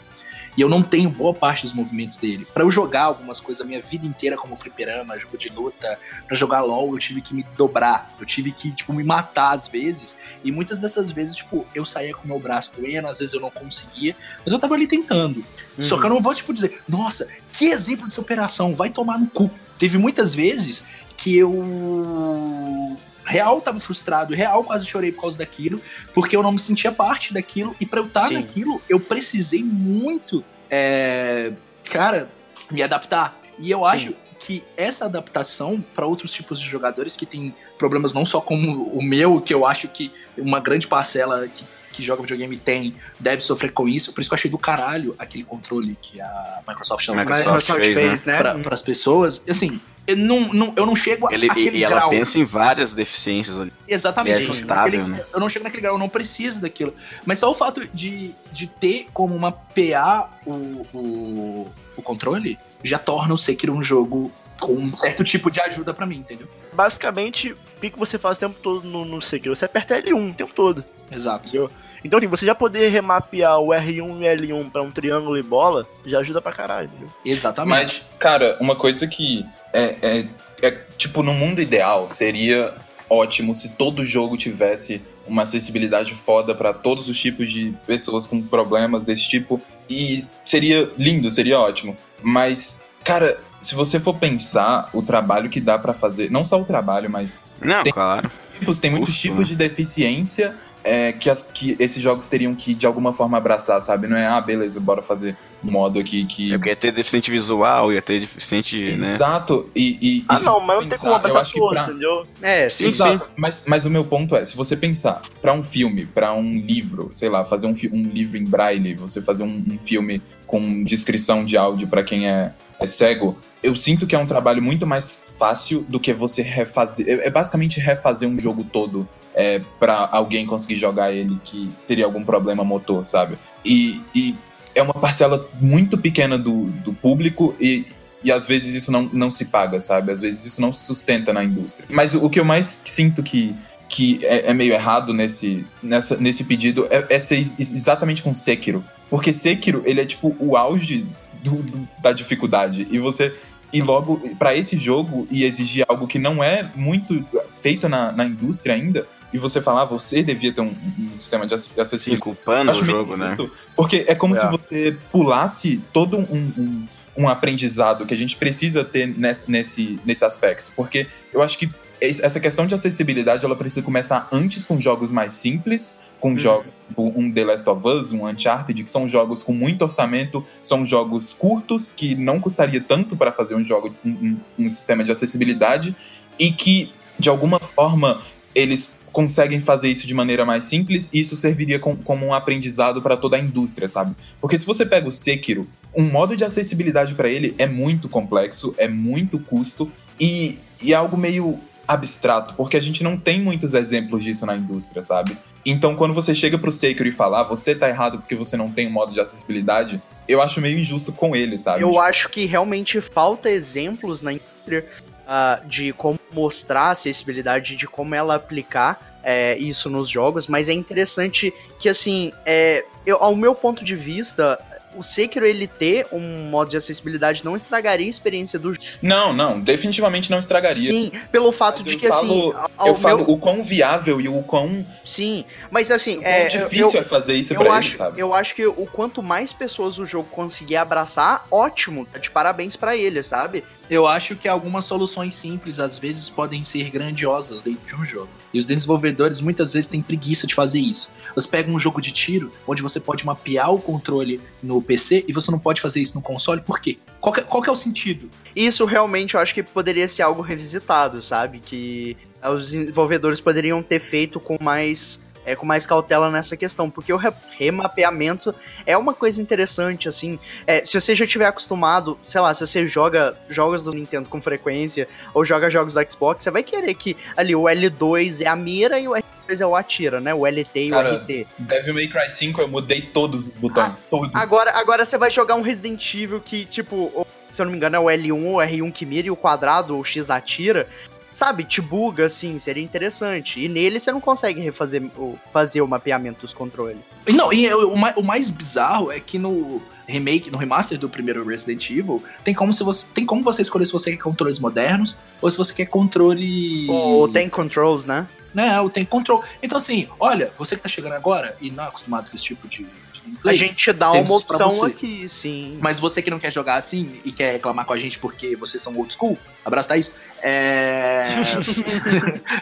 [0.57, 2.45] E eu não tenho boa parte dos movimentos dele.
[2.53, 5.97] Pra eu jogar algumas coisas a minha vida inteira, como fliperama, jogo de luta,
[6.27, 8.13] pra jogar LOL, eu tive que me desdobrar.
[8.19, 10.15] Eu tive que, tipo, me matar às vezes.
[10.43, 13.41] E muitas dessas vezes, tipo, eu saía com o meu braço doendo, às vezes eu
[13.41, 14.15] não conseguia,
[14.45, 15.43] mas eu tava ali tentando.
[15.79, 19.27] Só que eu não vou, tipo, dizer, nossa, que exemplo de superação, vai tomar no
[19.27, 19.49] cu.
[19.77, 20.83] Teve muitas vezes
[21.15, 22.97] que eu.
[23.25, 25.81] Real tava frustrado, real quase chorei por causa daquilo,
[26.13, 28.33] porque eu não me sentia parte daquilo, e pra eu estar Sim.
[28.33, 31.53] naquilo, eu precisei muito, é,
[31.89, 32.29] cara,
[32.69, 33.39] me adaptar.
[33.57, 33.91] E eu Sim.
[33.91, 38.83] acho que essa adaptação para outros tipos de jogadores que têm problemas não só como
[38.87, 41.63] o meu, que eu acho que uma grande parcela que,
[41.93, 44.11] que joga videogame tem, deve sofrer com isso.
[44.13, 47.93] Por isso que eu achei do caralho aquele controle que a Microsoft tá Microsoft oferecendo
[47.95, 48.37] fez, fez, né?
[48.61, 49.41] para as pessoas.
[49.47, 52.09] Assim, eu não, não, eu não chego Ele, àquele e ela grau.
[52.09, 53.71] pensa em várias deficiências ali.
[53.87, 54.35] Exatamente.
[54.35, 55.25] É ajustável, Naquele- né?
[55.33, 56.93] Eu não chego naquele grau, eu não preciso daquilo.
[57.25, 60.51] Mas só o fato de, de ter como mapear o,
[60.93, 65.93] o, o controle já torna o Sekiro um jogo com um certo tipo de ajuda
[65.93, 66.47] pra mim, entendeu?
[66.73, 69.55] Basicamente, o que que você faz o tempo todo no, no Sekiro?
[69.55, 70.83] Você aperta L1 o tempo todo.
[71.11, 71.47] Exato.
[71.47, 71.69] Entendeu?
[72.03, 75.87] Então, assim, você já poder remapear o R1 e L1 pra um triângulo e bola,
[76.05, 77.09] já ajuda pra caralho, entendeu?
[77.25, 77.69] Exatamente.
[77.69, 80.25] Mas, cara, uma coisa que é, é,
[80.61, 82.73] é, tipo, no mundo ideal seria
[83.09, 88.41] ótimo se todo jogo tivesse uma acessibilidade foda para todos os tipos de pessoas com
[88.41, 89.61] problemas desse tipo.
[89.89, 91.95] E seria lindo, seria ótimo.
[92.21, 96.65] Mas, cara, se você for pensar o trabalho que dá para fazer, não só o
[96.65, 97.43] trabalho, mas.
[97.61, 98.29] Não, Tem- claro.
[98.59, 99.45] tipos, tem muitos tipos né?
[99.45, 104.07] de deficiência é, que, as- que esses jogos teriam que, de alguma forma, abraçar, sabe?
[104.07, 106.53] Não é, ah, beleza, bora fazer um modo aqui que.
[106.53, 109.13] É porque ia ter deficiente visual, ia ter deficiente, né?
[109.15, 109.97] Exato, e.
[110.01, 112.23] e Ah, e se não, mas não tem como abraçar todos, pra- entendeu?
[112.41, 112.83] É, sim.
[112.85, 116.33] Sim, Exato, Mas, mas o meu ponto é, se você pensar pra um filme, pra
[116.33, 120.21] um livro, sei lá, fazer um, um livro em braille, você fazer um, um filme
[120.53, 124.61] com descrição de áudio pra quem é, é cego, eu sinto que é um trabalho
[124.61, 127.07] muito mais fácil do que você refazer.
[127.09, 132.05] É, é basicamente refazer um jogo todo é, para alguém conseguir jogar ele que teria
[132.05, 133.35] algum problema motor, sabe?
[133.65, 134.35] E, e
[134.75, 137.87] é uma parcela muito pequena do, do público e,
[138.23, 140.11] e às vezes isso não, não se paga, sabe?
[140.11, 141.87] Às vezes isso não se sustenta na indústria.
[141.89, 143.55] Mas o, que eu mais sinto que,
[143.89, 148.35] que é, é meio errado nesse, nessa, nesse pedido é, é ser ex- exatamente com
[148.35, 148.85] Sekiro.
[149.09, 151.05] Porque Sekiro, ele é tipo o auge
[151.43, 152.87] do- do- da dificuldade.
[152.89, 153.35] E você
[153.71, 157.25] ir logo pra esse jogo e exigir algo que não é muito
[157.61, 160.65] feito na, na indústria ainda, e você falar, ah, você devia ter um,
[160.99, 163.35] um sistema de Sim, acessibilidade culpando o Acho jogo, né?
[163.75, 164.39] Porque é como É.
[164.39, 169.99] se você pulasse todo um, um, um aprendizado que a gente precisa ter nesse, nesse,
[170.05, 170.71] nesse aspecto.
[170.75, 171.67] Porque eu acho que
[172.05, 177.13] essa questão de acessibilidade ela precisa começar antes com jogos mais simples, com jogos tipo
[177.15, 181.33] um The Last of Us, um Uncharted, que são jogos com muito orçamento, são jogos
[181.33, 185.95] curtos que não custaria tanto para fazer um jogo, um, um- um sistema de acessibilidade
[186.37, 188.21] e que de alguma forma
[188.53, 193.01] eles conseguem fazer isso de maneira mais simples e isso serviria com- como um aprendizado
[193.01, 194.15] para toda a indústria, sabe?
[194.41, 198.73] Porque se você pega o Sekiro, um modo de acessibilidade para ele é muito complexo,
[198.77, 203.73] é muito custo e, e é algo meio abstrato, porque a gente não tem muitos
[203.73, 205.37] exemplos disso na indústria, sabe?
[205.65, 208.71] Então, quando você chega pro Sekiro e fala, ah, você tá errado porque você não
[208.71, 211.81] tem um modo de acessibilidade, eu acho meio injusto com ele, sabe?
[211.81, 214.85] Eu acho que realmente falta exemplos na indústria
[215.27, 220.67] ah, de como mostrar a acessibilidade, de como ela aplicar é, isso nos jogos, mas
[220.67, 224.59] é interessante que, assim, é, eu, ao meu ponto de vista,
[224.95, 228.85] o Sekiro ele ter um modo de acessibilidade não estragaria a experiência do jogo.
[229.01, 230.75] Não, não, definitivamente não estragaria.
[230.81, 233.63] Sim, pelo fato Mas de que, assim, falo- ao- ao eu falo meu- o quão
[233.63, 237.73] viável e o quão, Sim, mas assim, é, difícil eu, é fazer isso eu pra
[237.73, 238.21] acho, ele, sabe?
[238.21, 242.05] eu acho que o quanto mais pessoas o jogo conseguir abraçar, ótimo.
[242.05, 243.63] Tá de parabéns pra ele, sabe?
[243.89, 248.29] Eu acho que algumas soluções simples às vezes podem ser grandiosas dentro de um jogo.
[248.53, 251.11] E os desenvolvedores muitas vezes têm preguiça de fazer isso.
[251.35, 255.33] Você pega um jogo de tiro onde você pode mapear o controle no PC e
[255.33, 256.97] você não pode fazer isso no console, por quê?
[257.21, 258.29] Qual que, é- qual que é o sentido?
[258.55, 261.59] Isso realmente eu acho que poderia ser algo revisitado, sabe?
[261.59, 265.23] Que eh, os desenvolvedores poderiam ter feito com mais.
[265.45, 268.55] é, com mais cautela nessa questão, porque o re- remapeamento
[268.85, 270.39] é uma coisa interessante, assim.
[270.65, 274.41] É, se você já tiver acostumado, sei lá, se você joga jogos do Nintendo com
[274.41, 278.55] frequência, ou joga jogos do Xbox, você vai querer que ali o L2 é a
[278.55, 279.11] mira e o
[279.47, 280.33] R2 é o atira, né?
[280.33, 281.47] O LT e o Cara, RT.
[281.59, 284.31] Devil May Cry 5 eu mudei todos os botões, todos.
[284.33, 287.77] Agora, agora você vai jogar um Resident Evil que, tipo, o- se eu não me
[287.77, 290.87] engano, é o L1 ou R1 que mira e o quadrado ou o X atira.
[291.31, 293.59] Sabe, te buga, assim, seria interessante.
[293.59, 296.97] E nele você não consegue refazer o, fazer o mapeamento dos controles.
[297.25, 301.09] E Não, e o, ma- o mais bizarro é que no remake, no remaster do
[301.09, 304.59] primeiro Resident Evil, tem como, se você, tem como você escolher se você quer controles
[304.59, 306.87] modernos ou se você quer controle.
[306.87, 308.27] Ou tem controls, né?
[308.53, 309.43] Né, ou tem controle.
[309.61, 312.67] Então, assim, olha, você que tá chegando agora e não é acostumado com esse tipo
[312.67, 315.79] de, de A gente te dá uma opção aqui, sim.
[315.81, 318.81] Mas você que não quer jogar assim e quer reclamar com a gente porque vocês
[318.81, 320.11] são old school, abraço, Thaís.
[320.41, 321.27] É.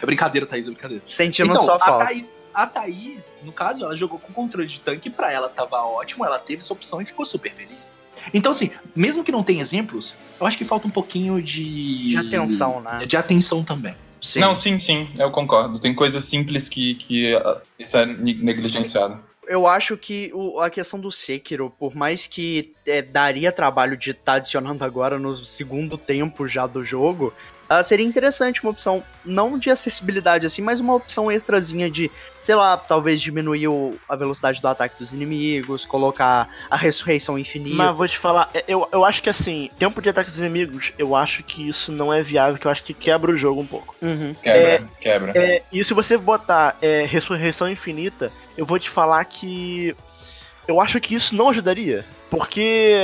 [0.06, 1.04] brincadeira, Thaís, é brincadeira.
[1.06, 2.06] Sentimos então, só a falta.
[2.06, 6.24] Thaís, a Thaís, no caso, ela jogou com controle de tanque, pra ela tava ótimo,
[6.24, 7.92] ela teve essa opção e ficou super feliz.
[8.32, 12.08] Então, assim, mesmo que não tenha exemplos, eu acho que falta um pouquinho de.
[12.08, 13.04] De atenção, né?
[13.06, 13.96] De atenção também.
[14.22, 14.38] Sim.
[14.38, 15.80] Não, sim, sim, eu concordo.
[15.80, 19.18] Tem coisas simples que, que ah, isso é ne- negligenciado.
[19.48, 24.12] eu acho que o- a questão do Sekiro, por mais que é, daria trabalho de
[24.12, 27.34] estar adicionando agora no segundo tempo já do jogo,
[27.78, 32.10] ah, seria interessante uma opção, não de acessibilidade assim, mas uma opção extrazinha de,
[32.42, 37.76] sei lá, talvez diminuir o- a velocidade do ataque dos inimigos, colocar a ressurreição infinita.
[37.76, 40.92] Mas vou te falar, é, eu, eu acho que assim, tempo de ataque dos inimigos,
[40.98, 43.66] eu acho que isso não é viável, que eu acho que quebra o jogo um
[43.66, 43.94] pouco.
[44.02, 44.34] Uhum.
[44.42, 45.32] Quebra, quebra.
[45.34, 49.96] É, e se você botar é, ressurreição infinita, eu vou te falar que
[50.68, 52.04] eu acho que isso não ajudaria.
[52.30, 52.94] Porque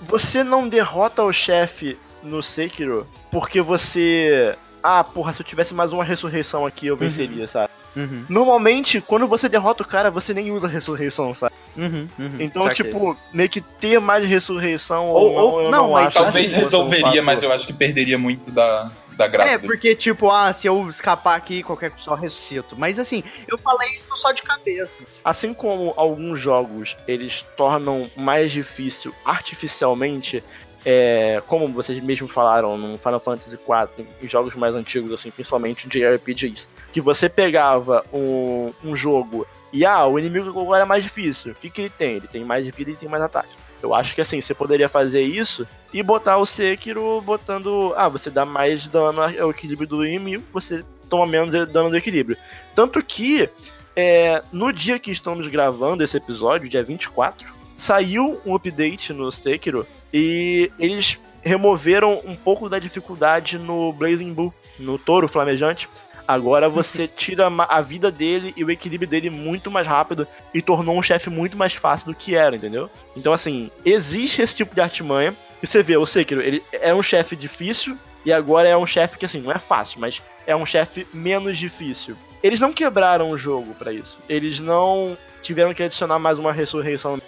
[0.00, 1.98] você não derrota o chefe
[2.28, 7.46] no Sekiro porque você ah, porra, se eu tivesse mais uma ressurreição aqui, eu venceria,
[7.46, 7.70] sabe?
[7.96, 11.54] Uhum, Normalmente, quando você derrota o cara, você nem usa ressurreição, sabe?
[11.76, 12.36] uhum, uhum.
[12.38, 12.86] Então, Saquei.
[12.86, 17.22] tipo, meio que ter mais ressurreição Ou- ou, não, não, mas acho Talvez um resolveria,
[17.22, 19.54] mas eu acho que perderia muito da, da graça.
[19.54, 22.76] É, porque, tipo, ah, se eu escapar aqui, qualquer pessoa eu ressuscito.
[22.78, 25.00] Mas assim, eu falei isso só de cabeça.
[25.24, 30.42] Assim como alguns jogos eles tornam mais difícil artificialmente,
[30.90, 35.86] é, como vocês mesmos falaram no Final Fantasy IV, em jogos mais antigos, assim, principalmente
[35.86, 41.04] de RPGs, que você pegava um, um jogo e ah, o inimigo agora é mais
[41.04, 41.52] difícil.
[41.52, 42.16] O que, que ele tem?
[42.16, 43.54] Ele tem mais vida e tem mais ataque.
[43.82, 47.92] Eu acho que assim, você poderia fazer isso e botar o Sekiro botando.
[47.94, 52.38] Ah, você dá mais dano ao equilíbrio do inimigo, você toma menos dano do equilíbrio.
[52.74, 53.50] Tanto que
[53.94, 59.86] é, no dia que estamos gravando esse episódio, dia 24, saiu um update no Sekiro
[60.12, 65.88] e eles removeram um pouco da dificuldade no Blazing Bull, no touro flamejante.
[66.26, 70.98] Agora você tira a vida dele e o equilíbrio dele muito mais rápido e tornou
[70.98, 72.90] um chefe muito mais fácil do que era, entendeu?
[73.16, 75.34] Então, assim, existe esse tipo de artimanha.
[75.62, 79.16] E você vê, o Sekiro, ele é um chefe difícil e agora é um chefe
[79.16, 82.16] que, assim, não é fácil, mas é um chefe menos difícil.
[82.42, 84.18] Eles não quebraram o jogo pra isso.
[84.28, 87.20] Eles não tiveram que adicionar mais uma ressurreição.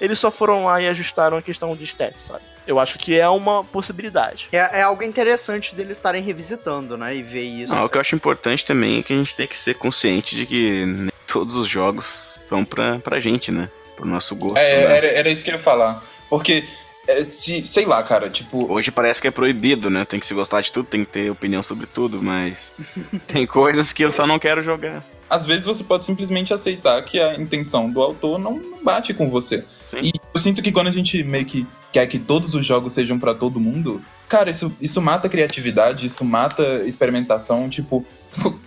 [0.00, 2.40] Eles só foram lá e ajustaram a questão de stats, sabe?
[2.66, 4.48] Eu acho que é uma possibilidade.
[4.52, 7.14] É, é algo interessante deles estarem revisitando, né?
[7.16, 7.74] E ver isso.
[7.74, 10.34] Não, o que eu acho importante também é que a gente tem que ser consciente
[10.36, 13.68] de que nem todos os jogos são pra, pra gente, né?
[13.94, 14.96] Pro nosso gosto, É, né?
[14.96, 16.02] era, era isso que eu ia falar.
[16.28, 16.64] Porque,
[17.06, 20.04] é, se, sei lá, cara, tipo, Hoje parece que é proibido, né?
[20.04, 22.72] Tem que se gostar de tudo, tem que ter opinião sobre tudo, mas
[23.26, 25.04] tem coisas que eu só não quero jogar.
[25.28, 29.64] às vezes você pode simplesmente aceitar que a intenção do autor não, bate com você.
[29.84, 29.98] Sim.
[30.02, 33.18] E eu sinto que quando a gente meio que quer que todos os jogos sejam
[33.18, 37.68] pra todo mundo, cara, isso, isso mata criatividade, isso mata experimentação.
[37.68, 38.04] Tipo,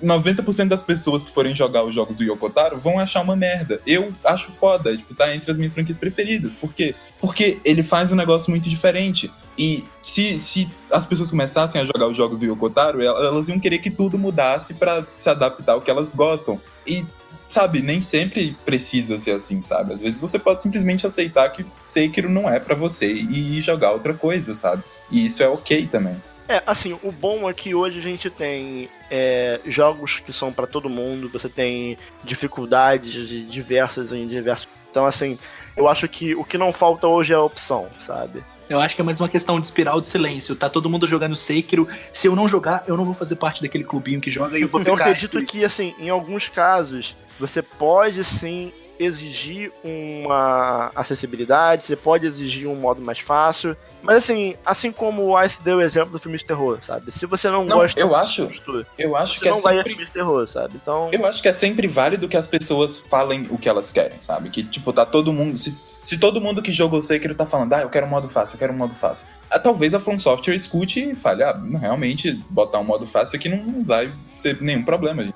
[0.03, 3.81] 90% das pessoas que forem jogar os jogos do Yokotaro vão achar uma merda.
[3.85, 6.55] Eu acho foda, tipo, tá entre as minhas franquias preferidas.
[6.55, 6.95] Por quê?
[7.19, 9.31] Porque ele faz um negócio muito diferente.
[9.57, 13.59] E se, se as pessoas começassem a jogar os jogos do Yokotaro, el- elas iam
[13.59, 16.59] querer que tudo mudasse pra se adaptar ao que elas gostam.
[16.87, 17.05] E,
[17.47, 19.93] sabe, nem sempre precisa ser assim, sabe?
[19.93, 24.13] Às vezes você pode simplesmente aceitar que Sekiro não é pra você e jogar outra
[24.13, 24.81] coisa, sabe?
[25.11, 26.15] E isso é ok também.
[26.49, 30.65] É, assim, o bom é que hoje a gente tem é, jogos que são pra
[30.65, 34.67] todo mundo, você tem dificuldades de- diversas em diversos.
[34.89, 35.37] Então, assim,
[35.77, 38.43] eu acho que o que não falta hoje é a opção, sabe?
[38.67, 40.55] Eu acho que é mais uma questão de espiral de silêncio.
[40.55, 41.87] Tá todo mundo jogando Sekiro.
[42.11, 44.67] Se eu não jogar, eu não vou fazer parte daquele clubinho que joga e eu
[44.67, 45.05] vou Eu ficar.
[45.05, 52.67] acredito que, assim, em alguns casos, você pode sim exigir uma acessibilidade, você pode exigir
[52.67, 53.75] um modo mais fácil.
[54.03, 57.11] Mas assim, assim como o Ice deu o exemplo do filme de terror, sabe?
[57.11, 59.73] Se você não, Não, gosta eu acho- disso, Eu acho você que é não vai
[59.73, 60.73] a sempre filme de terror, sabe?
[60.81, 61.09] Então.
[61.11, 64.49] Eu acho que é sempre válido que as pessoas falem o que elas querem, sabe?
[64.49, 65.57] Que, tipo, tá todo mundo.
[65.57, 68.55] Se, se todo mundo que jogou Sekiro tá falando, ah, eu quero um modo fácil,
[68.55, 69.27] eu quero um modo fácil.
[69.49, 73.49] Ah, talvez a From Software escute e fale, ah, realmente, botar um modo fácil aqui
[73.49, 75.35] não, vai ser nenhum problema, gente.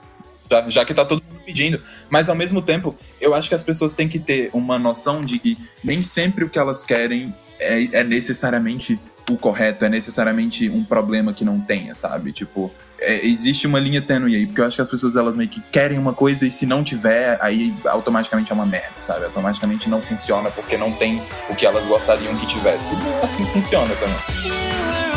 [0.49, 1.81] Já, já que tá todo mundo pedindo.
[2.09, 5.39] Mas ao mesmo tempo, eu acho que as pessoas têm que ter uma noção de
[5.39, 8.99] que nem sempre o que elas querem é, é necessariamente
[9.29, 12.33] o correto, é necessariamente um problema que não tenha, sabe?
[12.33, 15.49] Tipo, é, existe uma linha tênue aí, porque eu acho que as pessoas elas meio
[15.49, 19.25] que querem uma coisa e se não tiver, aí automaticamente é uma merda, sabe?
[19.25, 22.91] Automaticamente não funciona porque não tem o que elas gostariam que tivesse.
[23.21, 25.12] Assim funciona também.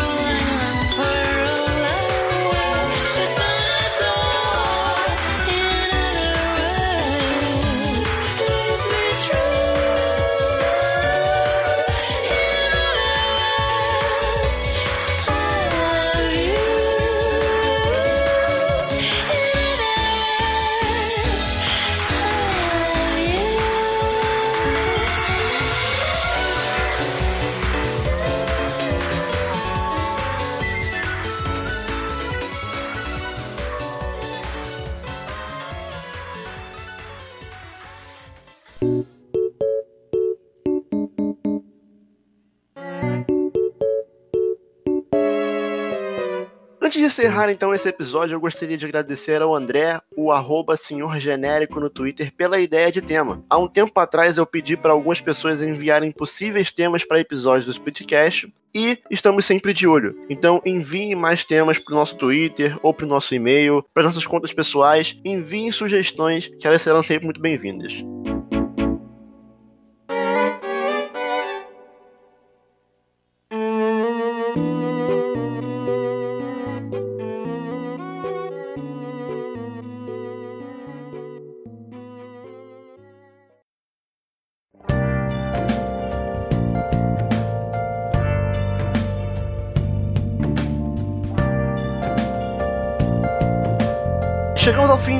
[47.06, 51.88] Encerrar então esse episódio, eu gostaria de agradecer ao André, o arroba senhor genérico no
[51.88, 53.44] Twitter, pela ideia de tema.
[53.48, 57.72] Há um tempo atrás eu pedi para algumas pessoas enviarem possíveis temas para episódios do
[57.72, 60.18] Splitcast e estamos sempre de olho.
[60.28, 64.26] Então enviem mais temas para o nosso Twitter ou para o nosso e-mail, para nossas
[64.26, 68.04] contas pessoais, enviem sugestões que elas serão sempre muito bem-vindas.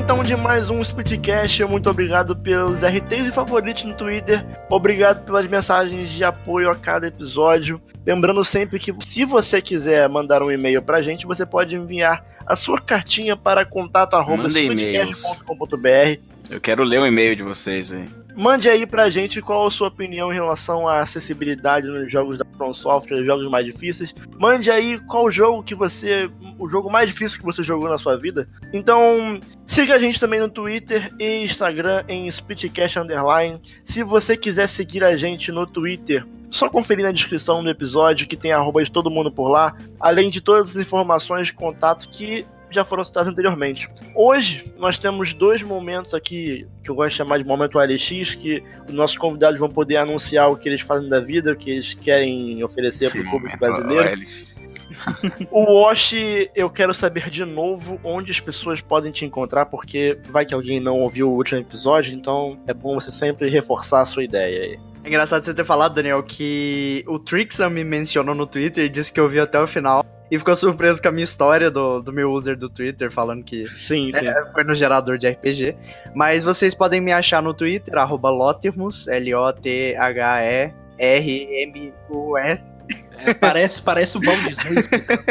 [0.07, 1.65] Então de mais um Splitcast.
[1.65, 4.41] Muito obrigado pelos RTs e favoritos no Twitter.
[4.69, 7.81] Obrigado pelas mensagens de apoio a cada episódio.
[8.05, 12.55] Lembrando sempre que se você quiser mandar um e-mail pra gente, você pode enviar a
[12.55, 16.21] sua cartinha para contato@splitcast.com.br.
[16.51, 18.07] Eu quero ler o e-mail de vocês aí.
[18.33, 22.45] Mande aí pra gente qual a sua opinião em relação à acessibilidade nos jogos da
[22.55, 24.13] From Software, jogos mais difíceis.
[24.39, 26.29] Mande aí qual jogo que você.
[26.57, 28.47] O jogo mais difícil que você jogou na sua vida.
[28.73, 33.61] Então, siga a gente também no Twitter e Instagram em Splitcast Underline.
[33.83, 38.37] Se você quiser seguir a gente no Twitter, só conferir na descrição do episódio que
[38.37, 42.45] tem arroba de todo mundo por lá, além de todas as informações de contato que
[42.69, 43.89] já foram citadas anteriormente.
[44.13, 48.63] Hoje nós temos dois momentos aqui que eu gosto de chamar de momento OLX, que
[48.87, 51.93] os nossos convidados vão poder anunciar o que eles fazem da vida, o que eles
[51.93, 54.21] querem oferecer para o público brasileiro.
[55.51, 56.13] O Wash,
[56.55, 60.79] eu quero saber de novo onde as pessoas podem te encontrar, porque vai que alguém
[60.79, 64.79] não ouviu o último episódio, então é bom você sempre reforçar a sua ideia aí.
[65.03, 69.11] É engraçado você ter falado, Daniel, que o Trixam me mencionou no Twitter e disse
[69.11, 70.03] que eu vi até o final.
[70.29, 73.65] E ficou surpreso com a minha história do, do meu user do Twitter, falando que
[73.67, 74.27] Sim, sim.
[74.27, 75.77] é, foi no gerador de RPG.
[76.13, 79.07] Mas vocês podem me achar no Twitter, arroba Lotermus,
[80.97, 82.73] L-O-T-H-E-R-M-U-S.
[83.25, 85.23] É, parece, parece o Walt Disney explicando.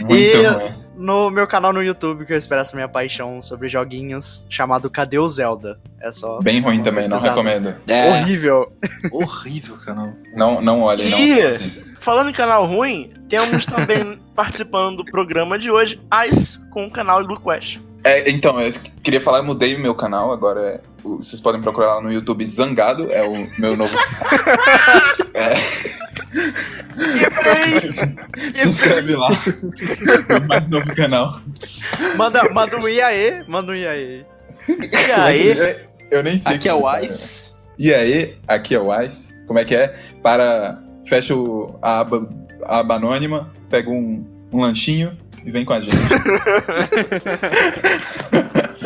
[0.00, 0.72] Muito E- ruim.
[0.96, 5.26] No meu canal no YouTube, que eu expresso minha paixão sobre joguinhos, chamado Cadê o
[5.26, 5.80] Zelda?
[5.98, 6.40] É só.
[6.42, 7.28] Bem ruim também, não pesquisada.
[7.42, 7.74] recomendo.
[7.88, 8.70] É, Horrível.
[9.10, 10.12] horrível, canal.
[10.36, 11.18] Não, não olhem, não.
[11.18, 11.40] Ih!
[11.42, 11.88] assistam.
[12.00, 15.98] Falando em canal ruim, temos também participando do programa de hoje,
[16.28, 17.78] Ice, com o canal Blue Quest.
[18.04, 18.70] É, então, eu
[19.02, 23.10] queria falar, eu mudei meu canal, agora é- vocês podem procurar lá no YouTube Zangado,
[23.10, 23.96] é o meu novo.
[25.34, 25.54] é.
[27.80, 27.90] se,
[28.54, 29.28] se inscreve lá.
[30.28, 31.40] Meu mais novo canal.
[32.16, 34.26] Manda, manda um IAE, manda um IAE.
[34.68, 35.76] E aí,
[36.10, 36.54] Eu nem sei.
[36.54, 37.02] Aqui é o fala.
[37.04, 37.54] Ice.
[37.78, 39.34] E aí, aqui é o Ice.
[39.46, 39.94] Como é que é?
[40.22, 40.80] Para.
[41.06, 42.28] Fecha o- a aba,
[42.64, 45.96] a aba anônima, pega um, um lanchinho e vem com a gente.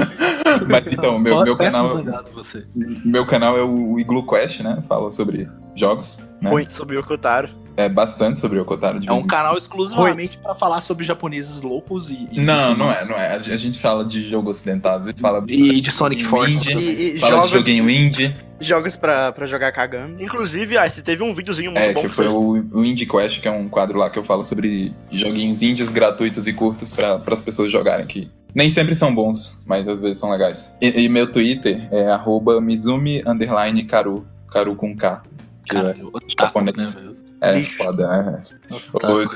[0.69, 1.87] Mas então, meu, meu canal.
[1.87, 2.67] zangado você.
[2.75, 4.83] Meu canal é o Iglu Quest, né?
[4.89, 6.23] Fala sobre jogos.
[6.41, 6.51] Né?
[6.69, 7.49] sobre o Kotaro.
[7.77, 12.09] É bastante sobre o Kotaro de É um canal exclusivamente pra falar sobre japoneses loucos
[12.09, 12.29] e.
[12.31, 13.35] e Não, não é, não é.
[13.35, 16.57] A gente fala de jogo ocidental, às vezes fala E de Sonic Force.
[16.57, 18.35] Indie, fala jogos, de joguinho indie.
[18.67, 20.23] Jogos pra, pra jogar cagando.
[20.23, 23.41] Inclusive, Ice, teve um videozinho muito É, bom que que foi o, o Indie Quest,
[23.41, 27.21] que é um quadro lá que eu falo sobre joguinhos indies gratuitos e curtos para
[27.27, 30.77] as pessoas jogarem que nem sempre são bons, mas às vezes são legais.
[30.81, 35.23] E, e meu Twitter é arroba Mizumi underline Karu, Karu com K.
[35.65, 36.97] Que Cara, é, otaku, japonês.
[36.97, 37.15] né?
[37.41, 38.45] é foda, né?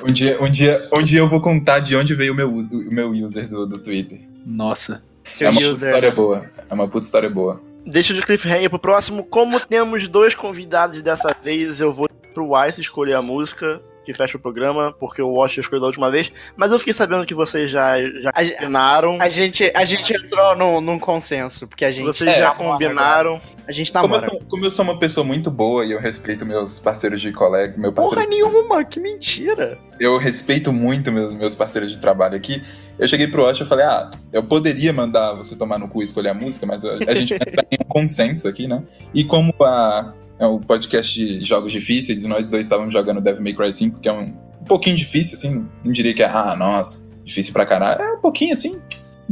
[0.06, 2.92] Um dia, um, dia, um dia eu vou contar de onde veio o meu, o
[2.92, 4.20] meu user do, do Twitter.
[4.46, 5.02] Nossa.
[5.24, 5.88] Seu é uma puta user.
[5.88, 6.50] história boa.
[6.70, 7.60] É uma puta história boa.
[7.90, 9.24] Deixa de cliffhanger pro próximo.
[9.24, 13.80] Como temos dois convidados dessa vez, eu vou pro Ice escolher a música
[14.12, 16.32] que fecha o programa, porque o Watch escolheu da última vez.
[16.56, 19.20] Mas eu fiquei sabendo que vocês já, já A- combinaram.
[19.20, 22.06] A gente, a gente entrou num, num consenso, porque a gente.
[22.06, 23.38] Vocês É, já combinaram.
[23.66, 26.46] A gente Como eu, sou, como eu sou uma pessoa muito boa e eu respeito
[26.46, 29.78] meus parceiros de colega, meu Porra parceiro nenhuma, que mentira.
[30.00, 32.62] eu respeito muito meus, meus parceiros de trabalho aqui.
[32.98, 36.04] Eu cheguei pro Osh e falei, ah, eu poderia mandar você tomar no cu e
[36.06, 38.82] escolher a música, mas a, a gente vai entrar em um consenso aqui, né?
[39.12, 43.42] E como a, é o podcast de jogos difíceis e nós dois estávamos jogando Devil
[43.42, 46.54] May Cry 5, que é um, um pouquinho difícil, assim, não diria que é, ah,
[46.56, 48.00] nossa, difícil pra caralho.
[48.00, 48.80] É um pouquinho, assim,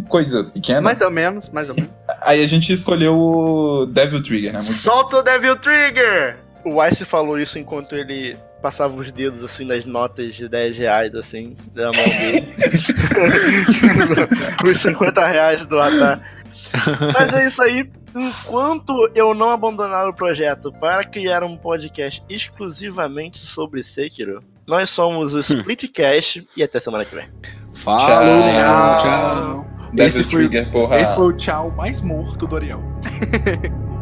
[0.09, 0.81] coisa pequena.
[0.81, 1.91] Mais ou menos, mais ou menos.
[2.23, 4.59] Aí a gente escolheu o Devil Trigger, né?
[4.59, 6.39] Muito Solta o Devil Trigger!
[6.65, 11.15] O Ice falou isso enquanto ele passava os dedos assim nas notas de 10 reais,
[11.15, 12.49] assim, da mão dele.
[14.69, 16.21] os 50 reais do Atar.
[17.19, 17.91] Mas é isso aí.
[18.15, 25.35] Enquanto eu não abandonar o projeto para criar um podcast exclusivamente sobre Sekiro, nós somos
[25.35, 27.27] o Splitcast e até semana que vem.
[27.75, 28.97] Falou, Tchau.
[28.99, 29.67] tchau.
[29.93, 30.99] Devil Esse foi, Trigger, porra.
[31.01, 32.83] esse foi o tchau mais morto do Ariel.